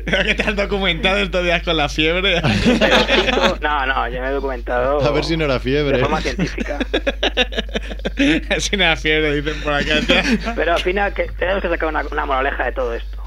Creo 0.05 0.25
que 0.25 0.35
te 0.35 0.42
has 0.42 0.57
documentado 0.57 1.18
estos 1.18 1.42
días 1.45 1.62
con 1.62 1.77
la 1.77 1.88
fiebre. 1.88 2.40
No, 3.61 3.87
no, 3.87 4.09
yo 4.09 4.21
me 4.21 4.29
he 4.29 4.31
documentado 4.33 5.01
A 5.01 5.11
ver 5.12 5.25
si 5.25 5.37
no 5.37 5.45
era 5.45 5.59
fiebre. 5.61 5.97
de 5.97 6.03
forma 6.03 6.21
científica. 6.21 6.79
Sin 8.59 8.81
la 8.81 8.97
fiebre, 8.97 9.40
dicen 9.40 9.61
por 9.62 9.73
acá. 9.73 10.01
Pero 10.57 10.75
al 10.75 10.81
final 10.81 11.14
que 11.14 11.25
tenemos 11.38 11.62
que 11.62 11.68
sacar 11.68 11.88
una, 11.88 12.03
una 12.11 12.27
moraleja 12.27 12.64
de 12.66 12.73
todo 12.73 12.95
esto, 12.95 13.23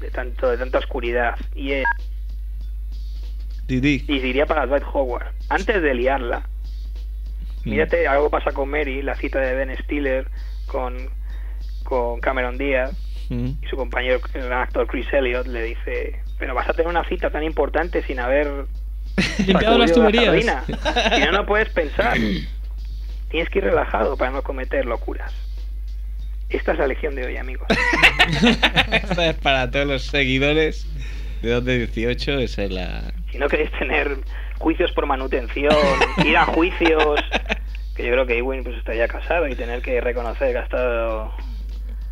de 0.00 0.10
tanto 0.10 0.50
de 0.50 0.58
tanta 0.58 0.78
oscuridad 0.78 1.34
y 1.54 1.72
es 1.72 1.84
Didi. 3.66 4.04
y 4.08 4.18
diría 4.20 4.46
para 4.46 4.66
Dwight 4.66 4.84
Howard, 4.92 5.26
antes 5.50 5.82
de 5.82 5.94
liarla, 5.94 6.42
mírate, 7.64 8.06
algo 8.06 8.30
pasa 8.30 8.52
con 8.52 8.70
Mary, 8.70 9.02
la 9.02 9.14
cita 9.14 9.40
de 9.40 9.54
Ben 9.54 9.76
Stiller 9.84 10.26
con, 10.66 11.10
con 11.84 12.20
Cameron 12.20 12.56
Díaz 12.56 12.92
Mm. 13.28 13.50
y 13.62 13.66
su 13.68 13.76
compañero, 13.76 14.20
el 14.34 14.52
actor 14.52 14.86
Chris 14.86 15.06
Elliott, 15.12 15.46
le 15.46 15.62
dice, 15.62 16.20
pero 16.38 16.54
vas 16.54 16.68
a 16.68 16.72
tener 16.72 16.88
una 16.88 17.04
cita 17.04 17.30
tan 17.30 17.42
importante 17.42 18.02
sin 18.02 18.20
haber 18.20 18.66
Limpiado 19.46 19.78
las 19.78 19.92
tuberías. 19.92 20.44
la. 20.44 20.64
Si 20.64 21.20
no, 21.20 21.32
no 21.32 21.46
puedes 21.46 21.68
pensar. 21.70 22.16
Tienes 23.30 23.50
que 23.50 23.58
ir 23.58 23.64
relajado 23.64 24.16
para 24.16 24.30
no 24.30 24.42
cometer 24.42 24.86
locuras. 24.86 25.32
Esta 26.48 26.72
es 26.72 26.78
la 26.78 26.86
lección 26.86 27.14
de 27.14 27.26
hoy, 27.26 27.36
amigos. 27.36 27.68
Esta 28.92 29.30
es 29.30 29.36
para 29.36 29.70
todos 29.70 29.86
los 29.86 30.02
seguidores 30.04 30.86
de 31.42 31.50
2 31.50 31.64
de 31.64 31.78
18. 31.78 32.38
Esa 32.38 32.64
es 32.64 32.70
la. 32.70 33.12
Si 33.30 33.38
no 33.38 33.48
queréis 33.48 33.70
tener 33.72 34.16
juicios 34.58 34.90
por 34.92 35.04
manutención, 35.06 35.74
ir 36.24 36.36
a 36.36 36.46
juicios, 36.46 37.20
que 37.96 38.06
yo 38.06 38.12
creo 38.12 38.26
que 38.26 38.38
Ewing 38.38 38.64
pues 38.64 38.76
estaría 38.78 39.08
casado 39.08 39.46
y 39.46 39.54
tener 39.54 39.82
que 39.82 40.00
reconocer 40.00 40.52
que 40.52 40.58
ha 40.58 40.62
estado 40.62 41.34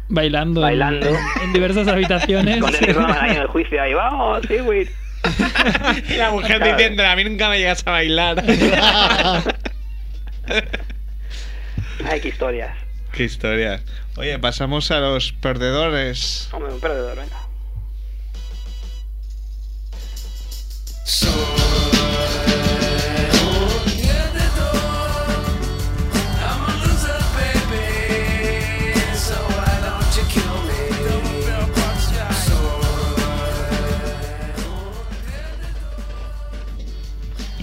Bailando, 0.08 0.60
en- 0.60 0.66
Bailando. 0.66 1.08
En, 1.08 1.16
en 1.44 1.52
diversas 1.52 1.88
habitaciones. 1.88 2.60
con 2.60 2.74
el 2.74 2.80
programa 2.86 3.22
ahí 3.22 3.30
en 3.32 3.42
el 3.42 3.46
juicio 3.48 3.80
ahí, 3.82 3.92
vamos, 3.94 4.48
Ewing. 4.48 4.88
Y 6.08 6.14
la 6.14 6.30
mujer 6.30 6.58
Claro. 6.58 6.76
diciendo: 6.76 7.04
A 7.04 7.16
mí 7.16 7.24
nunca 7.24 7.48
me 7.48 7.58
llegas 7.58 7.82
a 7.86 7.90
bailar. 7.90 8.44
Ay, 12.08 12.20
qué 12.20 12.28
historias. 12.28 12.76
Qué 13.12 13.24
historia. 13.24 13.80
Oye, 14.16 14.38
pasamos 14.38 14.90
a 14.92 15.00
los 15.00 15.32
perdedores. 15.32 16.48
Hombre, 16.52 16.72
un 16.72 16.80
perdedor, 16.80 17.16
venga. 17.16 17.36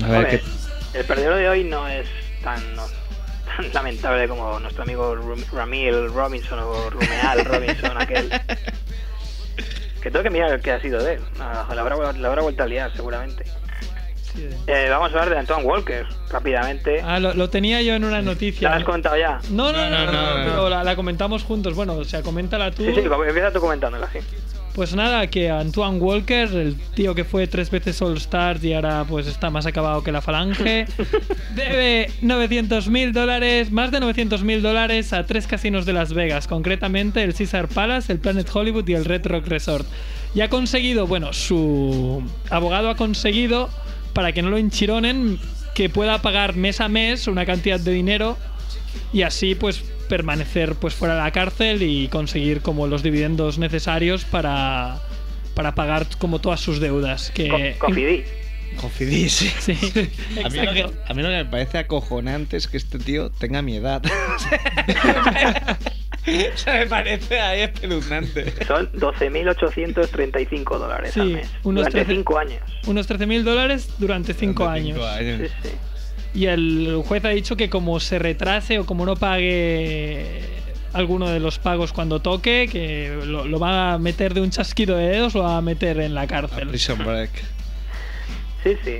A 0.03 0.07
ver, 0.07 0.15
Hombre, 0.17 0.39
¿qué- 0.41 0.99
El 0.99 1.05
perdedor 1.05 1.35
de 1.37 1.49
hoy 1.49 1.63
no 1.63 1.87
es 1.87 2.07
tan, 2.43 2.75
no- 2.75 2.85
tan 3.55 3.73
lamentable 3.73 4.27
como 4.27 4.59
nuestro 4.59 4.83
amigo 4.83 5.15
Rum- 5.15 5.43
Ramil 5.51 6.09
Robinson 6.13 6.59
o 6.59 6.89
Rumeal 6.89 7.45
Robinson, 7.45 7.97
aquel. 8.01 8.29
Que 10.01 10.11
tengo 10.11 10.21
que 10.23 10.29
mirar 10.29 10.59
qué 10.61 10.71
ha 10.73 10.81
sido 10.81 11.01
de 11.01 11.13
él. 11.15 11.21
No, 11.37 11.73
la, 11.73 11.81
habrá, 11.81 11.95
la 12.13 12.27
habrá 12.27 12.41
vuelto 12.41 12.63
a 12.63 12.65
liar, 12.67 12.91
seguramente. 12.95 13.45
Eh, 14.67 14.87
vamos 14.89 15.09
a 15.09 15.13
hablar 15.13 15.29
de 15.29 15.37
Antoine 15.39 15.63
Walker, 15.63 16.05
rápidamente. 16.29 17.01
Ah, 17.03 17.19
lo, 17.19 17.33
lo 17.35 17.49
tenía 17.49 17.81
yo 17.83 17.93
en 17.93 18.03
una 18.03 18.17
¿La 18.17 18.21
noticia. 18.23 18.73
has 18.73 18.83
contado 18.83 19.15
ya? 19.15 19.39
No, 19.51 19.71
no, 19.71 19.89
no, 19.89 20.05
No, 20.05 20.11
no, 20.11 20.37
no, 20.45 20.55
no, 20.55 20.69
la, 20.69 20.83
la 20.83 20.95
comentamos 20.95 21.43
juntos. 21.43 21.75
Bueno, 21.75 21.93
o 21.93 22.03
sea, 22.03 22.21
coméntala 22.23 22.71
tú. 22.71 22.83
Sí, 22.83 22.93
sí, 22.95 23.01
empieza 23.01 23.51
tú 23.53 23.59
comentándola, 23.61 24.09
sí. 24.11 24.19
Pues 24.75 24.95
nada, 24.95 25.27
que 25.27 25.51
Antoine 25.51 25.99
Walker, 25.99 26.49
el 26.51 26.75
tío 26.95 27.13
que 27.13 27.23
fue 27.23 27.45
tres 27.45 27.69
veces 27.69 28.01
All 28.01 28.17
Stars 28.17 28.63
y 28.63 28.73
ahora 28.73 29.05
pues 29.07 29.27
está 29.27 29.51
más 29.51 29.67
acabado 29.67 30.03
que 30.03 30.11
la 30.11 30.19
falange, 30.19 30.87
debe 31.55 32.09
900 32.21 32.87
mil 32.87 33.13
dólares, 33.13 33.71
más 33.71 33.91
de 33.91 33.99
900 33.99 34.43
mil 34.43 34.63
dólares 34.63 35.13
a 35.13 35.27
tres 35.27 35.45
casinos 35.45 35.85
de 35.85 35.93
Las 35.93 36.13
Vegas, 36.13 36.47
concretamente 36.47 37.21
el 37.21 37.35
Caesar 37.35 37.67
Palace, 37.67 38.11
el 38.11 38.17
Planet 38.17 38.49
Hollywood 38.51 38.87
y 38.87 38.93
el 38.93 39.05
Red 39.05 39.27
Rock 39.27 39.45
Resort. 39.45 39.85
Y 40.33 40.41
ha 40.41 40.49
conseguido, 40.49 41.05
bueno, 41.05 41.33
su 41.33 42.23
abogado 42.49 42.89
ha 42.89 42.95
conseguido, 42.95 43.69
para 44.13 44.31
que 44.31 44.41
no 44.41 44.49
lo 44.49 44.57
enchironen, 44.57 45.39
que 45.75 45.89
pueda 45.89 46.23
pagar 46.23 46.55
mes 46.55 46.81
a 46.81 46.87
mes 46.87 47.27
una 47.27 47.45
cantidad 47.45 47.79
de 47.79 47.91
dinero 47.91 48.37
y 49.11 49.21
así 49.23 49.55
pues 49.55 49.83
permanecer 50.17 50.75
pues 50.75 50.93
fuera 50.93 51.15
de 51.15 51.21
la 51.21 51.31
cárcel 51.31 51.81
y 51.81 52.07
conseguir 52.07 52.61
como 52.61 52.85
los 52.85 53.01
dividendos 53.01 53.57
necesarios 53.57 54.25
para 54.25 54.99
para 55.55 55.73
pagar 55.73 56.05
como 56.19 56.37
todas 56.39 56.59
sus 56.59 56.79
deudas. 56.79 57.31
Que, 57.31 57.47
Co- 57.79 57.87
Cofidis. 57.87 58.25
Cofidis, 58.79 59.31
sí. 59.59 59.73
Sí, 59.73 60.09
A 60.45 60.49
mí, 60.49 60.57
lo 60.59 60.71
que, 60.73 60.79
exacto. 60.81 61.03
a 61.07 61.13
mí 61.15 61.21
lo 61.23 61.29
que 61.29 61.35
me 61.35 61.45
parece 61.45 61.77
acojonante 61.79 62.57
es 62.57 62.67
que 62.67 62.77
este 62.77 62.99
tío 62.99 63.31
tenga 63.31 63.63
mi 63.63 63.77
edad. 63.77 64.03
o 66.53 66.57
sea, 66.57 66.73
me 66.79 66.85
parece 66.87 67.39
ahí 67.39 67.61
espeluznante. 67.61 68.53
Son 68.67 68.91
12.835 68.93 70.77
dólares 70.77 71.17
al 71.17 71.27
Sí, 71.27 71.33
mes. 71.33 71.47
unos 71.63 71.85
durante 71.85 72.05
13 72.05 72.11
5 72.19 72.37
años. 72.37 72.61
Unos 72.87 73.09
13.000 73.09 73.43
dólares 73.43 73.89
durante 73.97 74.33
5 74.33 74.67
años. 74.67 74.99
Sí, 75.19 75.47
sí. 75.63 75.69
Y 76.33 76.47
el 76.47 77.01
juez 77.05 77.23
ha 77.25 77.29
dicho 77.29 77.55
que 77.55 77.69
como 77.69 77.99
se 77.99 78.17
retrase 78.19 78.79
o 78.79 78.85
como 78.85 79.05
no 79.05 79.15
pague 79.15 80.41
alguno 80.93 81.29
de 81.29 81.39
los 81.39 81.59
pagos 81.59 81.93
cuando 81.93 82.19
toque, 82.21 82.67
que 82.71 83.19
lo, 83.25 83.45
lo 83.45 83.59
va 83.59 83.93
a 83.93 83.97
meter 83.99 84.33
de 84.33 84.41
un 84.41 84.49
chasquido 84.49 84.97
de 84.97 85.07
dedos, 85.09 85.33
lo 85.35 85.43
va 85.43 85.57
a 85.57 85.61
meter 85.61 85.99
en 85.99 86.13
la 86.15 86.25
cárcel. 86.27 86.67
Prison 86.69 86.97
Break. 86.99 87.29
Sí, 88.63 88.77
sí. 88.83 88.97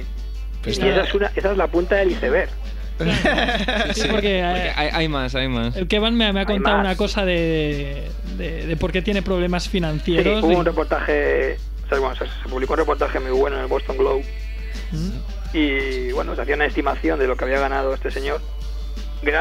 Pues 0.62 0.78
y 0.78 0.82
está- 0.82 0.92
esa 0.92 1.04
es, 1.10 1.14
una, 1.16 1.32
esa 1.36 1.52
es 1.52 1.58
la 1.58 1.68
punta 1.68 1.96
del 1.96 2.12
iceberg. 2.12 2.50
Sí, 3.96 4.08
porque, 4.10 4.40
eh, 4.40 4.72
hay, 4.76 4.90
hay 4.94 5.08
más, 5.08 5.34
hay 5.34 5.48
más. 5.48 5.76
el 5.76 5.88
Kevin 5.88 6.14
me, 6.16 6.32
me 6.32 6.42
ha 6.42 6.46
contado 6.46 6.80
una 6.80 6.96
cosa 6.96 7.26
de, 7.26 8.08
de, 8.38 8.68
de 8.68 8.78
por 8.78 8.92
qué 8.92 9.02
tiene 9.02 9.24
problemas 9.24 9.64
Sí, 9.64 9.70
financieros. 9.70 10.44
hubo 10.44 10.60
un 10.60 10.66
reportaje, 10.66 11.58
o 11.86 11.90
sea, 11.90 11.98
bueno, 12.00 12.16
se, 12.16 12.26
se 12.26 12.50
publicó 12.50 12.74
un 12.74 12.80
reportaje 12.80 13.20
muy 13.20 13.32
bueno 13.32 13.56
en 13.58 13.64
el 13.64 13.68
Boston 13.68 13.98
Globe 13.98 14.24
y 15.54 16.12
bueno, 16.12 16.36
se 16.36 16.41
hacía 16.41 16.56
una 16.56 16.66
estimación 16.66 17.20
de 17.20 17.28
lo 17.28 17.38
que 17.38 17.45
había 17.45 17.60
ganado 17.60 17.93
este 17.93 18.12
señor, 18.12 18.41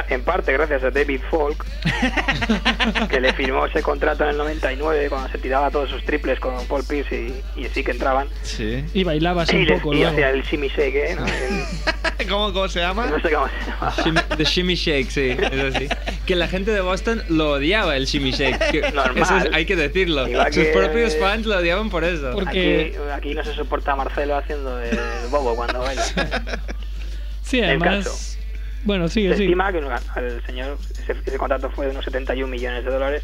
en 0.09 0.23
parte 0.23 0.53
gracias 0.53 0.85
a 0.85 0.91
David 0.91 1.21
Falk, 1.31 1.65
que 3.09 3.21
le 3.21 3.33
firmó 3.33 3.67
ese 3.67 3.83
contrato 3.83 4.25
en 4.25 4.31
el 4.31 4.37
99 4.37 5.09
cuando 5.09 5.29
se 5.29 5.39
tiraba 5.39 5.71
todos 5.71 5.91
sus 5.91 6.05
triples 6.05 6.39
con 6.41 6.55
Paul 6.67 6.85
Pierce 6.85 7.15
y, 7.57 7.61
y 7.61 7.65
sí 7.69 7.83
que 7.83 7.91
entraban. 7.93 8.29
Sí. 8.43 8.85
Y 8.95 9.05
bailaba 9.05 9.43
así 9.43 9.57
y 9.57 9.61
un 9.73 9.79
poco 9.79 9.93
y 9.95 10.01
luego. 10.01 10.17
el 10.19 10.43
shimmy 10.43 10.69
shake, 10.69 10.95
¿eh? 10.95 11.17
¿no? 11.19 11.27
El- 11.27 12.29
¿Cómo, 12.29 12.53
¿Cómo 12.53 12.69
se 12.69 12.79
llama? 12.81 13.07
no 13.07 13.21
sé 13.21 13.31
cómo 13.33 13.49
se 13.49 13.71
llama. 13.71 13.93
Shimmy- 13.97 14.37
The 14.37 14.45
Shimmy 14.45 14.75
Shake, 14.77 15.11
sí, 15.11 15.37
es 15.39 15.75
así. 15.75 15.89
Que 16.25 16.37
la 16.37 16.47
gente 16.47 16.71
de 16.71 16.81
Boston 16.81 17.21
lo 17.29 17.51
odiaba 17.53 17.97
el 17.97 18.07
Shimmy 18.07 18.31
Shake. 18.31 18.71
que 18.71 18.81
Normal. 18.95 19.19
eso 19.23 19.37
es- 19.39 19.49
hay 19.53 19.67
que 19.67 19.75
decirlo. 19.75 20.29
Igual 20.29 20.53
Sus 20.53 20.63
que- 20.65 20.71
propios 20.73 21.17
fans 21.19 21.47
lo 21.47 21.57
odiaban 21.59 21.91
por 21.91 22.05
eso. 22.05 22.31
Porque- 22.33 22.95
Aquí, 22.97 23.11
aquí 23.13 23.35
no 23.35 23.43
se 23.45 23.53
soporta 23.55 23.93
a 23.93 23.97
Marcelo 23.97 24.37
haciendo 24.37 24.81
el 24.81 24.97
bobo 25.31 25.57
cuando 25.57 25.81
baila. 25.81 26.05
Sí, 27.43 27.59
El 27.59 27.65
además. 27.83 28.32
Bueno, 28.85 29.09
sigue, 29.09 29.31
Se 29.31 29.37
sigue. 29.37 29.47
estima 29.47 29.73
que 29.73 29.79
el 29.79 30.47
señor, 30.47 30.77
ese, 30.91 31.13
ese 31.25 31.39
contrato 31.39 31.71
fue 31.71 31.87
de 31.87 31.93
unos 31.93 32.05
71 32.05 32.49
millones 32.51 32.85
de 32.85 32.91
dólares, 32.91 33.23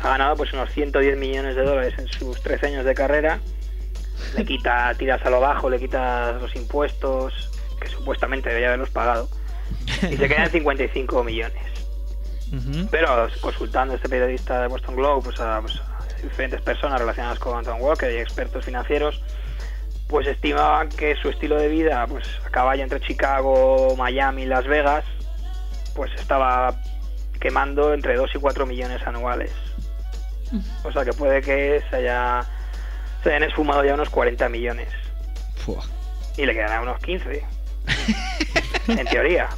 ha 0.00 0.08
ganado 0.10 0.36
pues 0.36 0.52
unos 0.52 0.70
110 0.70 1.16
millones 1.18 1.56
de 1.56 1.62
dólares 1.62 1.94
en 1.98 2.08
sus 2.08 2.40
13 2.42 2.66
años 2.66 2.84
de 2.84 2.94
carrera, 2.94 3.40
le 4.36 4.44
quita, 4.44 4.92
tiras 4.94 5.24
a 5.24 5.30
lo 5.30 5.40
bajo, 5.40 5.70
le 5.70 5.78
quitas 5.78 6.40
los 6.40 6.54
impuestos, 6.56 7.50
que 7.80 7.88
supuestamente 7.88 8.48
debería 8.48 8.68
haberlos 8.68 8.90
pagado, 8.90 9.28
y 10.10 10.16
se 10.16 10.28
quedan 10.28 10.50
55 10.50 11.24
millones. 11.24 11.62
Pero 12.90 13.28
consultando 13.40 13.92
a 13.92 13.96
este 13.96 14.08
periodista 14.08 14.62
de 14.62 14.68
Boston 14.68 14.96
Globe, 14.96 15.22
pues 15.24 15.38
a, 15.40 15.60
pues, 15.60 15.78
a 15.80 16.22
diferentes 16.22 16.60
personas 16.62 16.98
relacionadas 16.98 17.38
con 17.38 17.62
Tom 17.64 17.80
Walker 17.80 18.10
y 18.10 18.16
expertos 18.16 18.64
financieros, 18.64 19.20
pues 20.08 20.26
estimaban 20.26 20.88
que 20.88 21.14
su 21.16 21.28
estilo 21.28 21.56
de 21.56 21.68
vida, 21.68 22.06
pues 22.06 22.26
a 22.44 22.50
caballo 22.50 22.82
entre 22.82 23.00
Chicago, 23.00 23.94
Miami 23.96 24.42
y 24.42 24.46
Las 24.46 24.66
Vegas, 24.66 25.04
pues 25.94 26.10
estaba 26.14 26.74
quemando 27.40 27.92
entre 27.92 28.16
2 28.16 28.30
y 28.34 28.38
4 28.38 28.66
millones 28.66 29.06
anuales. 29.06 29.52
O 30.82 30.90
sea 30.90 31.04
que 31.04 31.12
puede 31.12 31.42
que 31.42 31.82
se 31.90 31.96
haya 31.96 32.40
se 33.22 33.30
hayan 33.30 33.42
esfumado 33.42 33.84
ya 33.84 33.94
unos 33.94 34.08
40 34.08 34.48
millones. 34.48 34.88
Y 36.36 36.46
le 36.46 36.54
quedarán 36.54 36.82
unos 36.82 36.98
15. 37.00 37.44
en 38.88 39.06
teoría. 39.06 39.48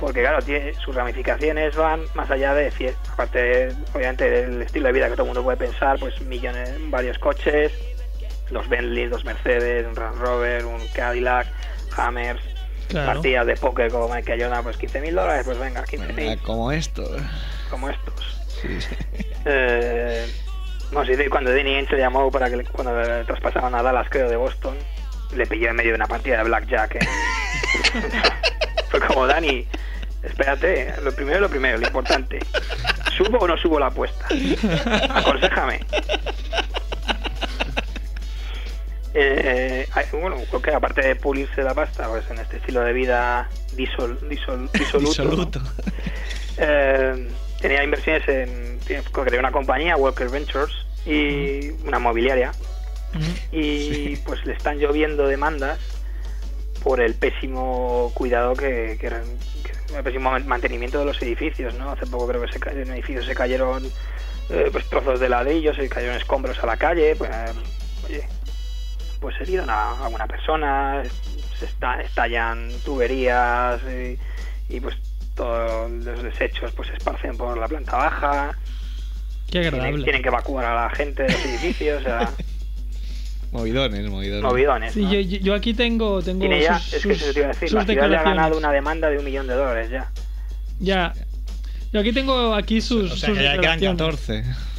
Porque 0.00 0.20
claro, 0.20 0.42
tiene, 0.42 0.74
sus 0.74 0.94
ramificaciones 0.94 1.76
van 1.76 2.02
más 2.14 2.30
allá 2.30 2.54
de. 2.54 2.94
Aparte, 3.12 3.68
obviamente, 3.94 4.28
del 4.28 4.62
estilo 4.62 4.86
de 4.88 4.92
vida 4.92 5.08
que 5.08 5.12
todo 5.12 5.22
el 5.22 5.28
mundo 5.28 5.44
puede 5.44 5.56
pensar, 5.56 5.98
pues 5.98 6.20
millones, 6.22 6.74
varios 6.90 7.18
coches, 7.18 7.72
los 8.50 8.68
Bentley, 8.68 9.06
dos 9.08 9.24
Mercedes, 9.24 9.86
un 9.86 9.94
Range 9.96 10.18
Rover, 10.18 10.64
un 10.64 10.86
Cadillac, 10.88 11.46
Hammers, 11.96 12.40
Claro. 12.88 13.12
partidas 13.12 13.46
de 13.46 13.54
póker 13.56 13.90
como 13.90 14.08
Michael 14.14 14.40
Jordan, 14.42 14.62
pues 14.62 14.76
15 14.78 15.00
mil 15.02 15.14
dólares, 15.14 15.42
pues 15.44 15.58
venga, 15.58 15.84
15 15.84 16.06
Venga, 16.12 16.30
mil, 16.30 16.38
como 16.40 16.72
esto. 16.72 17.04
como 17.70 17.88
estos. 17.90 18.14
Eh, 19.44 20.26
no 20.90 21.04
sé, 21.06 21.30
cuando 21.30 21.54
Danny 21.54 21.76
Ainge 21.76 21.96
llamó 21.96 22.30
para 22.30 22.50
que 22.50 22.56
le- 22.56 22.64
cuando 22.64 23.00
le 23.00 23.24
traspasaron 23.24 23.74
a 23.74 23.82
Dallas, 23.82 24.08
creo, 24.10 24.28
de 24.28 24.36
Boston, 24.36 24.76
le 25.34 25.46
pilló 25.46 25.68
en 25.70 25.76
medio 25.76 25.90
de 25.92 25.96
una 25.96 26.06
partida 26.06 26.38
de 26.38 26.44
blackjack. 26.44 26.96
¿eh? 26.96 26.98
Fue 28.90 29.00
como, 29.00 29.26
Dani, 29.26 29.66
espérate, 30.22 30.92
lo 31.02 31.12
primero, 31.12 31.40
lo 31.40 31.48
primero, 31.48 31.78
lo 31.78 31.86
importante. 31.86 32.40
¿Subo 33.16 33.38
o 33.38 33.46
no 33.48 33.56
subo 33.56 33.78
la 33.78 33.86
apuesta? 33.86 34.26
Aconsejame. 35.14 35.80
Eh, 39.14 39.86
hay- 39.92 40.04
bueno, 40.12 40.36
creo 40.48 40.62
que 40.62 40.70
aparte 40.72 41.00
de 41.02 41.16
pulirse 41.16 41.62
la 41.62 41.74
pasta, 41.74 42.08
pues 42.08 42.28
en 42.30 42.38
este 42.38 42.58
estilo 42.58 42.82
de 42.82 42.92
vida 42.92 43.48
disol, 43.74 44.18
disol- 44.28 44.70
disoluto. 44.72 45.60
Eh, 46.60 47.28
tenía 47.60 47.84
inversiones 47.84 48.26
en 48.28 48.80
creó 49.12 49.38
una 49.38 49.52
compañía 49.52 49.96
Walker 49.96 50.28
Ventures 50.28 50.72
y 51.06 51.70
una 51.86 51.98
mobiliaria. 52.00 52.50
Y 53.52 54.16
pues 54.26 54.44
le 54.44 54.54
están 54.54 54.78
lloviendo 54.78 55.28
demandas 55.28 55.78
por 56.82 57.00
el 57.00 57.14
pésimo 57.14 58.10
cuidado 58.14 58.54
que, 58.54 58.98
que, 59.00 59.08
que- 59.08 59.96
el 59.96 60.02
pésimo 60.02 60.30
man- 60.32 60.46
mantenimiento 60.48 60.98
de 60.98 61.04
los 61.06 61.22
edificios 61.22 61.74
no 61.74 61.90
hace 61.92 62.06
poco 62.06 62.26
creo 62.28 62.42
que 62.42 62.52
se 62.52 62.58
en 62.70 62.90
edificios 62.92 63.24
se 63.24 63.34
cayeron 63.34 63.84
eh, 64.50 64.68
pues 64.70 64.88
trozos 64.90 65.18
de 65.20 65.28
ladrillo 65.28 65.72
se 65.74 65.88
cayeron 65.88 66.16
escombros 66.16 66.58
a 66.62 66.66
la 66.66 66.76
calle 66.76 67.14
pues 67.16 67.30
eh, 67.30 67.52
oye 68.06 68.28
pues 69.20 69.34
herieron 69.40 69.68
a, 69.70 69.90
a 69.90 70.08
una 70.08 70.26
persona 70.26 71.02
se 71.58 71.64
esta- 71.64 72.00
estallan 72.00 72.70
tuberías 72.84 73.80
y, 73.82 74.18
y, 74.74 74.80
pues 74.80 74.96
todos 75.34 75.90
los 75.90 76.22
desechos 76.22 76.72
pues 76.76 76.88
se 76.88 76.94
esparcen 76.96 77.36
por 77.36 77.56
la 77.58 77.68
planta 77.68 77.96
baja 77.96 78.56
Qué 79.46 79.60
tienen, 79.60 79.74
agradable. 79.74 80.04
tienen 80.04 80.22
que 80.22 80.28
evacuar 80.28 80.64
a 80.66 80.74
la 80.84 80.90
gente 80.90 81.22
de 81.24 81.32
los 81.32 81.44
edificios 81.44 82.00
o 82.00 82.04
sea, 82.04 82.30
Movidones, 83.52 84.06
movidones. 84.10 84.42
movidones 84.42 84.92
Sí, 84.92 85.02
¿no? 85.04 85.12
yo, 85.12 85.20
yo- 85.20 85.38
yo 85.38 85.54
aquí 85.54 85.72
tengo, 85.74 86.20
tengo 86.22 86.40
Tiene 86.40 86.60
ya, 86.62 86.78
sus, 86.78 86.92
es 86.94 87.02
que 87.06 87.14
sus- 87.14 87.22
eso 87.22 87.32
te 87.32 87.38
iba 87.40 87.48
a 87.48 87.52
decir, 87.52 87.72
la 87.72 87.84
ciudad 87.84 87.86
le 87.86 87.92
ha 87.92 88.04
declaraciones. 88.04 88.36
ganado 88.36 88.58
una 88.58 88.72
demanda 88.72 89.08
de 89.10 89.18
un 89.18 89.24
millón 89.24 89.46
de 89.46 89.54
dólares 89.54 89.90
ya. 89.90 90.10
Ya. 90.80 91.12
Yo 91.92 92.00
aquí 92.00 92.12
tengo 92.12 92.54
aquí 92.54 92.80
sus, 92.82 93.10
O 93.12 93.16
sea, 93.16 93.28
sus 93.30 93.38
que 93.38 93.44
ya 93.44 93.58
quedan 93.58 93.80
declaraciones. 93.80 94.44
14. 94.46 94.77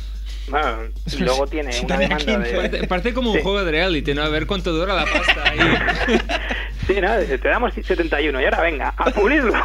Bueno, 0.50 0.78
y 1.06 1.18
luego 1.18 1.48
tiene 1.48 1.72
una 1.84 1.98
demanda 1.98 2.18
15. 2.26 2.56
Parece, 2.56 2.78
de... 2.80 2.88
parece 2.88 3.14
como 3.14 3.32
un 3.32 3.38
Sí. 3.38 3.44
juego 3.44 3.64
de 3.64 3.72
reality, 3.72 4.14
¿no? 4.14 4.24
A 4.24 4.30
ver 4.30 4.48
cuánto 4.48 4.72
dura 4.74 4.94
la 4.94 5.06
pasta 5.06 5.44
ahí. 5.50 5.60
Sí, 6.88 7.00
no, 7.00 7.16
te 7.20 7.38
damos 7.48 7.72
71 7.76 8.42
y 8.42 8.46
ahora 8.46 8.62
venga, 8.62 8.96
a 8.98 9.12
pulirlo. 9.12 9.54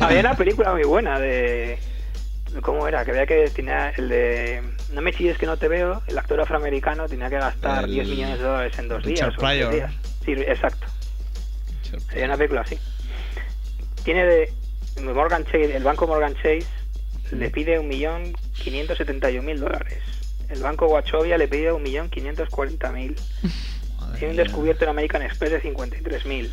Había 0.00 0.18
una 0.18 0.34
película 0.34 0.72
muy 0.72 0.82
buena 0.82 1.20
de... 1.20 1.78
¿Cómo 2.62 2.88
era? 2.88 3.04
Que 3.04 3.12
había 3.12 3.26
que 3.26 3.48
tenía 3.54 3.90
el 3.90 4.08
de... 4.08 4.62
No 4.92 5.00
me 5.00 5.12
chilles 5.12 5.38
que 5.38 5.46
no 5.46 5.56
te 5.56 5.68
veo, 5.68 6.02
el 6.08 6.18
actor 6.18 6.40
afroamericano 6.40 7.06
tenía 7.06 7.30
que 7.30 7.36
gastar 7.36 7.84
El 7.84 7.92
10 7.92 8.08
millones 8.08 8.38
de 8.38 8.44
dólares 8.44 8.76
en 8.76 8.88
dos 8.88 9.04
días. 9.04 9.28
o 9.28 9.40
tres 9.40 9.70
días. 9.70 9.92
Sí, 10.24 10.32
exacto. 10.32 10.84
Había 12.10 12.24
una 12.24 12.36
película 12.36 12.62
así. 12.62 12.76
Tiene 14.02 14.24
de... 14.26 14.52
Morgan 15.14 15.44
Chase, 15.44 15.76
el 15.76 15.84
banco 15.84 16.08
Morgan 16.08 16.34
Chase 16.34 16.66
le 17.32 17.50
pide 17.50 17.78
un 17.78 17.88
millón 17.88 18.32
quinientos 18.62 18.98
setenta 18.98 19.30
y 19.30 19.38
un 19.38 19.46
mil 19.46 19.60
dólares. 19.60 19.98
El 20.48 20.60
banco 20.62 20.86
Wachovia 20.86 21.36
le 21.38 21.48
pide 21.48 21.72
un 21.72 21.82
millón 21.82 22.08
quinientos 22.08 22.48
cuarenta 22.48 22.90
mil. 22.90 23.16
Tiene 24.18 24.30
un 24.32 24.36
descubierto 24.36 24.84
en 24.84 24.90
American 24.90 25.22
Express 25.22 25.52
de 25.52 25.62
53.000. 25.62 26.48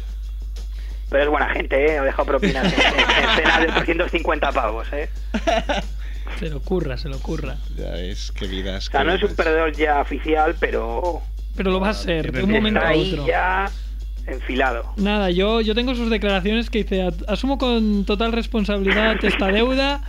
Pero 1.09 1.23
es 1.23 1.29
buena 1.29 1.49
gente, 1.49 1.85
¿eh? 1.85 1.97
Ha 1.99 2.03
dejado 2.03 2.25
propinas 2.25 2.65
en, 2.65 2.79
en- 2.79 3.29
en 3.29 3.35
cenas 3.37 3.59
de 3.61 3.67
350 3.67 4.51
pavos, 4.51 4.87
¿eh? 4.91 5.09
Se 6.39 6.49
lo 6.49 6.57
ocurra, 6.57 6.97
se 6.97 7.07
lo 7.07 7.15
ocurra. 7.17 7.55
Ya 7.77 7.91
ves, 7.91 8.31
qué 8.33 8.47
vidas. 8.47 8.87
O 8.87 8.91
sea, 8.91 9.03
no 9.03 9.13
es 9.13 9.23
un 9.23 9.35
perdedor 9.35 9.71
ya 9.73 10.01
oficial, 10.01 10.55
pero... 10.59 11.21
Pero 11.55 11.71
lo 11.71 11.79
va 11.79 11.89
a 11.89 11.93
ser, 11.93 12.31
de 12.31 12.43
un 12.43 12.51
momento 12.51 12.79
Está 12.79 12.89
a 12.89 12.91
ahí 12.91 13.11
otro. 13.13 13.27
ya 13.27 13.71
enfilado. 14.27 14.91
Nada, 14.97 15.29
yo, 15.29 15.61
yo 15.61 15.73
tengo 15.75 15.93
sus 15.95 16.09
declaraciones 16.09 16.69
que 16.69 16.79
dice, 16.79 17.03
"At- 17.03 17.23
asumo 17.29 17.57
con 17.59 18.03
total 18.05 18.33
responsabilidad 18.33 19.23
esta 19.23 19.47
deuda. 19.47 20.01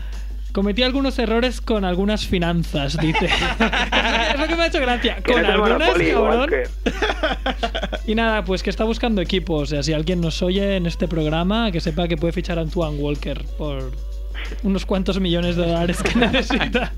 Cometí 0.57 0.83
algunos 0.83 1.19
errores 1.19 1.61
con 1.61 1.85
algunas 1.85 2.27
finanzas, 2.27 2.97
dice. 2.97 3.27
es 4.33 4.41
lo 4.41 4.47
que 4.47 4.57
me 4.57 4.63
ha 4.63 4.67
hecho 4.69 4.81
gracia. 4.81 5.19
Con 5.23 5.45
algunas, 5.45 5.91
cabrón. 5.93 6.39
Walker. 6.41 6.71
Y 8.07 8.15
nada, 8.15 8.43
pues 8.43 8.63
que 8.63 8.71
está 8.71 8.85
buscando 8.85 9.21
equipos. 9.21 9.65
O 9.65 9.67
sea, 9.67 9.83
si 9.83 9.93
alguien 9.93 10.23
nos 10.23 10.41
oye 10.41 10.77
en 10.77 10.87
este 10.87 11.09
programa, 11.09 11.71
que 11.73 11.81
sepa 11.81 12.09
que 12.09 12.17
puede 12.17 12.33
fichar 12.33 12.59
a 12.59 12.63
Antoine 12.63 12.97
Walker 12.99 13.45
por 13.59 13.93
unos 14.63 14.87
cuantos 14.87 15.21
millones 15.21 15.57
de 15.57 15.67
dólares 15.67 16.03
que 16.03 16.15
necesita. 16.27 16.91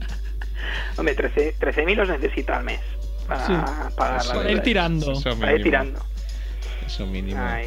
Hombre, 0.97 1.15
13 1.17 1.57
13.000 1.59 1.95
los 1.97 2.09
necesita 2.11 2.59
al 2.59 2.65
mes. 2.65 2.79
para, 3.27 3.45
Sí. 3.45 3.53
pagar 3.97 4.25
la 4.25 4.33
Para 4.35 4.39
deuda. 4.45 4.53
ir 4.53 4.61
tirando. 4.63 5.11
Eso 5.15 5.23
Para 5.23 5.35
ir 5.35 5.41
mínimo. 5.59 5.65
tirando. 5.65 6.01
Eso 6.87 7.07
mínimo. 7.09 7.41
Ay. 7.45 7.67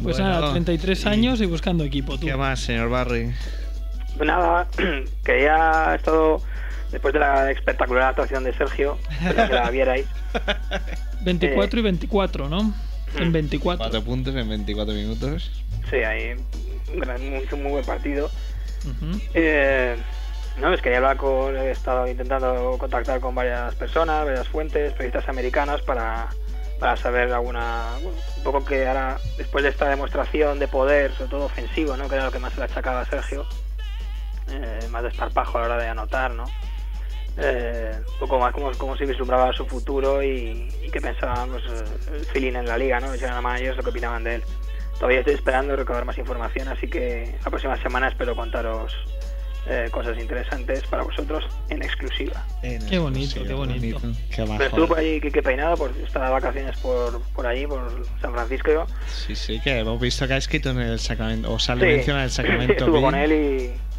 Pues 0.00 0.18
Bueno, 0.18 0.30
nada, 0.40 0.52
33 0.52 1.04
años 1.06 1.40
y 1.40 1.46
buscando 1.46 1.82
equipo, 1.82 2.16
tú. 2.16 2.26
¿Qué 2.26 2.36
más, 2.36 2.60
señor 2.60 2.88
Barry? 2.90 3.32
Pues 4.20 4.28
nada, 4.28 4.66
que 5.24 5.42
ya 5.44 5.94
he 5.94 5.96
estado, 5.96 6.42
después 6.92 7.14
de 7.14 7.20
la 7.20 7.50
espectacular 7.50 8.02
actuación 8.10 8.44
de 8.44 8.52
Sergio, 8.52 8.98
que 9.26 9.32
la 9.54 9.70
vierais. 9.70 10.04
24 11.22 11.78
Eh. 11.78 11.80
y 11.80 11.82
24, 11.84 12.48
¿no? 12.50 12.64
Mm. 12.64 12.74
En 13.16 13.32
24. 13.32 13.78
4 13.88 14.02
puntos 14.04 14.34
en 14.36 14.46
24 14.46 14.92
minutos. 14.92 15.50
Sí, 15.88 15.96
un, 16.92 17.00
gran- 17.00 17.22
un 17.50 17.62
muy 17.62 17.72
buen 17.72 17.84
partido. 17.86 18.26
Ujú. 18.84 19.18
Eh, 19.32 19.96
no, 20.60 20.74
es 20.74 20.82
que 20.82 20.94
hablar 20.94 21.16
con, 21.16 21.56
he 21.56 21.70
estado 21.70 22.06
intentando 22.06 22.76
contactar 22.78 23.20
con 23.20 23.34
varias 23.34 23.74
personas, 23.76 24.26
varias 24.26 24.48
fuentes, 24.48 24.92
periodistas 24.92 25.30
americanas 25.30 25.80
para, 25.80 26.28
para 26.78 26.94
saber 26.98 27.32
alguna, 27.32 27.86
bueno, 28.02 28.18
un 28.36 28.42
poco 28.42 28.66
que 28.66 28.86
ahora, 28.86 29.16
después 29.38 29.64
de 29.64 29.70
esta 29.70 29.88
demostración 29.88 30.58
de 30.58 30.68
poder, 30.68 31.10
sobre 31.14 31.30
todo 31.30 31.44
ofensivo, 31.46 31.96
¿no? 31.96 32.06
que 32.06 32.16
era 32.16 32.24
lo 32.26 32.32
que 32.32 32.38
más 32.38 32.52
se 32.52 32.58
le 32.58 32.64
achacaba 32.66 33.00
a 33.00 33.06
Sergio, 33.06 33.46
eh, 34.50 34.88
más 34.90 35.02
desparpajo 35.02 35.58
a 35.58 35.60
la 35.62 35.66
hora 35.66 35.82
de 35.82 35.88
anotar, 35.88 36.30
¿no? 36.32 36.44
Eh, 37.36 37.92
un 38.14 38.18
poco 38.18 38.38
más 38.38 38.52
como, 38.52 38.70
como 38.72 38.96
se 38.96 39.06
vislumbraba 39.06 39.52
su 39.52 39.64
futuro 39.64 40.22
y, 40.22 40.68
y 40.84 40.90
qué 40.90 41.00
pensaban 41.00 41.48
pues, 41.50 41.62
el 42.12 42.24
feeling 42.26 42.54
en 42.54 42.66
la 42.66 42.76
liga, 42.76 43.00
¿no? 43.00 43.14
Si 43.14 43.24
eran 43.24 43.42
managers 43.42 43.76
lo 43.76 43.82
que 43.82 43.90
opinaban 43.90 44.24
de 44.24 44.36
él. 44.36 44.42
Todavía 44.94 45.20
estoy 45.20 45.34
esperando 45.34 45.74
recabar 45.76 46.04
más 46.04 46.18
información, 46.18 46.68
así 46.68 46.86
que 46.88 47.34
la 47.42 47.50
próxima 47.50 47.80
semana 47.80 48.08
espero 48.08 48.36
contaros 48.36 48.94
eh, 49.66 49.88
cosas 49.90 50.18
interesantes 50.18 50.82
para 50.88 51.02
vosotros 51.02 51.44
en 51.68 51.82
exclusiva. 51.82 52.44
Qué 52.60 52.98
bonito, 52.98 53.42
qué 53.44 53.54
bonito. 53.54 54.00
Qué 54.34 54.44
Pero 54.44 54.64
estuvo 54.64 54.88
por 54.88 54.98
allí 54.98 55.20
Kike 55.20 55.42
Peinado, 55.42 55.76
por, 55.76 55.90
está 56.04 56.24
de 56.24 56.30
vacaciones 56.30 56.76
por, 56.78 57.22
por 57.34 57.46
allí, 57.46 57.66
por 57.66 58.04
San 58.20 58.32
Francisco. 58.32 58.86
Sí, 59.06 59.36
sí, 59.36 59.60
que 59.60 59.78
hemos 59.78 60.00
visto 60.00 60.26
que 60.26 60.34
ha 60.34 60.38
escrito 60.38 60.70
en 60.70 60.80
el 60.80 60.98
Sacramento, 60.98 61.52
o 61.52 61.58
sale 61.58 61.86
Sí, 61.86 61.96
menciona 61.96 62.20
en 62.20 62.24
el 62.24 62.30
Sacramento. 62.32 62.72
estuvo 62.72 62.92
Bee. 62.94 63.02
con 63.02 63.14
él 63.14 63.32
y, 63.32 63.89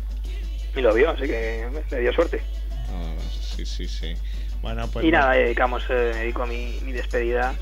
y 0.75 0.81
lo 0.81 0.93
vio, 0.93 1.09
así 1.11 1.23
que 1.23 1.67
le 1.89 1.99
dio 1.99 2.13
suerte. 2.13 2.41
Ah, 2.89 3.15
sí, 3.55 3.65
sí, 3.65 3.87
sí. 3.87 4.13
Bueno, 4.61 4.87
pues. 4.87 5.05
y 5.05 5.11
nada, 5.11 5.33
dedicamos, 5.33 5.83
eh, 5.89 5.93
dedico 5.93 6.45
mi, 6.45 6.79
mi 6.83 6.91
despedida 6.91 7.53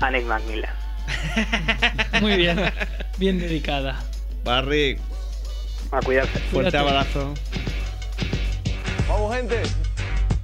a 0.00 0.10
Nick 0.10 0.24
McMillan. 0.26 0.74
Muy 2.20 2.36
bien. 2.36 2.60
Bien 3.18 3.38
dedicada. 3.38 4.02
Barry, 4.44 4.98
A 5.90 6.00
cuidarse. 6.00 6.38
fuerte 6.50 6.70
Cuídate. 6.70 6.76
abrazo. 6.78 7.34
Vamos 9.08 9.34
gente, 9.36 9.62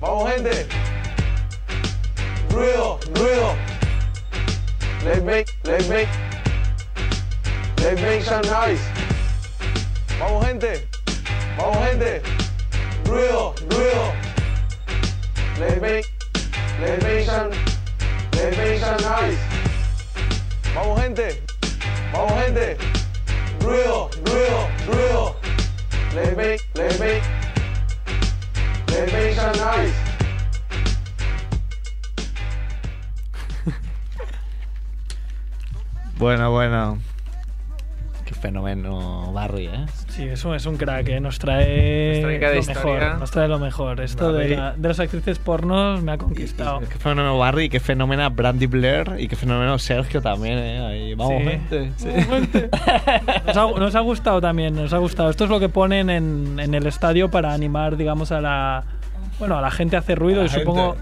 vamos 0.00 0.32
gente. 0.32 0.66
Ruido, 2.50 2.98
ruido. 3.14 3.54
Let's 5.04 5.22
make, 5.24 5.46
let's 5.64 5.88
make, 5.88 6.08
let's 7.78 8.00
make 8.00 8.22
some 8.22 8.42
noise. 8.48 8.80
Vamos 10.20 10.46
gente, 10.46 10.88
vamos 11.58 11.78
gente. 11.86 12.22
Ruido, 13.04 13.54
ruido. 13.70 14.12
Make 18.56 18.80
some 18.80 18.98
noise. 19.02 19.38
Vamos 20.74 21.00
gente, 21.00 21.42
vamos 22.12 22.32
gente. 22.42 22.76
Ruido, 23.60 24.10
ruido, 24.24 24.68
ruido. 24.86 25.36
Make 26.14 26.58
some 29.34 29.56
noise. 29.58 29.94
Bueno, 36.16 36.50
bueno. 36.50 36.98
Qué 38.24 38.34
fenómeno 38.34 39.32
Barry, 39.32 39.66
¿eh? 39.66 39.86
Sí, 40.14 40.24
eso 40.28 40.54
es 40.54 40.66
un 40.66 40.76
crack, 40.76 41.08
¿eh? 41.08 41.20
Nos 41.20 41.38
trae, 41.38 42.12
Nos 42.12 42.22
trae 42.22 42.38
cada 42.38 42.54
lo 42.54 42.62
mejor. 42.64 43.18
Nos 43.18 43.30
trae 43.30 43.48
lo 43.48 43.58
mejor. 43.58 44.00
Esto 44.02 44.32
de, 44.34 44.56
la- 44.56 44.72
de 44.76 44.88
las 44.88 45.00
actrices 45.00 45.38
pornos 45.38 46.02
me 46.02 46.12
ha 46.12 46.18
conquistado. 46.18 46.80
Qué 46.80 46.98
fenómeno 46.98 47.38
Barry, 47.38 47.70
qué 47.70 47.80
fenómeno 47.80 48.30
Brandy 48.30 48.66
Blair 48.66 49.14
y 49.18 49.26
qué 49.26 49.36
fenómeno 49.36 49.78
Sergio 49.78 50.20
también, 50.20 50.58
¿eh? 50.58 50.78
Ahí, 50.86 51.14
vamos, 51.14 51.40
Sí. 51.42 51.48
gente. 51.48 51.92
Vamos, 52.28 52.48
gente. 52.52 52.70
Nos 53.46 53.56
ha, 53.56 53.66
nos 53.70 53.94
ha 53.94 54.00
gustado 54.00 54.40
también, 54.42 54.74
nos 54.74 54.92
ha 54.92 54.98
gustado. 54.98 55.30
Esto 55.30 55.44
es 55.44 55.50
lo 55.50 55.58
que 55.58 55.70
ponen 55.70 56.10
en, 56.10 56.60
en 56.60 56.74
el 56.74 56.86
estadio 56.86 57.30
para 57.30 57.54
animar, 57.54 57.96
digamos, 57.96 58.32
a 58.32 58.40
la 58.42 58.84
bueno, 59.38 59.56
a 59.56 59.62
la 59.62 59.70
gente 59.70 59.96
a 59.96 60.00
hacer 60.00 60.18
ruido 60.18 60.44
y 60.44 60.48
supongo 60.50 60.94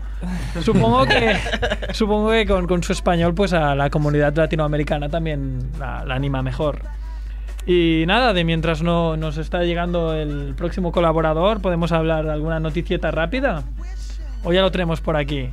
supongo 0.63 1.05
que 1.05 1.37
supongo 1.93 2.31
que 2.31 2.47
con, 2.47 2.67
con 2.69 2.83
su 2.83 2.93
español 2.93 3.35
pues 3.35 3.53
a 3.53 3.75
la 3.75 3.91
comunidad 3.91 4.35
latinoamericana 4.37 5.09
también 5.09 5.59
la, 5.81 6.05
la 6.05 6.15
anima 6.15 6.41
mejor. 6.43 6.79
Y 7.67 8.05
nada, 8.07 8.33
de 8.33 8.45
mientras 8.45 8.83
no 8.83 9.17
nos 9.17 9.37
está 9.37 9.63
llegando 9.65 10.15
el 10.15 10.55
próximo 10.57 10.93
colaborador, 10.93 11.61
podemos 11.61 11.93
hablar 11.93 12.25
de 12.25 12.33
alguna 12.33 12.59
noticieta 12.59 13.11
rápida. 13.11 13.65
O 14.45 14.53
ya 14.53 14.63
lo 14.63 14.71
tenemos 14.71 15.01
por 15.01 15.17
aquí. 15.17 15.51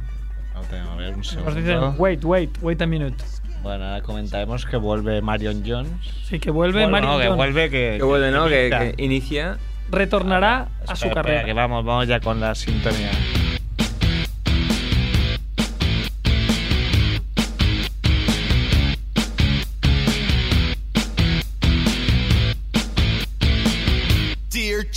No 0.55 0.61
tengo, 0.61 0.89
a 0.91 0.95
ver, 0.95 1.09
un 1.11 1.17
Nos 1.17 1.27
segundo. 1.27 1.53
dicen, 1.55 1.79
wait, 1.97 2.23
wait, 2.23 2.57
wait 2.61 2.81
a 2.81 2.85
minute. 2.87 3.23
Bueno, 3.61 3.83
ahora 3.85 4.01
comentaremos 4.01 4.65
que 4.65 4.77
vuelve 4.77 5.21
Marion 5.21 5.61
Jones. 5.65 5.91
Sí, 6.23 6.39
que 6.39 6.49
vuelve 6.51 6.81
Bueno, 6.87 6.91
Marion 6.91 7.11
no, 7.11 7.17
que 7.19 7.25
Jones. 7.25 7.37
vuelve, 7.37 7.69
que... 7.69 7.95
Que 7.97 8.03
vuelve, 8.03 8.31
¿no? 8.31 8.45
Que, 8.47 8.93
que 8.95 9.03
inicia. 9.03 9.57
Retornará 9.91 10.67
a 10.87 10.95
su 10.95 11.05
Espera, 11.07 11.07
espera, 11.07 11.21
carrera. 11.23 11.45
que 11.45 11.53
vamos, 11.53 11.83
vamos 11.85 12.07
ya 12.07 12.19
con 12.21 12.39
la 12.39 12.55
sintonía. 12.55 13.11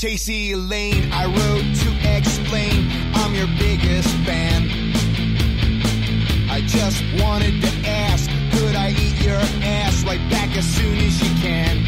Chasey 0.00 0.56
Lane, 0.56 1.12
I 1.12 1.26
wrote 1.26 1.76
to 1.84 2.16
explain 2.16 2.88
I'm 3.20 3.34
your 3.34 3.48
biggest 3.58 4.08
fan. 4.24 4.64
I 6.48 6.62
just 6.64 7.04
wanted 7.20 7.60
to 7.60 7.68
ask, 7.86 8.30
could 8.50 8.76
I 8.76 8.92
eat 8.96 9.22
your 9.22 9.36
ass 9.60 10.02
right 10.04 10.22
back 10.30 10.56
as 10.56 10.64
soon 10.64 10.96
as 10.96 11.20
you 11.20 11.28
can? 11.42 11.84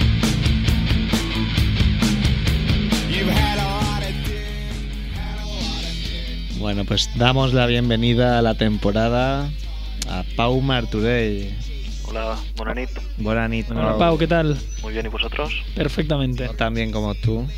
You've 3.09 3.33
had 3.33 3.57
a 3.57 3.65
lot 3.81 4.03
of 4.03 4.13
Bueno, 6.61 6.85
pues 6.85 7.09
damos 7.17 7.55
la 7.55 7.65
bienvenida 7.65 8.39
a 8.39 8.43
la 8.43 8.57
temporada 8.57 9.51
a 10.11 10.23
Pau 10.37 10.61
Marturell. 10.61 11.57
Hola, 12.05 12.37
buena 12.57 12.75
nit. 12.75 12.91
Buena 13.17 13.49
nit, 13.49 13.71
Hola, 13.71 13.97
Pau, 13.97 14.19
¿qué 14.19 14.27
tal? 14.27 14.59
Muy 14.83 14.93
bien, 14.93 15.07
¿y 15.07 15.09
vosotros? 15.09 15.63
Perfectamente. 15.75 16.45
No 16.45 16.53
tan 16.53 16.75
bien 16.75 16.93
como 16.93 17.15
tú. 17.15 17.49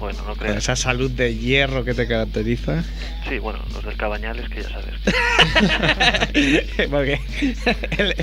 Bueno, 0.00 0.18
no 0.26 0.34
creo. 0.34 0.54
esa 0.54 0.74
salud 0.76 1.10
de 1.10 1.36
hierro 1.36 1.84
que 1.84 1.92
te 1.92 2.08
caracteriza. 2.08 2.82
Sí, 3.28 3.38
bueno, 3.38 3.60
los 3.74 3.84
del 3.84 3.98
Cabañales 3.98 4.48
que 4.48 4.62
ya 4.62 4.70
sabes. 4.70 4.94
Porque 6.90 7.20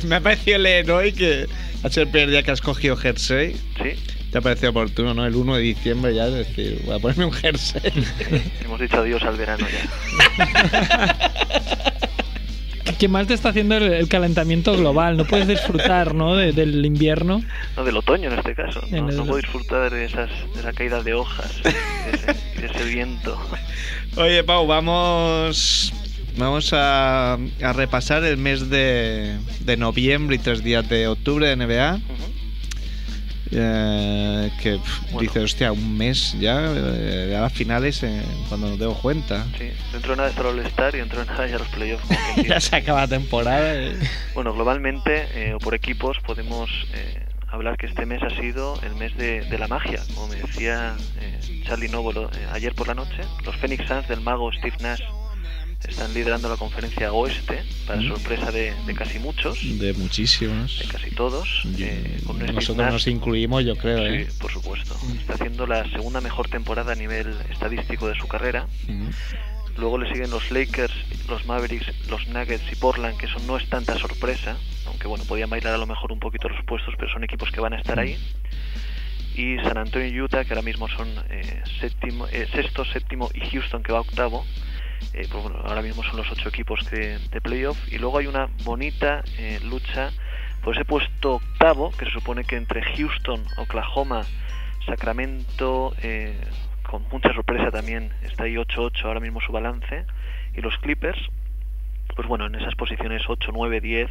me 0.04 0.16
ha 0.16 0.22
parecido 0.22 0.58
leer 0.58 0.90
hoy 0.90 1.14
que 1.14 1.46
ha 1.84 1.90
sido 1.90 2.04
el 2.04 2.10
primer 2.10 2.32
día 2.32 2.42
que 2.42 2.50
has 2.50 2.62
cogido 2.62 2.98
jersey. 2.98 3.56
Sí. 3.78 3.92
Te 4.32 4.40
ha 4.40 4.42
parecido 4.42 4.72
oportuno, 4.72 5.14
¿no? 5.14 5.26
El 5.26 5.36
1 5.36 5.56
de 5.56 5.62
diciembre 5.62 6.16
ya, 6.16 6.28
es 6.28 6.34
decir, 6.34 6.82
voy 6.84 6.96
a 6.96 7.00
ponerme 7.00 7.26
un 7.26 7.34
jersey. 7.34 7.82
Hemos 8.66 8.80
dicho 8.80 8.98
adiós 8.98 9.22
al 9.24 9.38
verano 9.38 9.68
ya. 9.70 9.84
Qué 13.00 13.08
mal 13.08 13.28
te 13.28 13.34
está 13.34 13.50
haciendo 13.50 13.76
el, 13.76 13.84
el 13.94 14.08
calentamiento 14.08 14.76
global. 14.76 15.18
No 15.18 15.26
puedes 15.26 15.48
disfrutar, 15.48 16.14
¿no? 16.16 16.36
de- 16.36 16.52
del 16.54 16.86
invierno. 16.86 17.42
No, 17.76 17.84
del 17.84 17.98
otoño 17.98 18.32
en 18.32 18.40
este 18.40 18.56
caso. 18.56 18.82
No, 18.90 19.10
el- 19.10 19.16
no 19.18 19.24
puedo 19.26 19.38
disfrutar 19.38 19.92
de, 19.92 20.06
esas, 20.06 20.30
de 20.54 20.60
esa 20.60 20.74
caída 20.74 21.04
de 21.04 21.14
hojas, 21.14 21.62
de 21.64 21.70
ese, 22.14 22.62
de 22.62 22.68
ese 22.68 22.84
viento. 22.86 23.38
Oye, 24.16 24.44
Pau, 24.44 24.66
vamos. 24.68 25.94
Vamos 26.38 26.72
a, 26.72 27.34
a 27.34 27.74
repasar 27.74 28.24
el 28.24 28.38
mes 28.38 28.70
de, 28.70 29.38
de 29.62 29.76
noviembre 29.78 30.36
y 30.36 30.40
tres 30.40 30.64
días 30.64 30.88
de 30.88 31.08
octubre 31.08 31.48
de 31.48 31.56
NBA. 31.56 32.00
Eh, 33.52 34.52
que 34.62 34.78
pf, 34.78 35.18
dice, 35.20 35.39
hostia, 35.39 35.72
un 35.72 35.98
mes 35.98 36.36
ya, 36.39 36.74
eh, 36.76 37.30
ya 37.32 37.45
a 37.45 37.50
finales 37.50 38.04
eh, 38.04 38.22
cuando 38.50 38.70
nos 38.70 38.80
debo 38.80 38.93
cuenta. 38.95 39.45
Sí, 39.58 39.70
dentro 39.91 40.12
de 40.12 40.18
nada 40.18 40.30
está 40.30 40.41
el 40.41 40.48
All-Star 40.60 40.95
y 40.95 41.00
dentro 41.00 41.20
de 41.20 41.26
nada 41.26 41.48
ya 41.48 41.58
los 41.58 41.68
playoffs. 41.70 42.06
ya 42.48 42.60
se 42.60 42.76
acaba 42.76 43.02
la 43.02 43.08
temporada. 43.08 43.76
eh. 43.76 43.98
Bueno, 44.34 44.54
globalmente 44.54 45.28
eh, 45.34 45.54
o 45.54 45.60
por 45.60 45.74
equipos 45.76 46.18
podemos 46.26 46.70
eh, 46.93 47.26
hablar 47.50 47.78
que 47.78 47.86
este 47.88 48.06
mes 48.06 48.22
ha 48.24 48.30
sido 48.30 48.80
el 48.84 48.95
mes 48.95 49.16
de, 49.18 49.41
de 49.41 49.58
la 49.58 49.68
magia, 49.68 50.02
como 50.14 50.28
me 50.28 50.36
decía 50.36 50.95
eh, 51.20 51.64
Charlie 51.66 51.89
Novo 51.89 52.12
ayer 52.52 52.74
por 52.76 52.88
la 52.88 52.93
noche. 52.95 53.22
Los 53.45 53.56
Phoenix 53.58 53.88
Suns 53.88 54.08
del 54.08 54.22
mago 54.22 54.52
Steve 54.54 54.76
Nash 54.82 55.02
están 55.88 56.14
liderando 56.14 56.50
la 56.50 56.58
conferencia 56.58 57.12
oeste, 57.14 57.64
para 57.86 58.02
Mm. 58.02 58.08
sorpresa 58.10 58.52
de, 58.52 58.74
de 58.86 58.94
casi 58.94 59.20
muchos, 59.20 59.58
De 59.80 59.94
muchísimos. 59.94 60.80
de 60.80 60.86
casi 60.88 61.12
todos. 61.12 61.64
eh, 61.78 62.22
con 62.26 62.40
Nosotros 62.40 62.92
nos 62.92 63.08
incluimos, 63.08 63.64
yo 63.64 63.76
creo, 63.78 64.00
Sí, 64.00 64.22
¿eh? 64.24 64.28
por 64.40 64.52
supuesto. 64.52 64.98
Está 65.20 65.34
haciendo 65.36 65.66
la 65.68 65.84
segunda 65.90 66.20
mejor 66.22 66.50
temporada 66.50 66.94
a 66.94 66.96
nivel 66.96 67.36
estadístico 67.52 68.08
de 68.08 68.16
su 68.16 68.28
carrera. 68.28 68.68
Mm. 68.88 69.08
Luego 69.78 70.00
le 70.00 70.12
siguen 70.12 70.32
los 70.32 70.50
Lakers, 70.50 70.94
los 71.30 71.46
Mavericks, 71.46 71.86
los 72.10 72.28
Nuggets 72.30 72.64
y 72.72 72.76
Portland, 72.76 73.16
que 73.18 73.28
eso 73.28 73.38
no 73.46 73.58
es 73.58 73.70
tanta 73.70 73.98
sorpresa, 74.00 74.58
aunque 74.88 75.08
bueno, 75.08 75.24
podían 75.26 75.52
bailar 75.52 75.76
a 75.76 75.78
lo 75.78 75.86
mejor 75.86 76.12
un 76.12 76.20
poquito 76.20 76.50
los 76.50 76.64
puestos, 76.66 76.96
pero 76.98 77.12
son 77.14 77.24
equipos 77.24 77.52
que 77.52 77.60
van 77.60 77.74
a 77.74 77.78
estar 77.78 78.00
ahí. 78.00 78.18
Y 79.36 79.58
San 79.58 79.78
Antonio 79.78 80.08
y 80.08 80.20
Utah, 80.20 80.44
que 80.46 80.54
ahora 80.54 80.64
mismo 80.64 80.88
son 80.90 81.08
eh, 81.30 81.62
séptimo, 81.80 82.28
eh, 82.32 82.48
sexto, 82.52 82.84
séptimo, 82.86 83.30
y 83.36 83.42
Houston, 83.52 83.84
que 83.84 83.94
va 83.94 84.00
octavo. 84.02 84.44
Eh, 85.14 85.28
pues 85.32 85.43
bueno, 85.43 85.60
ahora 85.64 85.82
mismo 85.82 86.04
son 86.04 86.18
los 86.18 86.32
ocho 86.32 86.50
equipos 86.50 86.80
que- 86.89 87.18
de 87.32 87.41
playoff. 87.41 87.78
Y 87.91 87.98
luego 87.98 88.18
hay 88.20 88.28
una 88.28 88.50
bonita 88.64 89.24
eh, 89.38 89.60
lucha 89.64 90.12
por 90.62 90.76
ese 90.76 90.86
puesto 90.86 91.36
octavo, 91.36 91.91
que 91.91 92.06
se 92.06 92.12
supone 92.12 92.43
que 92.43 92.56
entre 92.58 92.82
Houston, 92.95 93.43
Oklahoma, 93.58 94.26
Sacramento, 94.86 95.93
eh, 96.02 96.39
con 96.84 97.04
mucha 97.12 97.34
sorpresa 97.34 97.72
también, 97.72 98.12
está 98.24 98.45
ahí 98.45 98.56
8-8 98.56 99.04
ahora 99.06 99.20
mismo 99.20 99.41
su 99.41 99.52
balance, 99.52 100.06
y 100.56 100.62
los 100.62 100.78
Clippers, 100.78 101.20
pues 102.16 102.28
bueno, 102.28 102.45
en 102.48 102.56
esas 102.56 102.74
posiciones 102.76 103.24
8, 103.28 103.52
9, 103.54 103.82
10, 103.82 104.10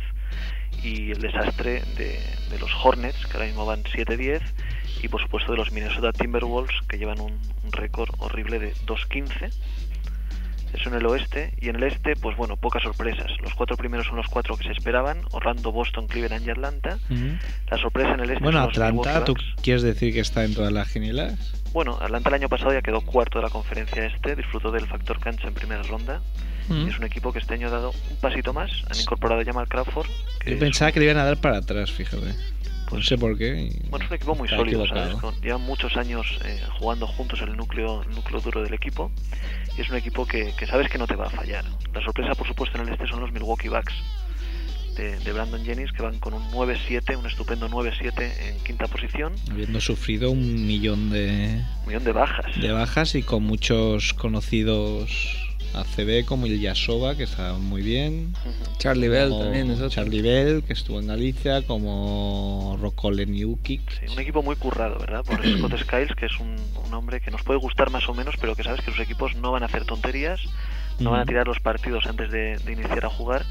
y 0.82 1.10
el 1.10 1.20
desastre 1.20 1.82
de, 1.96 2.20
de 2.50 2.58
los 2.58 2.70
Hornets, 2.84 3.26
que 3.26 3.32
ahora 3.34 3.46
mismo 3.46 3.64
van 3.66 3.82
7-10, 3.84 4.40
y 5.02 5.08
por 5.08 5.20
supuesto 5.22 5.52
de 5.52 5.58
los 5.58 5.72
Minnesota 5.72 6.12
Timberwolves, 6.12 6.76
que 6.88 6.98
llevan 6.98 7.20
un, 7.20 7.32
un 7.64 7.72
récord 7.72 8.10
horrible 8.18 8.58
de 8.58 8.74
2-15. 8.86 9.50
Eso 10.72 10.88
en 10.90 10.96
el 10.96 11.06
oeste. 11.06 11.54
Y 11.60 11.68
en 11.68 11.76
el 11.76 11.84
este, 11.84 12.16
pues 12.16 12.36
bueno, 12.36 12.56
pocas 12.56 12.82
sorpresas. 12.82 13.30
Los 13.42 13.54
cuatro 13.54 13.76
primeros 13.76 14.06
son 14.06 14.16
los 14.16 14.26
cuatro 14.26 14.56
que 14.56 14.64
se 14.64 14.72
esperaban. 14.72 15.22
Orlando, 15.32 15.72
Boston, 15.72 16.06
Cleveland 16.06 16.46
y 16.46 16.50
Atlanta. 16.50 16.98
La 17.70 17.78
sorpresa 17.78 18.12
en 18.14 18.20
el 18.20 18.30
este 18.30 18.42
Bueno, 18.42 18.58
son 18.58 18.68
los 18.68 18.78
Atlanta, 18.78 19.24
¿tú 19.24 19.34
quieres 19.62 19.82
decir 19.82 20.12
que 20.12 20.20
está 20.20 20.44
en 20.44 20.54
todas 20.54 20.72
las 20.72 20.88
genielas? 20.88 21.54
Bueno, 21.72 21.98
Atlanta 22.00 22.28
el 22.30 22.34
año 22.36 22.48
pasado 22.48 22.72
ya 22.72 22.80
quedó 22.82 23.00
cuarto 23.02 23.38
de 23.38 23.44
la 23.44 23.50
conferencia 23.50 24.06
este, 24.06 24.34
disfrutó 24.36 24.70
del 24.70 24.86
factor 24.86 25.18
cancha 25.20 25.48
en 25.48 25.54
primera 25.54 25.82
ronda. 25.82 26.20
Es 26.68 26.98
un 26.98 27.04
equipo 27.04 27.32
que 27.32 27.38
este 27.38 27.54
año 27.54 27.68
ha 27.68 27.70
dado 27.70 27.90
un 28.10 28.16
pasito 28.20 28.52
más. 28.52 28.70
Han 28.90 28.98
incorporado 28.98 29.40
a 29.40 29.44
Jamal 29.44 29.68
Crawford. 29.68 30.08
que 30.40 30.50
Yo 30.50 30.58
pensaba 30.58 30.90
que 30.90 30.98
le 30.98 31.04
iban 31.06 31.18
a 31.18 31.24
dar 31.24 31.36
para 31.40 31.58
atrás, 31.58 31.92
fíjate. 31.92 32.34
no 32.90 33.02
sé 33.02 33.16
por 33.16 33.38
qué. 33.38 33.70
Bueno, 33.88 34.04
es 34.04 34.10
un 34.10 34.16
equipo 34.16 34.34
muy 34.34 34.48
sólido. 34.48 34.84
¿sabes? 34.88 35.14
Con- 35.16 35.40
llevan 35.42 35.60
muchos 35.60 35.96
años 35.96 36.26
eh, 36.44 36.60
jugando 36.78 37.06
juntos 37.06 37.40
el 37.42 37.56
núcleo, 37.56 38.02
el 38.02 38.10
núcleo 38.10 38.40
duro 38.40 38.62
del 38.64 38.74
equipo. 38.74 39.12
Y 39.76 39.82
es 39.82 39.90
un 39.90 39.96
equipo 39.96 40.26
que, 40.26 40.52
que 40.56 40.66
sabes 40.66 40.88
que 40.88 40.98
no 40.98 41.06
te 41.06 41.16
va 41.16 41.26
a 41.26 41.30
fallar. 41.30 41.64
La 41.92 42.00
sorpresa, 42.02 42.34
por 42.34 42.46
supuesto, 42.46 42.78
en 42.78 42.86
el 42.88 42.94
este 42.94 43.06
son 43.06 43.20
los 43.20 43.32
Milwaukee 43.32 43.68
Bucks 43.68 43.92
de, 44.96 45.18
de 45.18 45.32
Brandon 45.32 45.62
Jennings, 45.64 45.92
que 45.92 46.02
van 46.02 46.18
con 46.18 46.34
un 46.34 46.42
9-7, 46.50 47.16
un 47.18 47.26
estupendo 47.26 47.68
9-7 47.68 48.32
en 48.48 48.64
quinta 48.64 48.86
posición. 48.86 49.34
Habiendo 49.50 49.80
sufrido 49.80 50.30
un 50.30 50.66
millón 50.66 51.10
de, 51.10 51.62
Un 51.82 51.88
millón 51.88 52.04
de 52.04 52.12
bajas. 52.12 52.60
de 52.60 52.72
bajas 52.72 53.14
y 53.14 53.22
con 53.22 53.42
muchos 53.42 54.14
conocidos 54.14 55.45
ACB 55.80 56.24
como 56.24 56.46
Ilyasova, 56.46 57.16
que 57.16 57.24
está 57.24 57.54
muy 57.54 57.82
bien. 57.82 58.34
Charlie 58.78 59.08
Bell 59.08 59.30
como 59.30 59.44
también 59.44 59.70
es 59.70 59.76
otro. 59.78 59.90
Charlie 59.90 60.22
Bell, 60.22 60.62
que 60.62 60.72
estuvo 60.72 61.00
en 61.00 61.06
Galicia, 61.08 61.62
como 61.62 62.78
Rokoleniukic. 62.80 63.90
Sí, 63.90 64.12
un 64.12 64.20
equipo 64.20 64.42
muy 64.42 64.56
currado, 64.56 64.98
¿verdad? 64.98 65.24
Por 65.24 65.44
Scott 65.46 65.78
Skiles, 65.78 66.14
que 66.16 66.26
es 66.26 66.38
un, 66.40 66.56
un 66.86 66.94
hombre 66.94 67.20
que 67.20 67.30
nos 67.30 67.42
puede 67.42 67.58
gustar 67.58 67.90
más 67.90 68.08
o 68.08 68.14
menos, 68.14 68.36
pero 68.40 68.54
que 68.54 68.62
sabes 68.62 68.80
que 68.80 68.90
sus 68.90 69.00
equipos 69.00 69.34
no 69.36 69.52
van 69.52 69.62
a 69.62 69.66
hacer 69.66 69.84
tonterías, 69.84 70.40
no 70.98 71.10
van 71.10 71.20
a 71.20 71.24
tirar 71.26 71.46
los 71.46 71.60
partidos 71.60 72.06
antes 72.06 72.30
de, 72.30 72.58
de 72.58 72.72
iniciar 72.72 73.04
a 73.04 73.10
jugar. 73.10 73.44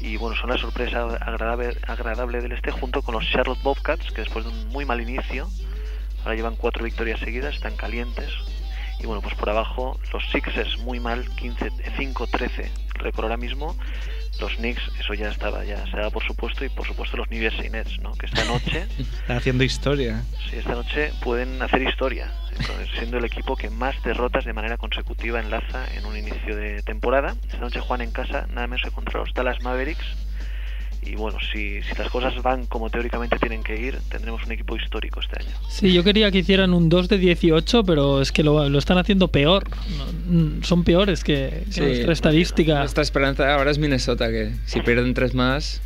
Y 0.00 0.16
bueno, 0.18 0.36
son 0.36 0.50
la 0.50 0.58
sorpresa 0.58 1.04
agradable, 1.16 1.76
agradable 1.86 2.40
del 2.40 2.52
este 2.52 2.70
junto 2.70 3.02
con 3.02 3.14
los 3.14 3.28
Charlotte 3.28 3.62
Bobcats, 3.62 4.12
que 4.12 4.20
después 4.20 4.44
de 4.44 4.50
un 4.50 4.68
muy 4.68 4.84
mal 4.84 5.00
inicio, 5.00 5.48
ahora 6.22 6.36
llevan 6.36 6.56
cuatro 6.56 6.84
victorias 6.84 7.18
seguidas, 7.20 7.54
están 7.54 7.76
calientes. 7.76 8.30
Y 8.98 9.06
bueno, 9.06 9.20
pues 9.20 9.34
por 9.34 9.50
abajo 9.50 9.98
los 10.12 10.30
Sixers 10.30 10.78
muy 10.78 11.00
mal, 11.00 11.28
15, 11.36 11.70
5-13 11.70 12.70
récord 12.94 13.24
ahora 13.24 13.36
mismo. 13.36 13.76
Los 14.40 14.54
Knicks, 14.56 14.82
eso 15.00 15.14
ya 15.14 15.30
estaba, 15.30 15.64
ya 15.64 15.82
se 15.86 15.96
da 15.96 16.10
por 16.10 16.22
supuesto, 16.22 16.64
y 16.64 16.68
por 16.68 16.86
supuesto 16.86 17.16
los 17.16 17.30
New 17.30 17.40
Jersey 17.40 17.70
Nets, 17.70 17.98
¿no? 18.00 18.12
Que 18.12 18.26
esta 18.26 18.44
noche 18.44 18.86
Está 18.98 19.36
haciendo 19.36 19.64
historia. 19.64 20.22
Sí, 20.50 20.56
esta 20.56 20.72
noche 20.72 21.12
pueden 21.22 21.62
hacer 21.62 21.82
historia, 21.82 22.30
entonces, 22.50 22.88
siendo 22.98 23.16
el 23.16 23.24
equipo 23.24 23.56
que 23.56 23.70
más 23.70 24.02
derrotas 24.02 24.44
de 24.44 24.52
manera 24.52 24.76
consecutiva 24.76 25.40
enlaza 25.40 25.86
en 25.94 26.04
un 26.04 26.16
inicio 26.16 26.54
de 26.54 26.82
temporada. 26.82 27.34
Esta 27.46 27.58
noche 27.60 27.80
juegan 27.80 28.06
en 28.06 28.12
casa 28.12 28.46
nada 28.48 28.66
menos 28.66 28.82
que 28.82 28.90
contra 28.90 29.20
los 29.20 29.32
Dallas 29.32 29.62
Mavericks. 29.62 30.04
Y 31.06 31.14
bueno, 31.14 31.38
si, 31.52 31.82
si 31.82 31.94
las 31.96 32.10
cosas 32.10 32.42
van 32.42 32.66
como 32.66 32.90
teóricamente 32.90 33.38
tienen 33.38 33.62
que 33.62 33.80
ir, 33.80 33.98
tendremos 34.10 34.44
un 34.44 34.52
equipo 34.52 34.76
histórico 34.76 35.20
este 35.20 35.42
año. 35.42 35.56
Sí, 35.68 35.92
yo 35.92 36.02
quería 36.02 36.30
que 36.30 36.38
hicieran 36.38 36.74
un 36.74 36.88
2 36.88 37.08
de 37.08 37.18
18, 37.18 37.84
pero 37.84 38.20
es 38.20 38.32
que 38.32 38.42
lo, 38.42 38.68
lo 38.68 38.78
están 38.78 38.98
haciendo 38.98 39.28
peor. 39.28 39.64
No, 39.96 40.06
mm, 40.40 40.62
son 40.62 40.84
peores 40.84 41.22
que, 41.22 41.64
que 41.66 41.72
Sí, 41.72 41.80
nuestra 41.80 42.12
estadística. 42.12 42.78
Nuestra 42.80 43.02
esperanza 43.02 43.54
ahora 43.54 43.70
es 43.70 43.78
Minnesota, 43.78 44.28
que 44.28 44.52
si 44.66 44.80
pierden 44.80 45.14
tres 45.14 45.34
más, 45.34 45.80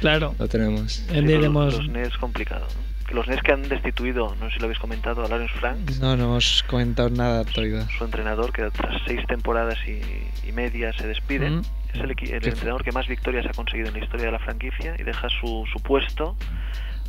claro. 0.00 0.34
lo 0.38 0.48
tenemos. 0.48 1.04
Sí, 1.08 1.14
los 1.14 1.88
Nets 1.88 2.16
complicado. 2.18 2.66
¿no? 2.76 2.83
Los 3.12 3.28
Nets 3.28 3.42
que 3.42 3.52
han 3.52 3.68
destituido, 3.68 4.34
no 4.40 4.48
sé 4.48 4.54
si 4.54 4.58
lo 4.60 4.64
habéis 4.64 4.78
comentado, 4.78 5.24
a 5.24 5.28
Lawrence 5.28 5.54
Frank, 5.54 5.90
No, 6.00 6.16
no 6.16 6.24
hemos 6.24 6.64
comentado 6.64 7.10
nada 7.10 7.40
actualidad. 7.40 7.88
su 7.96 8.04
entrenador, 8.04 8.52
que 8.52 8.70
tras 8.70 9.02
seis 9.06 9.20
temporadas 9.26 9.78
y, 9.86 10.00
y 10.48 10.52
media 10.52 10.92
se 10.92 11.06
despide. 11.06 11.50
Mm. 11.50 11.62
Es 11.92 12.00
el, 12.00 12.10
entrenador 12.10 12.82
que 12.82 12.90
más 12.90 13.06
victorias 13.06 13.46
ha 13.46 13.52
conseguido 13.52 13.88
en 13.88 13.94
la 13.94 14.04
historia 14.04 14.26
de 14.26 14.32
la 14.32 14.40
franquicia 14.40 14.96
y 14.98 15.04
deja 15.04 15.28
su, 15.28 15.64
su 15.72 15.80
puesto 15.80 16.36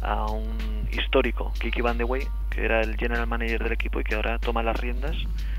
a 0.03 0.27
un 0.27 0.87
histórico, 0.91 1.51
Kiki 1.59 1.81
Van 1.81 1.97
de 1.97 2.03
Wey, 2.03 2.27
que 2.51 2.63
era 2.63 2.81
el 2.81 2.95
general 2.95 3.25
manager 3.25 3.63
del 3.63 3.71
equipo 3.71 3.99
y 3.99 4.03
que 4.03 4.15
ahora 4.15 4.37
toma 4.37 4.61
las 4.61 4.79
riendas. 4.79 5.15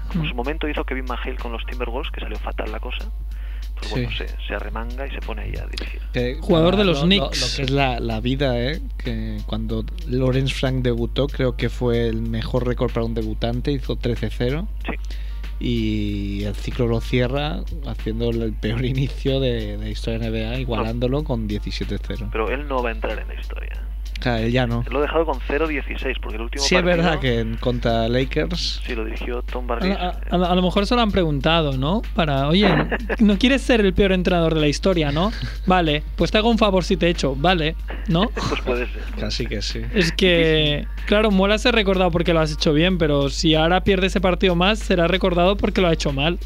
Como 0.08 0.22
en 0.22 0.30
su 0.30 0.36
momento 0.36 0.68
hizo 0.68 0.84
Kevin 0.84 1.06
McHale 1.06 1.36
con 1.36 1.50
los 1.50 1.66
Timberwolves, 1.66 2.12
que 2.12 2.20
salió 2.20 2.38
fatal 2.38 2.70
la 2.70 2.78
cosa. 2.78 3.10
Pues 3.78 3.90
bueno, 3.90 4.10
Sí. 4.10 4.16
se, 4.18 4.28
se 4.46 4.54
arremanga 4.54 5.06
y 5.06 5.10
se 5.10 5.18
pone 5.20 5.42
ahí 5.42 5.52
a 5.56 5.66
dirigir. 5.66 6.00
Que 6.12 6.36
Jugador 6.40 6.76
de 6.76 6.84
los 6.84 6.96
lo- 6.96 7.02
lo- 7.02 7.06
Knicks. 7.06 7.50
Lo, 7.52 7.56
que 7.56 7.62
es 7.64 7.70
la, 7.70 8.00
la 8.00 8.20
vida, 8.20 8.58
¿eh? 8.60 8.80
Que 8.96 9.38
cuando 9.46 9.84
Lawrence 10.08 10.54
Frank 10.54 10.76
debutó, 10.82 11.26
creo 11.28 11.56
que 11.56 11.68
fue 11.68 12.08
el 12.08 12.22
mejor 12.22 12.66
récord 12.66 12.90
para 12.92 13.04
un 13.04 13.14
debutante, 13.14 13.70
hizo 13.72 13.96
13-0. 13.96 14.66
Sí. 14.86 14.92
Y 15.58 16.44
el 16.44 16.54
ciclo 16.54 16.86
lo 16.86 17.00
cierra 17.00 17.60
haciendo 17.86 18.30
el 18.30 18.52
peor 18.52 18.84
inicio 18.84 19.40
de, 19.40 19.76
de 19.76 19.78
la 19.78 19.88
historia 19.88 20.18
de 20.18 20.30
NBA, 20.30 20.58
igualándolo 20.60 21.24
con 21.24 21.48
17-0. 21.48 22.28
Pero 22.32 22.50
él 22.50 22.66
no 22.68 22.82
va 22.82 22.90
a 22.90 22.92
entrar 22.92 23.18
en 23.18 23.28
la 23.28 23.34
historia. 23.40 23.72
Claro, 24.20 24.42
él 24.44 24.50
ya 24.52 24.66
no. 24.66 24.82
Lo 24.90 24.98
ha 24.98 25.02
dejado 25.02 25.26
con 25.26 25.38
0-16, 25.40 26.16
porque 26.20 26.36
el 26.36 26.42
último 26.42 26.64
Sí, 26.64 26.74
es 26.76 26.82
verdad 26.82 27.20
que 27.20 27.40
en 27.40 27.56
contra 27.56 28.08
Lakers. 28.08 28.80
Sí, 28.86 28.94
lo 28.94 29.04
dirigió 29.04 29.42
Tom 29.42 29.64
A, 29.70 29.74
Barris. 29.74 29.96
a- 29.96 30.18
a- 30.30 30.52
a 30.52 30.54
lo 30.54 30.62
mejor 30.62 30.86
se 30.86 30.94
lo 30.94 31.00
han 31.02 31.10
preguntado, 31.12 31.76
¿no? 31.76 32.02
Para, 32.14 32.48
oye, 32.48 32.68
no 33.20 33.38
quieres 33.38 33.62
ser 33.62 33.80
el 33.82 33.92
peor 33.94 34.12
entrenador 34.12 34.54
de 34.54 34.60
la 34.60 34.68
historia, 34.68 35.12
¿no? 35.12 35.32
Vale, 35.66 36.02
pues 36.16 36.30
te 36.30 36.38
hago 36.38 36.48
un 36.50 36.58
favor 36.58 36.82
si 36.84 36.96
te 36.96 37.08
echo, 37.08 37.34
vale, 37.36 37.76
¿no? 38.08 38.30
Pues 38.48 38.60
puede 38.62 38.86
ser. 38.86 39.02
Casi 39.20 39.46
que 39.46 39.60
sí. 39.62 39.82
Es 39.94 40.12
que, 40.12 40.86
claro, 41.06 41.30
mola 41.30 41.58
ser 41.58 41.74
recordado 41.74 42.10
porque 42.10 42.32
lo 42.32 42.40
has 42.40 42.52
hecho 42.52 42.72
bien, 42.72 42.98
pero 42.98 43.28
si 43.28 43.54
ahora 43.54 43.82
pierde 43.82 44.06
ese 44.06 44.20
partido 44.20 44.54
más, 44.54 44.78
será 44.78 45.06
recordado 45.08 45.56
porque 45.56 45.80
lo 45.80 45.88
ha 45.88 45.92
hecho 45.92 46.12
mal. 46.12 46.38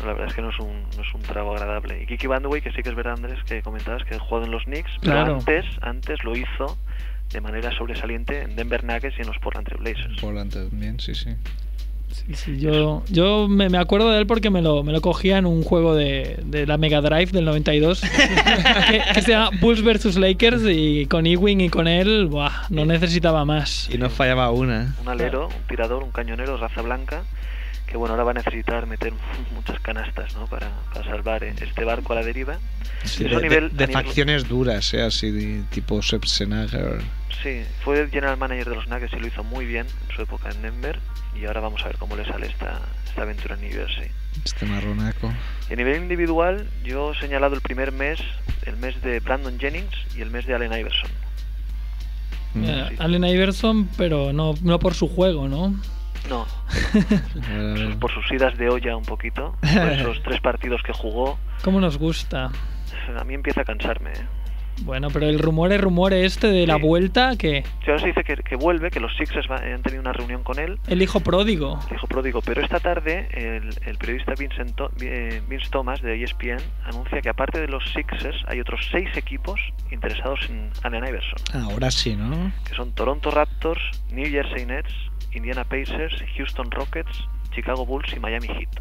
No, 0.00 0.06
la 0.06 0.12
verdad 0.12 0.28
es 0.28 0.34
que 0.34 0.42
no 0.42 0.50
es 0.50 0.58
un, 0.58 0.82
no 0.96 1.02
es 1.02 1.14
un 1.14 1.22
trago 1.22 1.52
agradable. 1.52 2.02
Y 2.02 2.06
Kiki 2.06 2.26
Vandewey, 2.26 2.60
que 2.60 2.70
sí 2.72 2.82
que 2.82 2.88
es 2.90 2.94
verdad, 2.94 3.14
Andrés, 3.14 3.38
que 3.44 3.62
comentabas 3.62 4.04
que 4.04 4.14
ha 4.14 4.18
jugado 4.18 4.46
en 4.46 4.52
los 4.52 4.64
Knicks, 4.64 4.90
pero 5.02 5.18
antes, 5.18 5.64
antes 5.82 6.22
lo 6.24 6.36
hizo 6.36 6.76
de 7.32 7.40
manera 7.40 7.76
sobresaliente 7.76 8.42
en 8.42 8.56
Denver 8.56 8.84
Nuggets 8.84 9.18
y 9.18 9.22
en 9.22 9.28
los 9.28 9.38
Portland 9.38 9.66
Trail 9.66 9.82
Blazers. 9.82 10.20
Portland 10.20 10.52
también, 10.52 11.00
sí, 11.00 11.14
sí. 11.14 11.30
Sí, 12.08 12.34
sí, 12.34 12.58
yo 12.58 13.02
yo 13.08 13.48
me, 13.48 13.68
me 13.68 13.78
acuerdo 13.78 14.10
de 14.12 14.18
él 14.18 14.26
porque 14.26 14.48
me 14.48 14.62
lo, 14.62 14.84
me 14.84 14.92
lo 14.92 15.00
cogía 15.00 15.38
en 15.38 15.44
un 15.44 15.64
juego 15.64 15.94
de, 15.94 16.38
de 16.44 16.64
la 16.64 16.78
Mega 16.78 17.00
Drive 17.00 17.32
del 17.32 17.44
92 17.44 18.00
que, 18.90 19.02
que 19.12 19.22
se 19.22 19.32
llama 19.32 19.50
Bulls 19.60 19.82
vs 19.82 20.16
Lakers 20.16 20.62
y 20.68 21.06
con 21.06 21.26
Ewing 21.26 21.60
y 21.62 21.68
con 21.68 21.88
él, 21.88 22.26
buah, 22.26 22.68
no 22.70 22.84
necesitaba 22.86 23.44
más. 23.44 23.90
Y 23.92 23.98
no 23.98 24.08
fallaba 24.08 24.50
una. 24.52 24.94
Un 25.02 25.08
alero, 25.08 25.48
un 25.48 25.68
tirador, 25.68 26.04
un 26.04 26.12
cañonero, 26.12 26.56
raza 26.56 26.80
blanca, 26.80 27.24
que 27.86 27.96
bueno, 27.96 28.12
ahora 28.14 28.24
va 28.24 28.30
a 28.32 28.34
necesitar 28.34 28.86
meter 28.86 29.12
muchas 29.54 29.78
canastas 29.80 30.34
¿no? 30.34 30.46
para, 30.46 30.70
para 30.92 31.04
salvar 31.04 31.44
este 31.44 31.84
barco 31.84 32.12
a 32.12 32.16
la 32.16 32.22
deriva. 32.24 32.58
Sí, 33.04 33.24
Eso 33.26 33.38
de, 33.40 33.46
a 33.46 33.48
nivel- 33.48 33.70
de- 33.70 33.76
de 33.76 33.84
a 33.84 33.86
nivel- 33.86 33.92
facciones 34.04 34.48
duras, 34.48 34.92
¿eh? 34.94 35.02
así 35.02 35.30
de- 35.30 35.62
tipo 35.70 36.00
Schwarzenegger. 36.02 37.00
Sí, 37.42 37.62
fue 37.84 38.00
el 38.00 38.10
general 38.10 38.36
manager 38.38 38.70
de 38.70 38.74
los 38.76 38.88
Nuggets 38.88 39.12
y 39.12 39.16
lo 39.20 39.26
hizo 39.26 39.44
muy 39.44 39.66
bien 39.66 39.86
en 40.08 40.16
su 40.16 40.22
época 40.22 40.48
en 40.50 40.62
Denver. 40.62 40.98
Y 41.40 41.44
ahora 41.44 41.60
vamos 41.60 41.82
a 41.82 41.86
ver 41.88 41.96
cómo 41.98 42.16
le 42.16 42.24
sale 42.24 42.46
esta, 42.46 42.80
esta 43.06 43.22
aventura 43.22 43.54
en 43.56 43.60
New 43.60 43.70
Jersey. 43.72 44.10
Este 44.42 44.64
marronaco. 44.64 45.32
Y 45.68 45.74
a 45.74 45.76
nivel 45.76 46.02
individual, 46.02 46.66
yo 46.82 47.12
he 47.12 47.20
señalado 47.20 47.54
el 47.54 47.60
primer 47.60 47.92
mes, 47.92 48.18
el 48.64 48.76
mes 48.78 49.00
de 49.02 49.20
Brandon 49.20 49.58
Jennings 49.60 49.94
y 50.16 50.22
el 50.22 50.30
mes 50.30 50.46
de 50.46 50.54
Allen 50.54 50.72
Iverson. 50.72 51.10
Eh, 52.56 52.96
Allen 52.98 53.24
Iverson, 53.24 53.88
pero 53.98 54.32
no, 54.32 54.54
no 54.62 54.78
por 54.78 54.94
su 54.94 55.08
juego, 55.08 55.46
¿no? 55.46 55.78
No, 56.28 56.46
por 58.00 58.10
sus 58.12 58.30
idas 58.32 58.56
de 58.58 58.68
olla 58.68 58.96
un 58.96 59.04
poquito, 59.04 59.54
por 59.60 59.92
esos 59.92 60.22
tres 60.22 60.40
partidos 60.40 60.82
que 60.82 60.92
jugó, 60.92 61.38
¿Cómo 61.62 61.80
nos 61.80 61.98
gusta? 61.98 62.50
a 63.18 63.24
mí 63.24 63.34
empieza 63.34 63.60
a 63.60 63.64
cansarme. 63.64 64.10
¿eh? 64.10 64.26
Bueno, 64.82 65.08
pero 65.10 65.26
el 65.26 65.38
rumor 65.38 65.72
es 65.72 65.80
rumor 65.80 66.12
este 66.12 66.48
de 66.48 66.66
la 66.66 66.76
vuelta 66.76 67.34
que 67.38 67.62
Sí, 67.82 67.86
ahora 67.90 68.00
se 68.00 68.06
dice 68.08 68.24
que, 68.24 68.36
que 68.36 68.56
vuelve, 68.56 68.90
que 68.90 69.00
los 69.00 69.16
Sixers 69.16 69.48
va- 69.50 69.56
han 69.56 69.80
tenido 69.82 70.02
una 70.02 70.12
reunión 70.12 70.42
con 70.42 70.58
él, 70.58 70.78
el 70.86 71.00
hijo 71.00 71.20
pródigo. 71.20 71.80
el 71.88 71.96
hijo 71.96 72.06
pródigo, 72.06 72.42
pero 72.42 72.60
esta 72.62 72.78
tarde 72.80 73.26
el, 73.32 73.70
el 73.86 73.96
periodista 73.96 74.34
Vincent 74.38 74.78
eh, 75.00 75.40
Vince 75.48 75.68
Thomas 75.70 76.02
de 76.02 76.22
ESPN 76.22 76.58
anuncia 76.84 77.22
que 77.22 77.28
aparte 77.30 77.58
de 77.60 77.68
los 77.68 77.84
Sixers 77.94 78.36
hay 78.48 78.60
otros 78.60 78.86
seis 78.90 79.08
equipos 79.16 79.58
interesados 79.90 80.40
en 80.50 80.68
Allen 80.82 81.06
Iverson, 81.06 81.38
Ahora 81.54 81.90
sí, 81.90 82.14
¿no? 82.14 82.52
que 82.68 82.74
son 82.74 82.92
Toronto 82.92 83.30
Raptors, 83.30 83.80
New 84.10 84.28
Jersey 84.30 84.66
Nets, 84.66 84.92
Indiana 85.36 85.64
Pacers, 85.64 86.14
Houston 86.36 86.70
Rockets, 86.70 87.24
Chicago 87.54 87.84
Bulls 87.86 88.12
y 88.14 88.20
Miami 88.20 88.48
Heat. 88.48 88.80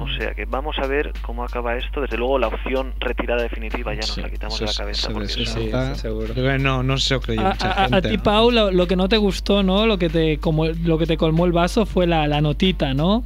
O 0.00 0.08
sea 0.16 0.32
que 0.34 0.44
vamos 0.44 0.78
a 0.78 0.86
ver 0.86 1.12
cómo 1.22 1.42
acaba 1.42 1.76
esto. 1.76 2.00
Desde 2.00 2.16
luego 2.16 2.38
la 2.38 2.46
opción 2.46 2.94
retirada 3.00 3.42
definitiva 3.42 3.92
ya 3.94 4.00
nos 4.02 4.10
Sí, 4.14 4.20
la 4.22 4.30
quitamos 4.30 4.60
de 4.60 4.66
la 4.66 4.72
cabeza. 4.72 5.00
eso 5.08 5.12
porque 5.12 5.26
es- 5.26 5.36
eso- 5.38 5.58
eso 5.58 5.92
está- 5.92 6.32
creo 6.32 6.52
que 6.52 6.58
no, 6.62 6.84
no 6.84 6.96
se 6.98 7.14
lo 7.14 7.20
creyó 7.20 7.40
A, 7.40 7.50
mucha 7.50 7.72
a- 7.72 7.96
a 7.96 8.00
ti, 8.00 8.16
¿no? 8.16 8.22
Pau, 8.22 8.52
lo, 8.52 8.70
lo 8.70 8.86
que 8.86 8.94
no 8.94 9.08
te 9.08 9.16
gustó, 9.16 9.64
¿no? 9.64 9.86
Lo 9.86 9.98
que 9.98 10.08
te, 10.08 10.38
como, 10.38 10.66
lo 10.66 10.98
que 10.98 11.06
te 11.06 11.16
colmó 11.16 11.46
el 11.46 11.52
vaso 11.52 11.84
fue 11.84 12.06
la, 12.06 12.28
la 12.28 12.40
notita, 12.40 12.94
¿no? 12.94 13.24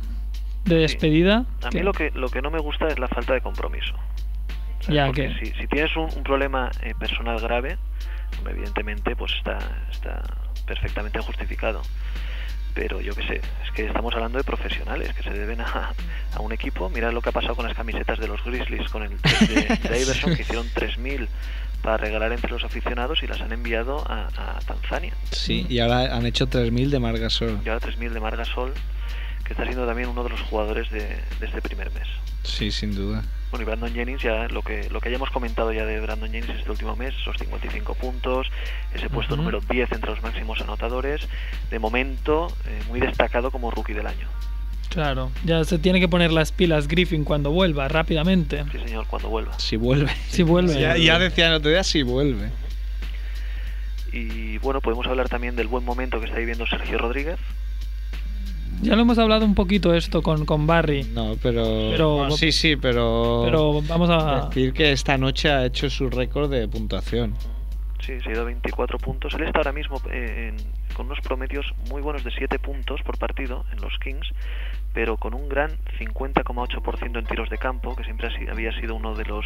De 0.65 0.77
despedida. 0.77 1.45
A 1.63 1.69
que- 1.69 1.79
mí 1.81 1.85
lo 1.85 1.93
que, 1.93 2.11
lo 2.15 2.31
que 2.31 2.41
no 2.41 2.51
me 2.51 2.59
gusta 2.59 2.89
es 2.89 2.99
la 2.99 3.09
falta 3.09 3.35
de 3.35 3.43
compromiso. 3.43 3.95
Ya 4.89 5.07
Porque 5.07 5.29
que- 5.29 5.47
si, 5.53 5.53
si 5.61 5.67
tienes 5.67 5.95
un, 5.95 6.09
un 6.17 6.23
problema 6.23 6.71
eh, 6.83 6.95
personal 6.99 7.39
grave, 7.39 7.77
evidentemente 8.49 9.15
pues 9.15 9.33
está, 9.35 9.59
está 9.91 10.23
perfectamente 10.67 11.21
justificado. 11.21 11.83
Pero 12.75 13.01
yo 13.01 13.15
qué 13.15 13.23
sé, 13.27 13.41
es 13.65 13.71
que 13.73 13.87
estamos 13.87 14.13
hablando 14.15 14.39
de 14.39 14.45
profesionales 14.45 15.15
que 15.15 15.23
se 15.23 15.31
deben 15.31 15.61
a, 15.61 15.93
a 16.35 16.41
un 16.41 16.53
equipo. 16.53 16.91
Mira 16.91 17.13
lo 17.13 17.23
que 17.23 17.29
ha 17.29 17.33
pasado 17.33 17.55
con 17.55 17.67
las 17.67 17.77
camisetas 17.77 18.19
de 18.19 18.27
los 18.27 18.43
Grizzlies 18.45 18.89
con 18.89 19.05
el 19.05 19.11
de, 19.21 19.79
de 19.89 20.03
Iverson, 20.03 20.35
que 20.35 20.43
hicieron 20.43 20.67
3.000 20.75 21.29
para 21.83 21.99
regalar 21.99 22.33
entre 22.33 22.51
los 22.51 22.65
aficionados 22.65 23.23
y 23.23 23.27
las 23.27 23.41
han 23.41 23.53
enviado 23.53 24.05
a, 24.11 24.27
a 24.37 24.59
Tanzania. 24.67 25.13
Sí, 25.31 25.67
y 25.69 25.79
ahora 25.79 26.17
han 26.17 26.27
hecho 26.27 26.49
3.000 26.49 26.89
de 26.89 26.99
Margasol. 26.99 27.61
Y 27.65 27.69
ahora 27.69 27.87
3.000 27.87 28.11
de 28.11 28.21
Margasol, 28.21 28.73
que 29.45 29.53
está 29.53 29.65
siendo 29.65 29.87
también 29.87 30.09
uno 30.09 30.25
de 30.25 30.31
los 30.31 30.41
jugadores 30.43 30.91
de, 30.91 31.01
de 31.41 31.47
este 31.47 31.61
primer 31.63 31.91
mes. 31.93 32.09
Sí, 32.43 32.71
sin 32.71 32.95
duda. 32.95 33.25
Bueno, 33.51 33.63
y 33.63 33.67
Brandon 33.67 33.95
Jennings, 33.95 34.21
ya 34.21 34.49
lo 34.49 34.63
que, 34.63 34.89
lo 34.91 35.01
que 35.01 35.11
hayamos 35.11 35.31
comentado 35.31 35.73
ya 35.73 35.87
de 35.87 36.01
Brandon 36.01 36.31
Jennings 36.31 36.59
este 36.59 36.71
último 36.71 36.97
mes, 36.97 37.15
esos 37.21 37.37
55 37.39 37.95
puntos, 37.95 38.49
ese 38.93 39.09
puesto 39.09 39.37
número 39.37 39.61
10 39.61 39.93
entre 39.93 40.11
los 40.11 40.23
máximos 40.23 40.61
anotadores, 40.61 41.29
de 41.71 41.79
momento 41.79 42.49
eh, 42.67 42.83
muy 42.89 42.99
destacado 43.01 43.51
como 43.51 43.71
rookie 43.71 43.93
del 43.93 44.09
año. 44.09 44.29
Claro, 44.89 45.31
ya 45.45 45.65
se 45.65 45.79
tiene 45.79 46.01
que 46.01 46.09
poner 46.09 46.33
las 46.33 46.53
pilas 46.53 46.89
Griffin 46.89 47.25
cuando 47.25 47.51
vuelva, 47.51 47.89
rápidamente. 47.89 48.65
Sí, 48.73 48.79
señor, 48.87 49.07
cuando 49.07 49.29
vuelva. 49.29 49.59
Si 49.59 49.77
vuelve. 49.77 50.11
Si 50.29 50.43
vuelve. 50.43 50.81
Ya, 50.81 50.97
ya 50.97 51.19
decía 51.19 51.49
el 51.49 51.55
otro 51.55 51.71
día 51.71 51.85
si 51.85 52.03
vuelve. 52.03 52.51
Y 54.13 54.59
bueno, 54.59 54.81
podemos 54.81 55.07
hablar 55.07 55.29
también 55.29 55.57
del 55.57 55.67
buen 55.67 55.85
momento 55.85 56.21
que 56.21 56.27
está 56.27 56.39
viviendo 56.39 56.67
Sergio 56.67 56.99
Rodríguez. 56.99 57.39
Ya 58.85 58.95
lo 58.97 59.03
hemos 59.03 59.19
hablado 59.19 59.45
un 59.45 59.55
poquito 59.55 59.95
esto 59.95 60.23
con, 60.23 60.45
con 60.45 60.67
Barry. 60.67 61.05
No, 61.05 61.35
pero... 61.43 61.65
Pero- 61.91 62.17
Bueno, 62.17 62.31
sí, 62.37 62.53
sí, 62.53 62.77
pero... 62.77 63.43
Pero 63.45 63.83
vamos 63.83 64.11
a... 64.11 64.47
Decir 64.49 64.73
que 64.73 64.93
esta 64.93 65.17
noche 65.19 65.51
ha 65.51 65.65
hecho 65.65 65.89
su 65.91 66.11
récord 66.11 66.51
de 66.51 66.69
puntuación. 66.69 67.35
Sí, 68.01 68.21
se 68.21 68.29
ha 68.29 68.33
ido 68.33 68.43
a 68.43 68.45
24 68.45 68.99
puntos. 68.99 69.33
Él 69.35 69.45
está 69.45 69.61
ahora 69.61 69.73
mismo 69.73 70.01
eh, 70.11 70.53
en- 70.55 70.95
con 70.95 71.07
unos 71.07 71.21
promedios 71.23 71.67
muy 71.91 72.03
buenos 72.03 72.23
de 72.23 72.31
7 72.31 72.59
puntos 72.59 73.01
por 73.03 73.19
partido 73.19 73.65
en 73.73 73.81
los 73.81 73.99
Kings, 73.99 74.29
pero 74.93 75.17
con 75.17 75.35
un 75.35 75.49
gran 75.49 75.71
50,8% 75.99 77.19
en 77.19 77.25
tiros 77.27 77.49
de 77.51 77.59
campo, 77.59 77.97
que 77.97 78.05
siempre 78.05 78.29
ha 78.29 78.39
si- 78.39 78.47
había 78.49 78.73
sido 78.81 78.95
uno 78.95 79.15
de 79.15 79.25
los 79.25 79.45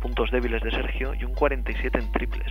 puntos 0.00 0.30
débiles 0.30 0.62
de 0.62 0.70
Sergio, 0.70 1.12
y 1.14 1.24
un 1.24 1.34
47 1.34 1.98
en 1.98 2.10
triples. 2.12 2.50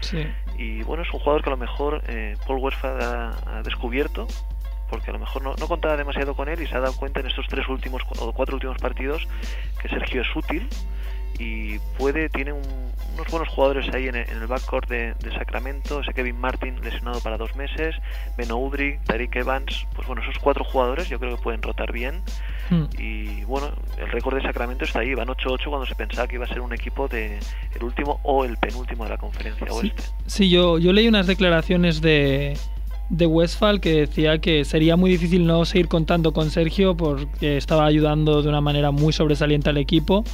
Sí. 0.00 0.24
Y 0.58 0.82
bueno, 0.84 1.02
es 1.02 1.12
un 1.12 1.20
jugador 1.20 1.42
que 1.42 1.50
a 1.50 1.52
lo 1.52 1.56
mejor 1.58 2.02
eh, 2.08 2.34
Paul 2.46 2.60
Westphal 2.60 2.98
ha, 3.02 3.58
ha 3.58 3.62
descubierto, 3.62 4.26
porque 4.88 5.10
a 5.10 5.12
lo 5.12 5.18
mejor 5.18 5.42
no, 5.42 5.54
no 5.58 5.68
contaba 5.68 5.96
demasiado 5.96 6.34
con 6.34 6.48
él 6.48 6.60
y 6.62 6.66
se 6.66 6.76
ha 6.76 6.80
dado 6.80 6.94
cuenta 6.96 7.20
en 7.20 7.26
estos 7.26 7.46
tres 7.48 7.68
últimos 7.68 8.02
o 8.18 8.32
cuatro 8.32 8.54
últimos 8.56 8.78
partidos 8.78 9.26
que 9.80 9.88
Sergio 9.88 10.22
es 10.22 10.36
útil 10.36 10.68
y 11.38 11.78
puede, 11.98 12.28
tiene 12.30 12.52
un- 12.52 12.86
unos 13.14 13.28
buenos 13.30 13.48
jugadores 13.48 13.92
ahí 13.94 14.08
en 14.08 14.14
el, 14.16 14.28
en 14.28 14.38
el 14.42 14.46
backcourt 14.46 14.88
de, 14.88 15.14
de 15.14 15.30
Sacramento, 15.32 16.00
ese 16.00 16.12
Kevin 16.14 16.38
Martin 16.38 16.80
lesionado 16.82 17.20
para 17.20 17.36
dos 17.38 17.54
meses, 17.56 17.94
Beno 18.36 18.56
Udrih, 18.58 18.98
Tariq 19.04 19.36
Evans, 19.36 19.86
pues 19.94 20.06
bueno, 20.06 20.22
esos 20.22 20.38
cuatro 20.38 20.64
jugadores 20.64 21.08
yo 21.08 21.18
creo 21.18 21.36
que 21.36 21.42
pueden 21.42 21.62
rotar 21.62 21.92
bien 21.92 22.22
Hmm. 22.68 22.86
y 22.98 23.44
bueno, 23.44 23.70
el 23.96 24.08
récord 24.10 24.34
de 24.34 24.42
Sacramento 24.42 24.84
está 24.84 24.98
ahí, 24.98 25.14
van 25.14 25.28
8-8 25.28 25.68
cuando 25.68 25.86
se 25.86 25.94
pensaba 25.94 26.26
que 26.26 26.34
iba 26.34 26.46
a 26.46 26.48
ser 26.48 26.60
un 26.60 26.72
equipo 26.72 27.06
de 27.06 27.38
el 27.76 27.84
último 27.84 28.18
o 28.24 28.44
el 28.44 28.56
penúltimo 28.56 29.04
de 29.04 29.10
la 29.10 29.18
conferencia 29.18 29.68
oeste. 29.72 30.02
Sí, 30.26 30.50
yo, 30.50 30.76
yo 30.80 30.92
leí 30.92 31.06
unas 31.06 31.28
declaraciones 31.28 32.00
de, 32.00 32.58
de 33.08 33.26
Westphal 33.26 33.80
que 33.80 33.92
decía 34.06 34.38
que 34.38 34.64
sería 34.64 34.96
muy 34.96 35.10
difícil 35.10 35.46
no 35.46 35.64
seguir 35.64 35.88
contando 35.88 36.32
con 36.32 36.50
Sergio 36.50 36.96
porque 36.96 37.56
estaba 37.56 37.86
ayudando 37.86 38.42
de 38.42 38.48
una 38.48 38.60
manera 38.60 38.90
muy 38.90 39.12
sobresaliente 39.12 39.70
al 39.70 39.76
equipo 39.76 40.24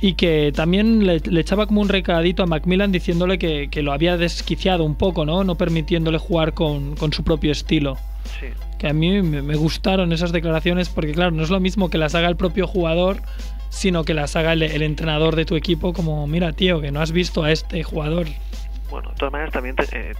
y 0.00 0.12
que 0.14 0.52
también 0.54 1.06
le, 1.06 1.20
le 1.20 1.40
echaba 1.40 1.66
como 1.66 1.80
un 1.80 1.88
recadito 1.88 2.42
a 2.42 2.46
Macmillan 2.46 2.92
diciéndole 2.92 3.38
que, 3.38 3.68
que 3.70 3.82
lo 3.82 3.92
había 3.92 4.16
desquiciado 4.16 4.84
un 4.84 4.94
poco, 4.94 5.24
¿no? 5.24 5.42
No 5.42 5.56
permitiéndole 5.56 6.18
jugar 6.18 6.52
con, 6.54 6.94
con 6.96 7.12
su 7.12 7.24
propio 7.24 7.50
estilo. 7.50 7.96
Sí. 8.38 8.46
Que 8.78 8.88
a 8.88 8.92
mí 8.92 9.22
me, 9.22 9.40
me 9.42 9.56
gustaron 9.56 10.12
esas 10.12 10.32
declaraciones 10.32 10.88
porque, 10.90 11.12
claro, 11.12 11.30
no 11.30 11.42
es 11.42 11.50
lo 11.50 11.60
mismo 11.60 11.88
que 11.88 11.96
las 11.98 12.14
haga 12.14 12.28
el 12.28 12.36
propio 12.36 12.66
jugador, 12.66 13.22
sino 13.70 14.04
que 14.04 14.12
las 14.14 14.36
haga 14.36 14.52
el, 14.52 14.62
el 14.62 14.82
entrenador 14.82 15.34
de 15.34 15.44
tu 15.46 15.56
equipo 15.56 15.92
como, 15.94 16.26
mira, 16.26 16.52
tío, 16.52 16.80
que 16.80 16.90
no 16.92 17.00
has 17.00 17.10
visto 17.12 17.42
a 17.42 17.50
este 17.50 17.82
jugador. 17.82 18.26
Bueno, 18.90 19.08
de 19.10 19.16
todas 19.16 19.32
maneras 19.32 19.52
también 19.54 19.76
te- 19.76 19.84
eh, 19.92 20.12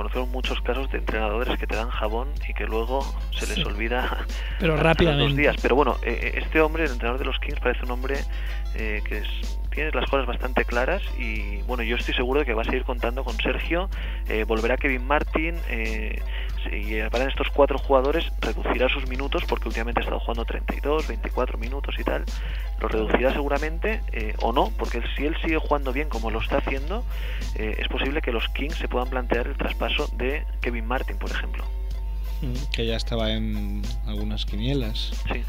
conocemos 0.00 0.28
muchos 0.30 0.60
casos 0.62 0.90
de 0.90 0.96
entrenadores 0.98 1.58
que 1.58 1.66
te 1.66 1.76
dan 1.76 1.90
jabón 1.90 2.28
y 2.48 2.54
que 2.54 2.64
luego 2.64 3.00
se 3.38 3.46
les 3.46 3.56
Sí. 3.56 3.64
olvida 3.64 4.24
Pero 4.58 4.72
los 4.76 4.82
rápidamente. 4.82 5.24
dos 5.28 5.36
días. 5.36 5.56
Pero 5.60 5.76
bueno, 5.76 5.96
eh, 6.02 6.18
eh, 6.34 6.40
este 6.42 6.60
hombre, 6.62 6.84
el 6.84 6.92
entrenador 6.92 7.18
de 7.18 7.26
los 7.26 7.38
Kings, 7.38 7.60
parece 7.60 7.84
un 7.84 7.90
hombre 7.90 8.16
eh, 8.76 9.02
que 9.06 9.18
es- 9.18 9.59
tiene 9.70 9.90
las 9.92 10.08
cosas 10.10 10.26
bastante 10.26 10.64
claras 10.64 11.02
y 11.18 11.62
bueno, 11.62 11.82
yo 11.82 11.96
estoy 11.96 12.14
seguro 12.14 12.40
de 12.40 12.46
que 12.46 12.54
va 12.54 12.62
a 12.62 12.64
seguir 12.64 12.84
contando 12.84 13.24
con 13.24 13.36
Sergio, 13.36 13.88
eh, 14.28 14.44
volverá 14.44 14.76
Kevin 14.76 15.06
Martin 15.06 15.56
eh, 15.68 16.20
y 16.70 17.00
para 17.08 17.28
estos 17.28 17.48
cuatro 17.50 17.78
jugadores 17.78 18.30
reducirá 18.40 18.88
sus 18.88 19.08
minutos 19.08 19.44
porque 19.48 19.68
últimamente 19.68 20.00
ha 20.00 20.04
estado 20.04 20.20
jugando 20.20 20.44
32, 20.44 21.08
24 21.08 21.58
minutos 21.58 21.94
y 21.98 22.04
tal, 22.04 22.24
lo 22.80 22.88
reducirá 22.88 23.32
seguramente 23.32 24.00
eh, 24.12 24.34
o 24.40 24.52
no, 24.52 24.72
porque 24.78 25.02
si 25.16 25.24
él 25.24 25.36
sigue 25.42 25.58
jugando 25.58 25.92
bien 25.92 26.08
como 26.08 26.30
lo 26.30 26.40
está 26.40 26.58
haciendo, 26.58 27.04
eh, 27.54 27.76
es 27.78 27.88
posible 27.88 28.22
que 28.22 28.32
los 28.32 28.48
Kings 28.48 28.76
se 28.76 28.88
puedan 28.88 29.08
plantear 29.08 29.46
el 29.46 29.56
traspaso 29.56 30.08
de 30.08 30.44
Kevin 30.60 30.86
Martin, 30.86 31.16
por 31.18 31.30
ejemplo. 31.30 31.64
Que 32.72 32.86
ya 32.86 32.96
estaba 32.96 33.32
en 33.32 33.82
algunas 34.06 34.46
quinielas. 34.46 35.12
Sí. 35.30 35.44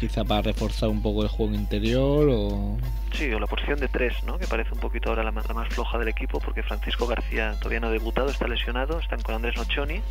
Quizá 0.00 0.24
para 0.24 0.42
reforzar 0.42 0.88
un 0.88 1.02
poco 1.02 1.22
el 1.22 1.28
juego 1.28 1.54
interior 1.54 2.28
o... 2.30 2.76
Sí, 3.12 3.32
o 3.32 3.38
la 3.40 3.46
posición 3.46 3.78
de 3.80 3.88
tres, 3.88 4.22
¿no? 4.24 4.38
que 4.38 4.46
parece 4.46 4.72
un 4.74 4.80
poquito 4.80 5.08
ahora 5.10 5.22
la 5.24 5.32
más, 5.32 5.46
la 5.48 5.54
más 5.54 5.68
floja 5.68 5.98
del 5.98 6.08
equipo, 6.08 6.38
porque 6.40 6.62
Francisco 6.62 7.06
García 7.06 7.54
todavía 7.58 7.80
no 7.80 7.86
ha 7.88 7.90
debutado, 7.90 8.28
está 8.30 8.46
lesionado, 8.46 9.00
están 9.00 9.20
con 9.22 9.34
Andrés 9.34 9.56
Nocioni, 9.56 10.02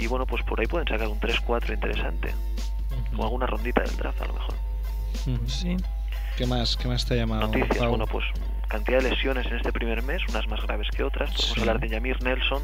y 0.00 0.06
bueno, 0.06 0.26
pues 0.26 0.42
por 0.44 0.58
ahí 0.60 0.66
pueden 0.66 0.88
sacar 0.88 1.06
un 1.08 1.20
3-4 1.20 1.72
interesante, 1.74 2.34
o 3.16 3.22
alguna 3.22 3.46
rondita 3.46 3.82
del 3.82 3.96
draft 3.96 4.20
a 4.22 4.26
lo 4.26 4.32
mejor. 4.34 4.54
Sí. 5.46 5.76
¿Qué 6.36 6.46
más, 6.46 6.76
qué 6.76 6.88
más 6.88 7.04
te 7.06 7.14
ha 7.14 7.16
llamado? 7.18 7.42
Noticias, 7.46 7.78
Pau? 7.78 7.90
bueno, 7.90 8.06
pues 8.06 8.24
cantidad 8.68 9.00
de 9.00 9.10
lesiones 9.10 9.46
en 9.46 9.56
este 9.56 9.72
primer 9.72 10.02
mes, 10.02 10.20
unas 10.28 10.48
más 10.48 10.60
graves 10.62 10.88
que 10.90 11.04
otras. 11.04 11.30
Podemos 11.30 11.52
Sí. 11.54 11.60
hablar 11.60 11.78
de 11.78 11.88
Yamir 11.90 12.20
Nelson, 12.22 12.62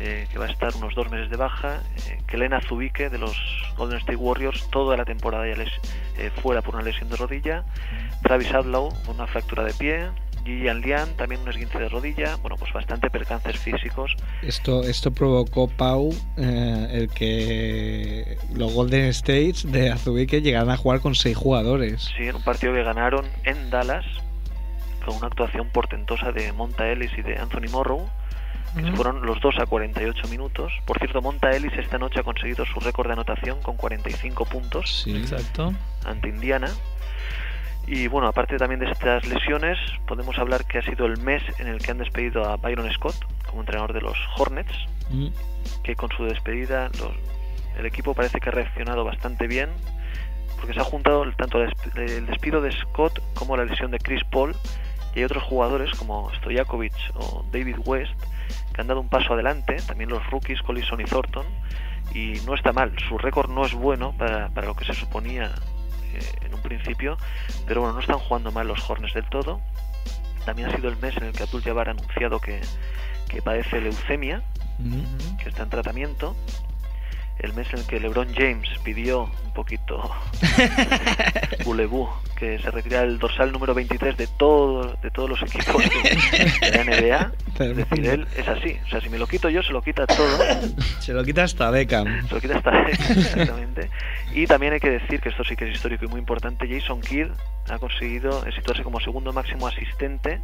eh, 0.00 0.26
que 0.32 0.38
va 0.38 0.46
a 0.46 0.50
estar 0.50 0.74
unos 0.76 0.94
dos 0.94 1.10
meses 1.10 1.30
de 1.30 1.36
baja. 1.36 1.82
Eh, 2.08 2.60
Zubike, 2.66 3.10
de 3.10 3.18
los 3.18 3.36
Golden 3.76 3.98
State 3.98 4.16
Warriors, 4.16 4.68
toda 4.70 4.96
la 4.96 5.04
temporada 5.04 5.46
ya 5.46 5.56
les, 5.56 5.70
eh, 6.18 6.30
fuera 6.42 6.62
por 6.62 6.74
una 6.74 6.84
lesión 6.84 7.08
de 7.08 7.16
rodilla. 7.16 7.64
Travis 8.22 8.52
Adlow, 8.52 8.90
con 9.04 9.16
una 9.16 9.26
fractura 9.26 9.64
de 9.64 9.74
pie. 9.74 10.08
Gillian 10.44 10.80
Lian, 10.80 11.16
también 11.16 11.42
un 11.42 11.48
esguince 11.48 11.78
de 11.78 11.88
rodilla. 11.88 12.36
Bueno, 12.36 12.56
pues 12.56 12.72
bastante 12.72 13.10
percances 13.10 13.58
físicos. 13.58 14.16
Esto, 14.42 14.82
esto 14.82 15.10
provocó, 15.10 15.68
Pau, 15.68 16.14
eh, 16.36 16.88
el 16.92 17.08
que 17.10 18.38
los 18.54 18.72
Golden 18.72 19.06
States 19.06 19.70
de 19.70 19.90
Azubique 19.90 20.40
llegaran 20.40 20.70
a 20.70 20.76
jugar 20.76 21.00
con 21.00 21.14
seis 21.14 21.36
jugadores. 21.36 22.10
Sí, 22.16 22.24
en 22.24 22.36
un 22.36 22.42
partido 22.42 22.72
que 22.72 22.82
ganaron 22.82 23.26
en 23.44 23.70
Dallas, 23.70 24.06
con 25.04 25.16
una 25.16 25.26
actuación 25.26 25.68
portentosa 25.68 26.32
de 26.32 26.52
Monta 26.52 26.90
Ellis 26.90 27.12
y 27.16 27.22
de 27.22 27.36
Anthony 27.38 27.70
Morrow, 27.70 28.08
que 28.76 28.92
fueron 28.92 29.24
los 29.26 29.40
dos 29.40 29.56
a 29.58 29.66
48 29.66 30.28
minutos. 30.28 30.72
Por 30.86 30.98
cierto, 30.98 31.20
Monta 31.20 31.50
Ellis 31.50 31.72
esta 31.76 31.98
noche 31.98 32.20
ha 32.20 32.22
conseguido 32.22 32.64
su 32.66 32.78
récord 32.80 33.08
de 33.08 33.14
anotación 33.14 33.60
con 33.62 33.76
45 33.76 34.44
puntos 34.44 35.04
Exacto. 35.08 35.72
ante 36.04 36.28
Indiana. 36.28 36.68
Y 37.86 38.06
bueno, 38.06 38.28
aparte 38.28 38.56
también 38.56 38.78
de 38.80 38.90
estas 38.90 39.26
lesiones, 39.26 39.76
podemos 40.06 40.38
hablar 40.38 40.64
que 40.66 40.78
ha 40.78 40.82
sido 40.82 41.06
el 41.06 41.16
mes 41.18 41.42
en 41.58 41.66
el 41.66 41.78
que 41.78 41.90
han 41.90 41.98
despedido 41.98 42.44
a 42.48 42.56
Byron 42.56 42.90
Scott 42.92 43.16
como 43.48 43.62
entrenador 43.62 43.92
de 43.92 44.00
los 44.02 44.16
Hornets, 44.36 44.72
Mm. 45.10 45.28
que 45.82 45.96
con 45.96 46.08
su 46.12 46.24
despedida 46.24 46.88
los- 47.00 47.16
el 47.78 47.86
equipo 47.86 48.14
parece 48.14 48.38
que 48.38 48.48
ha 48.48 48.52
reaccionado 48.52 49.04
bastante 49.04 49.46
bien. 49.46 49.70
porque 50.56 50.74
se 50.74 50.80
ha 50.80 50.84
juntado 50.84 51.24
tanto 51.38 51.62
el 51.62 52.26
despido 52.26 52.60
de 52.60 52.70
Scott 52.72 53.18
como 53.32 53.56
la 53.56 53.64
lesión 53.64 53.90
de 53.90 53.98
Chris 53.98 54.22
Paul 54.30 54.54
y 55.14 55.20
hay 55.20 55.24
otros 55.24 55.42
jugadores 55.44 55.90
como 55.98 56.30
Stojakovic 56.34 56.92
o 57.14 57.46
David 57.50 57.76
West 57.86 58.12
que 58.72 58.80
han 58.80 58.86
dado 58.86 59.00
un 59.00 59.08
paso 59.08 59.34
adelante, 59.34 59.76
también 59.86 60.10
los 60.10 60.24
rookies 60.30 60.62
Collison 60.62 61.00
y 61.00 61.04
Thornton 61.04 61.46
y 62.14 62.40
no 62.46 62.54
está 62.54 62.72
mal, 62.72 62.92
su 63.08 63.18
récord 63.18 63.50
no 63.50 63.64
es 63.64 63.74
bueno 63.74 64.12
para, 64.16 64.48
para 64.48 64.66
lo 64.66 64.74
que 64.74 64.84
se 64.84 64.94
suponía 64.94 65.52
eh, 66.14 66.46
en 66.46 66.54
un 66.54 66.60
principio, 66.60 67.16
pero 67.66 67.80
bueno, 67.80 67.94
no 67.94 68.00
están 68.00 68.18
jugando 68.18 68.50
mal 68.50 68.66
los 68.66 68.88
Hornets 68.88 69.14
del 69.14 69.28
todo. 69.28 69.60
También 70.44 70.68
ha 70.68 70.74
sido 70.74 70.88
el 70.88 70.96
mes 70.96 71.16
en 71.18 71.24
el 71.24 71.32
que 71.32 71.42
Abdul 71.42 71.62
Jabbar 71.62 71.88
ha 71.88 71.92
anunciado 71.92 72.40
que, 72.40 72.60
que 73.28 73.42
padece 73.42 73.80
leucemia, 73.80 74.42
que 75.42 75.48
está 75.48 75.62
en 75.62 75.70
tratamiento. 75.70 76.34
El 77.40 77.54
mes 77.54 77.66
en 77.72 77.80
el 77.80 77.86
que 77.86 77.98
LeBron 77.98 78.34
James 78.34 78.68
pidió 78.84 79.30
un 79.44 79.52
poquito 79.54 80.10
bulebú 81.64 82.08
que 82.40 82.58
se 82.58 82.70
retirara 82.70 83.04
el 83.04 83.18
dorsal 83.18 83.52
número 83.52 83.74
23 83.74 84.16
de, 84.16 84.26
todo, 84.26 84.96
de 85.02 85.10
todos 85.10 85.28
los 85.28 85.42
equipos 85.42 85.82
de, 85.82 86.70
de 86.70 86.76
la 86.76 86.84
NBA. 86.84 87.32
Es 87.64 87.76
decir, 87.76 88.06
él 88.06 88.26
es 88.36 88.48
así. 88.48 88.78
O 88.86 88.88
sea, 88.88 89.00
si 89.00 89.10
me 89.10 89.18
lo 89.18 89.26
quito 89.26 89.50
yo, 89.50 89.62
se 89.62 89.72
lo 89.72 89.82
quita 89.82 90.06
todo. 90.06 90.38
Se 91.00 91.12
lo 91.12 91.22
quita 91.22 91.44
hasta 91.44 91.70
Beckham. 91.70 92.26
Se 92.28 92.34
lo 92.34 92.40
quita 92.40 92.56
hasta 92.56 92.82
exactamente. 92.88 93.90
Y 94.32 94.46
también 94.46 94.72
hay 94.72 94.80
que 94.80 94.90
decir 94.90 95.20
que 95.20 95.28
esto 95.28 95.44
sí 95.44 95.56
que 95.56 95.68
es 95.68 95.74
histórico 95.74 96.06
y 96.06 96.08
muy 96.08 96.20
importante. 96.20 96.66
Jason 96.66 97.00
Kidd 97.00 97.28
ha 97.68 97.78
conseguido 97.78 98.44
situarse 98.52 98.82
como 98.82 99.00
segundo 99.00 99.32
máximo 99.32 99.66
asistente 99.66 100.40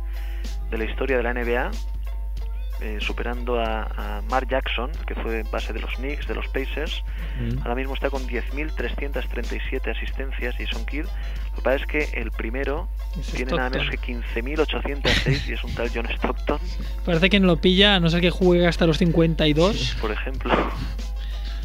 de 0.70 0.78
la 0.78 0.84
historia 0.84 1.16
de 1.16 1.22
la 1.22 1.32
NBA, 1.32 1.70
eh, 2.80 2.98
superando 3.00 3.60
a, 3.60 3.82
a 3.84 4.22
Mark 4.30 4.48
Jackson, 4.48 4.90
que 5.06 5.14
fue 5.14 5.42
base 5.44 5.72
de 5.72 5.80
los 5.80 5.94
Knicks, 5.96 6.26
de 6.28 6.34
los 6.34 6.46
Pacers. 6.48 7.02
Mm. 7.40 7.58
Ahora 7.62 7.74
mismo 7.74 7.94
está 7.94 8.10
con 8.10 8.26
10.337 8.26 9.90
asistencias 9.96 10.54
Jason 10.58 10.84
Kidd. 10.84 11.04
Lo 11.04 11.56
que 11.56 11.62
pasa 11.62 11.76
es 11.76 11.86
que 11.86 12.20
el 12.20 12.30
primero 12.30 12.88
Es 13.18 13.28
tiene 13.32 13.52
nada 13.52 13.70
menos 13.70 13.86
Stockton. 13.86 14.22
que 14.22 14.42
15.806 14.42 15.48
y 15.48 15.52
es 15.54 15.64
un 15.64 15.74
tal 15.74 15.90
John 15.94 16.06
Stockton, 16.06 16.58
Parece 17.04 17.30
que 17.30 17.40
no 17.40 17.46
lo 17.46 17.56
pilla, 17.56 17.94
a 17.96 18.00
no 18.00 18.10
ser 18.10 18.20
que 18.20 18.30
juegue 18.30 18.66
hasta 18.66 18.86
los 18.86 18.98
52. 18.98 19.96
por 20.00 20.10
ejemplo. 20.10 20.52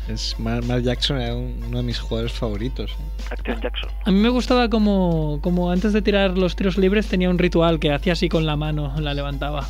Es 0.07 0.37
Mark, 0.39 0.65
Mark 0.65 0.81
Jackson 0.83 1.21
era 1.21 1.35
un- 1.35 1.63
uno 1.67 1.77
de 1.77 1.83
mis 1.83 1.99
jugadores 1.99 2.33
favoritos. 2.33 2.91
¿eh? 2.91 3.23
Action 3.31 3.61
Jackson. 3.61 3.89
A 4.05 4.11
mí 4.11 4.19
me 4.19 4.29
gustaba 4.29 4.69
como, 4.69 5.39
como 5.41 5.71
antes 5.71 5.93
de 5.93 6.01
tirar 6.01 6.37
los 6.37 6.55
tiros 6.55 6.77
libres 6.77 7.07
tenía 7.07 7.29
un 7.29 7.37
ritual 7.37 7.79
que 7.79 7.91
hacía 7.91 8.13
así 8.13 8.27
con 8.27 8.45
la 8.45 8.55
mano, 8.55 8.93
la 8.99 9.13
levantaba. 9.13 9.63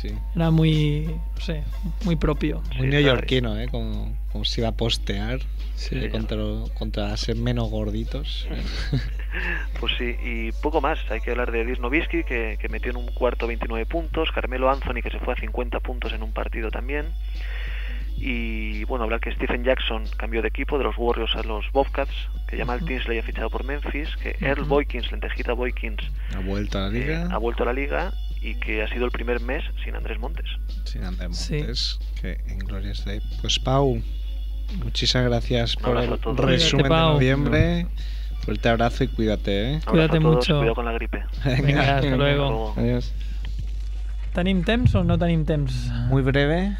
Sí. 0.00 0.08
Era 0.34 0.50
muy, 0.50 1.06
no 1.34 1.40
sé, 1.40 1.62
muy 2.04 2.16
propio. 2.16 2.62
Muy 2.78 2.88
neoyorquino, 2.88 3.58
¿eh? 3.58 3.68
Como, 3.70 4.16
como 4.32 4.44
se 4.44 4.60
iba 4.62 4.68
a 4.68 4.72
postear 4.72 5.40
eh, 5.90 6.08
contra, 6.10 6.36
contra 6.74 7.16
ser 7.16 7.36
menos 7.36 7.70
gorditos. 7.70 8.48
Pues 9.80 9.92
sí, 9.98 10.14
y 10.24 10.52
poco 10.62 10.80
más. 10.80 10.98
Hay 11.10 11.20
que 11.20 11.32
hablar 11.32 11.50
de 11.50 11.64
Dirk 11.64 11.80
Nowitzki, 11.80 12.22
que, 12.22 12.56
que 12.60 12.68
metió 12.68 12.90
en 12.92 12.96
un 12.96 13.06
cuarto 13.08 13.48
29 13.48 13.84
puntos. 13.84 14.30
Carmelo 14.32 14.70
Anthony, 14.70 15.02
que 15.02 15.10
se 15.10 15.18
fue 15.18 15.34
a 15.34 15.36
50 15.36 15.80
puntos 15.80 16.12
en 16.12 16.22
un 16.22 16.32
partido 16.32 16.70
también. 16.70 17.06
Y 18.16 18.84
bueno, 18.84 19.04
hablar 19.04 19.20
que 19.20 19.32
Stephen 19.32 19.64
Jackson 19.64 20.04
cambió 20.16 20.40
de 20.40 20.48
equipo 20.48 20.78
de 20.78 20.84
los 20.84 20.94
Warriors 20.96 21.34
a 21.36 21.42
los 21.42 21.70
Bobcats, 21.72 22.12
que 22.48 22.56
Jamal 22.56 22.78
Ujú. 22.78 22.86
Tinsley 22.86 23.18
ha 23.18 23.22
fichado 23.22 23.50
por 23.50 23.64
Memphis, 23.64 24.08
que 24.16 24.36
Earl. 24.40 24.64
Boykins, 24.64 25.10
lentejita 25.10 25.52
Boykins, 25.52 26.02
Ha 26.34 26.40
vuelto 26.40 26.78
a 26.78 26.82
la 26.82 26.88
eh, 26.88 26.92
liga. 27.00 27.28
ha 27.30 27.38
vuelto 27.38 27.64
a 27.64 27.66
la 27.66 27.72
liga 27.72 28.12
y 28.40 28.54
que 28.56 28.82
ha 28.82 28.88
sido 28.88 29.04
el 29.04 29.10
primer 29.10 29.40
mes 29.40 29.64
sin 29.84 29.94
Andrés 29.96 30.18
Montes. 30.18 30.46
Sin 30.84 31.02
Andrés 31.04 31.36
Sí. 31.36 31.56
Montes, 31.58 31.98
que 32.20 32.38
en 32.48 32.58
Gloria 32.60 32.92
esté. 32.92 33.20
Pues 33.40 33.58
Pau, 33.58 34.00
muchísimas 34.84 35.26
gracias 35.28 35.76
Un 35.76 35.82
por 35.82 35.96
el 35.98 36.12
a 36.12 36.16
todos. 36.16 36.38
resumen 36.38 36.86
Cuídate, 36.86 36.94
de 36.94 37.00
Pau. 37.00 37.12
noviembre. 37.14 37.86
Fuerte 38.40 38.68
abrazo 38.68 39.04
y 39.04 39.08
cuídate, 39.08 39.72
¿eh? 39.74 39.80
Cuídate 39.86 40.16
abrazo 40.16 40.16
a 40.16 40.20
todos, 40.20 40.34
mucho. 40.36 40.56
Cuidado 40.58 40.74
con 40.74 40.84
la 40.84 40.92
gripe. 40.92 41.22
Venga, 41.62 41.96
hasta 41.96 42.16
luego. 42.16 42.18
luego. 42.18 42.74
Adiós. 42.76 43.12
¿Tanim 44.34 44.62
Temps 44.64 44.94
o 44.94 45.04
no 45.04 45.16
Tanim 45.18 45.44
Temps? 45.44 45.90
Muy 46.08 46.22
breve. 46.22 46.76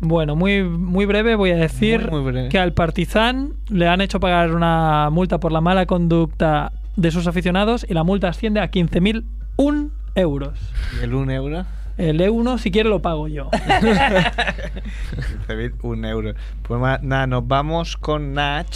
Bueno, 0.00 0.34
muy, 0.34 0.62
muy 0.62 1.04
breve 1.04 1.34
voy 1.34 1.50
a 1.50 1.56
decir 1.56 2.10
Muy, 2.10 2.22
muy 2.22 2.32
breve. 2.32 2.48
que 2.48 2.58
al 2.58 2.72
Partizan 2.72 3.52
le 3.68 3.86
han 3.86 4.00
hecho 4.00 4.18
pagar 4.18 4.54
una 4.54 5.10
multa 5.10 5.38
por 5.40 5.52
la 5.52 5.60
mala 5.60 5.84
conducta 5.86 6.72
de 6.96 7.10
sus 7.10 7.26
aficionados 7.26 7.84
y 7.88 7.92
la 7.94 8.02
multa 8.02 8.28
asciende 8.28 8.60
a 8.60 8.70
15.001 8.70 9.90
euros. 10.14 10.58
¿Y 11.00 11.04
el 11.04 11.14
1 11.14 11.32
euro? 11.32 11.64
El 11.98 12.18
E1 12.20 12.58
si 12.58 12.70
quiere 12.70 12.88
lo 12.88 13.02
pago 13.02 13.28
yo. 13.28 13.50
15.000, 15.48 15.72
un 15.82 16.04
euro. 16.04 16.32
Pues 16.62 16.80
nada, 17.02 17.26
nos 17.26 17.46
vamos 17.46 17.96
con 17.98 18.32
Nach, 18.32 18.74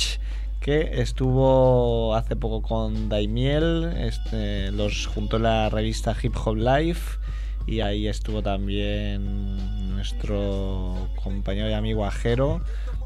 que 0.61 1.01
estuvo 1.01 2.15
hace 2.15 2.37
poco 2.37 2.61
con 2.63 3.09
Daimiel, 3.09 3.95
este, 3.99 4.71
los 4.73 5.07
juntó 5.07 5.39
la 5.39 5.71
revista 5.71 6.15
Hip 6.23 6.35
Hop 6.45 6.57
Life 6.57 7.19
y 7.67 7.81
ahí 7.81 8.09
estuvo 8.09 8.43
también 8.43 9.95
nuestro 9.95 11.09
compañero 11.23 11.69
y 11.69 11.73
amigo 11.73 12.05
Ajero 12.05 12.61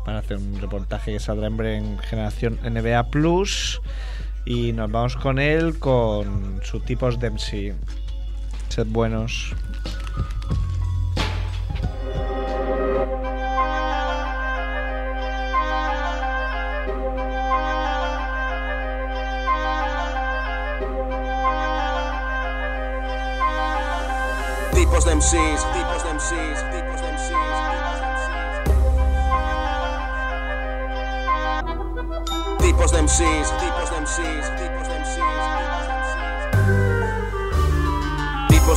para 0.05 0.19
hacer 0.19 0.39
un 0.39 0.61
reportaje 0.61 1.13
que 1.13 1.21
saldrá 1.21 1.47
en 1.47 1.57
breve 1.57 1.77
en 1.77 1.99
Generación 1.99 2.59
NBA 2.63 3.11
Plus 3.11 3.81
y 4.45 4.73
nos 4.73 4.91
vamos 4.91 5.17
con 5.17 5.39
él 5.39 5.79
con 5.79 6.61
sus 6.65 6.85
tipos 6.85 7.21
de 7.21 7.31
MC. 7.31 7.75
Sed 8.69 8.87
buenos. 8.87 9.55
Tipos 24.79 25.05
de 25.05 25.17
MCs, 25.17 25.67
tipos 25.73 26.05
de 26.05 26.15
MCs, 26.15 26.71
tipos 26.71 27.01
de 27.03 27.13
MCs, 27.13 27.35
tipos 32.61 32.93
de 32.93 33.03
MCs, 33.03 33.59
tipos 33.59 33.91
de 33.91 34.01
MCs, 34.01 34.57
tipos 34.57 34.89
de 34.89 34.99
MCs. 35.01 35.98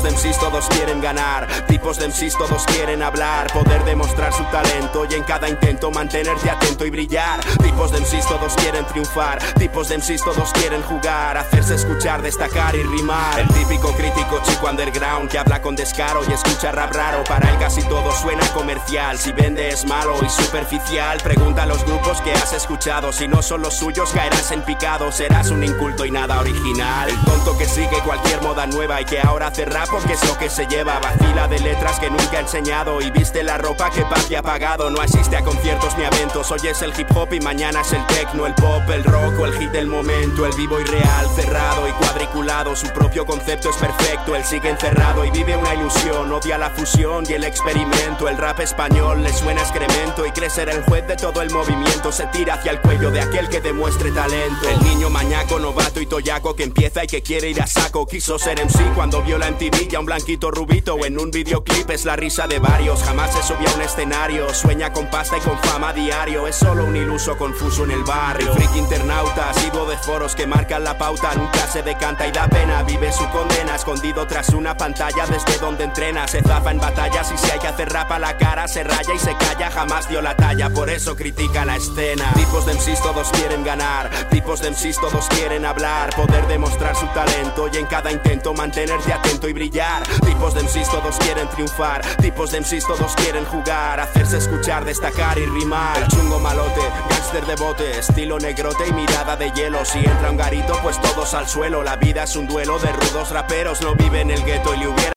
Tipos 0.02 0.24
de 0.24 0.30
MCs 0.30 0.40
todos 0.40 0.68
quieren 0.70 1.00
ganar, 1.00 1.48
tipos 1.68 2.00
de 2.00 2.08
MCs 2.08 2.36
todos 2.36 2.66
quieren 2.66 3.04
hablar, 3.04 3.54
poder 3.54 3.86
demostrar 3.86 4.34
su 4.34 4.44
talento 4.46 5.06
y 5.08 5.14
en 5.14 5.22
cada 5.22 5.48
intento 5.48 5.92
mantenerte 5.92 6.50
atento 6.50 6.88
y 6.88 6.90
brillar. 6.90 7.40
Tipos 7.62 7.92
de 7.92 8.00
MCs 8.00 8.26
todos 8.28 8.56
quieren 8.56 8.84
triunfar, 8.86 9.38
tipos 9.60 9.90
de 9.90 10.00
MCs 10.00 10.24
todos 10.24 10.52
quieren 10.54 10.82
jugar, 10.82 11.38
hacerse 11.38 11.76
escuchar, 11.76 12.24
destacar 12.24 12.76
y 12.76 12.82
rimar. 12.82 13.42
El 13.42 13.48
típico 13.50 13.94
crítico 13.94 14.42
chico 14.42 14.72
underground 14.72 15.30
que 15.30 15.38
habla 15.38 15.62
con 15.62 15.76
descaro 15.76 16.22
y 16.28 16.34
escucha 16.34 16.72
rap 16.72 16.94
raro, 16.96 17.24
para 17.26 17.52
él 17.52 17.60
casi 17.60 17.84
todo 17.84 18.12
suena 18.12 18.48
comercial. 18.54 19.20
Si 19.20 19.32
vende 19.32 19.70
es 19.70 19.86
malo 19.86 20.16
y 20.26 20.30
superficial, 20.30 21.20
pregunta 21.22 21.62
a 21.62 21.68
los 21.68 21.86
grupos 21.86 22.20
que 22.22 22.34
has 22.34 22.54
escuchado, 22.54 23.12
si 23.12 23.28
no 23.28 23.44
son 23.44 23.62
los 23.62 23.76
suyos 23.76 24.10
caerás 24.14 24.52
en 24.52 24.64
picado, 24.64 25.12
serás 25.12 25.52
un 25.52 25.64
inculto 25.64 26.06
y 26.06 26.12
nada 26.12 26.40
original. 26.40 27.08
El 27.08 27.22
tonto 27.22 27.56
que 27.56 27.66
sigue 27.66 28.00
cualquier 28.04 28.42
moda 28.42 28.66
nueva 28.66 29.00
y 29.00 29.06
que 29.06 29.20
ahora 29.20 29.48
hace 29.48 29.66
rap 29.66 29.91
porque 29.92 30.14
es 30.14 30.26
lo 30.28 30.38
que 30.38 30.50
se 30.50 30.66
lleva, 30.68 31.00
vacila 31.00 31.48
de 31.48 31.60
letras 31.60 32.00
que 32.00 32.10
nunca 32.10 32.38
ha 32.38 32.40
enseñado 32.40 33.02
y 33.02 33.12
viste 33.12 33.44
la 33.44 33.58
ropa 33.58 33.90
que 33.90 34.04
papi 34.04 34.36
ha 34.36 34.42
pagado, 34.42 34.90
no 34.90 35.02
asiste 35.02 35.36
a 35.36 35.44
conciertos 35.44 35.98
ni 35.98 36.06
eventos, 36.06 36.50
hoy 36.52 36.68
es 36.68 36.82
el 36.82 36.94
hip 36.98 37.08
hop 37.16 37.34
y 37.34 37.42
mañana 37.42 37.82
es 37.82 37.92
el 37.92 38.06
techno, 38.08 38.48
el 38.48 38.54
pop, 38.56 38.82
el 38.90 39.04
rock 39.04 39.40
o 39.40 39.46
el 39.46 39.54
hit 39.60 39.72
del 39.72 39.88
momento, 39.88 40.46
el 40.46 40.54
vivo 40.56 40.80
y 40.80 40.86
real, 40.86 41.28
cerrado 41.36 41.88
y 41.88 41.92
cuadriculado, 41.92 42.76
su 42.76 42.88
propio 42.88 43.26
concepto 43.26 43.70
es 43.70 43.76
perfecto, 43.76 44.36
él 44.36 44.46
sigue 44.46 44.70
encerrado 44.70 45.26
y 45.26 45.32
vive 45.32 45.58
una 45.58 45.74
ilusión, 45.74 46.32
odia 46.32 46.58
la 46.58 46.70
fusión 46.70 47.26
y 47.28 47.34
el 47.34 47.44
experimento, 47.44 48.30
el 48.30 48.38
rap 48.38 48.62
español 48.62 49.24
le 49.24 49.34
suena 49.34 49.62
excremento 49.62 50.26
y 50.26 50.32
cree 50.32 50.50
el 50.68 50.84
juez 50.84 51.08
de 51.08 51.16
todo 51.16 51.42
el 51.42 51.50
movimiento, 51.50 52.12
se 52.12 52.26
tira 52.28 52.54
hacia 52.54 52.72
el 52.72 52.82
cuello 52.82 53.12
de 53.12 53.22
aquel 53.22 53.50
que 53.50 53.60
demuestre 53.60 54.12
talento, 54.12 54.70
el 54.70 54.84
niño 54.84 55.10
mañaco, 55.10 55.60
novato 55.60 56.00
y 56.00 56.06
toyaco 56.06 56.56
que 56.56 56.64
empieza 56.64 57.04
y 57.04 57.08
que 57.08 57.22
quiere 57.22 57.50
ir 57.50 57.62
a 57.62 57.68
saco, 57.68 58.06
quiso 58.06 58.38
ser 58.40 58.64
MC 58.64 58.94
cuando 58.96 59.22
vio 59.22 59.38
la 59.38 59.50
MTV 59.50 59.81
ya 59.88 60.00
un 60.00 60.06
blanquito 60.06 60.52
rubito 60.52 61.04
en 61.06 61.20
un 61.20 61.32
videoclip 61.32 61.90
es 61.90 62.06
la 62.06 62.16
risa 62.16 62.48
de 62.48 62.60
varios, 62.60 63.04
jamás 63.04 63.34
se 63.34 63.42
subió 63.42 63.70
a 63.70 63.74
un 63.74 63.82
escenario, 63.82 64.54
sueña 64.54 64.92
con 64.92 65.10
pasta 65.10 65.38
y 65.38 65.42
con 65.42 65.58
fama 65.60 65.94
diario, 65.94 66.48
es 66.48 66.56
solo 66.56 66.86
un 66.86 66.96
iluso 66.96 67.38
confuso 67.38 67.84
en 67.86 67.92
el 67.92 68.04
barrio, 68.04 68.52
el 68.52 68.58
freak 68.58 68.76
internauta, 68.76 69.50
asiduo 69.50 69.86
de 69.86 69.98
foros 69.98 70.36
que 70.36 70.46
marcan 70.46 70.84
la 70.84 70.98
pauta, 70.98 71.34
nunca 71.36 71.68
se 71.68 71.82
decanta 71.84 72.28
y 72.28 72.32
da 72.32 72.48
pena, 72.48 72.84
vive 72.84 73.12
su 73.12 73.28
condena, 73.30 73.76
escondido 73.76 74.28
tras 74.28 74.50
una 74.50 74.76
pantalla 74.76 75.26
desde 75.26 75.58
donde 75.60 75.86
entrena, 75.86 76.28
se 76.28 76.42
zafa 76.42 76.72
en 76.72 76.80
batallas 76.80 77.32
y 77.32 77.38
si 77.38 77.52
hay 77.52 77.60
que 77.60 77.68
hacer 77.68 77.90
rap 77.90 78.12
a 78.12 78.20
la 78.20 78.38
cara, 78.38 78.68
se 78.68 78.84
raya 78.84 79.14
y 79.14 79.20
se 79.20 79.36
calla, 79.38 79.72
jamás 79.72 80.10
dio 80.10 80.22
la 80.22 80.36
talla, 80.36 80.70
por 80.70 80.90
eso 80.90 81.16
critica 81.16 81.66
la 81.66 81.78
escena. 81.78 82.34
Tipos 82.34 82.66
de 82.66 82.74
MCs 82.74 83.02
todos 83.02 83.30
quieren 83.32 83.64
ganar, 83.64 84.10
tipos 84.30 84.62
de 84.62 84.72
MCs 84.72 85.00
todos 85.00 85.28
quieren 85.30 85.66
hablar, 85.66 86.16
poder 86.16 86.48
demostrar 86.48 86.96
su 86.96 87.08
talento 87.08 87.70
y 87.72 87.78
en 87.78 87.86
cada 87.86 88.12
intento 88.12 88.54
mantenerte 88.54 89.14
atento 89.14 89.48
y 89.48 89.54
Tipos 89.72 90.54
de 90.54 90.64
MCs 90.64 90.92
todos 90.92 91.18
quieren 91.20 91.48
triunfar. 91.48 92.02
Tipos 92.18 92.52
de 92.52 92.60
MCs 92.60 92.86
todos 92.86 93.16
quieren 93.16 93.46
jugar. 93.46 94.02
Hacerse 94.02 94.38
escuchar, 94.38 94.84
destacar 94.84 95.38
y 95.38 95.46
rimar. 95.46 95.98
El 95.98 96.08
chungo 96.10 96.40
malote, 96.40 96.82
gangster 97.10 97.46
de 97.46 97.56
bote, 97.56 98.00
estilo 98.00 98.38
negrote 98.38 98.86
y 98.90 98.92
mirada 98.92 99.38
de 99.38 99.50
hielo. 99.52 99.86
Si 99.86 100.00
entra 100.00 100.30
un 100.30 100.36
garito, 100.36 100.78
pues 100.84 101.00
todos 101.00 101.34
al 101.34 101.48
suelo. 101.48 101.84
La 101.84 101.96
vida 101.96 102.24
es 102.24 102.36
un 102.36 102.48
duelo 102.48 102.80
de 102.80 102.92
rudos 102.92 103.32
raperos. 103.32 103.82
No 103.82 103.96
vive 103.96 104.20
en 104.20 104.32
el 104.32 104.44
gueto 104.44 104.76
y 104.76 104.80
le 104.80 104.88
hubiera 104.90 105.02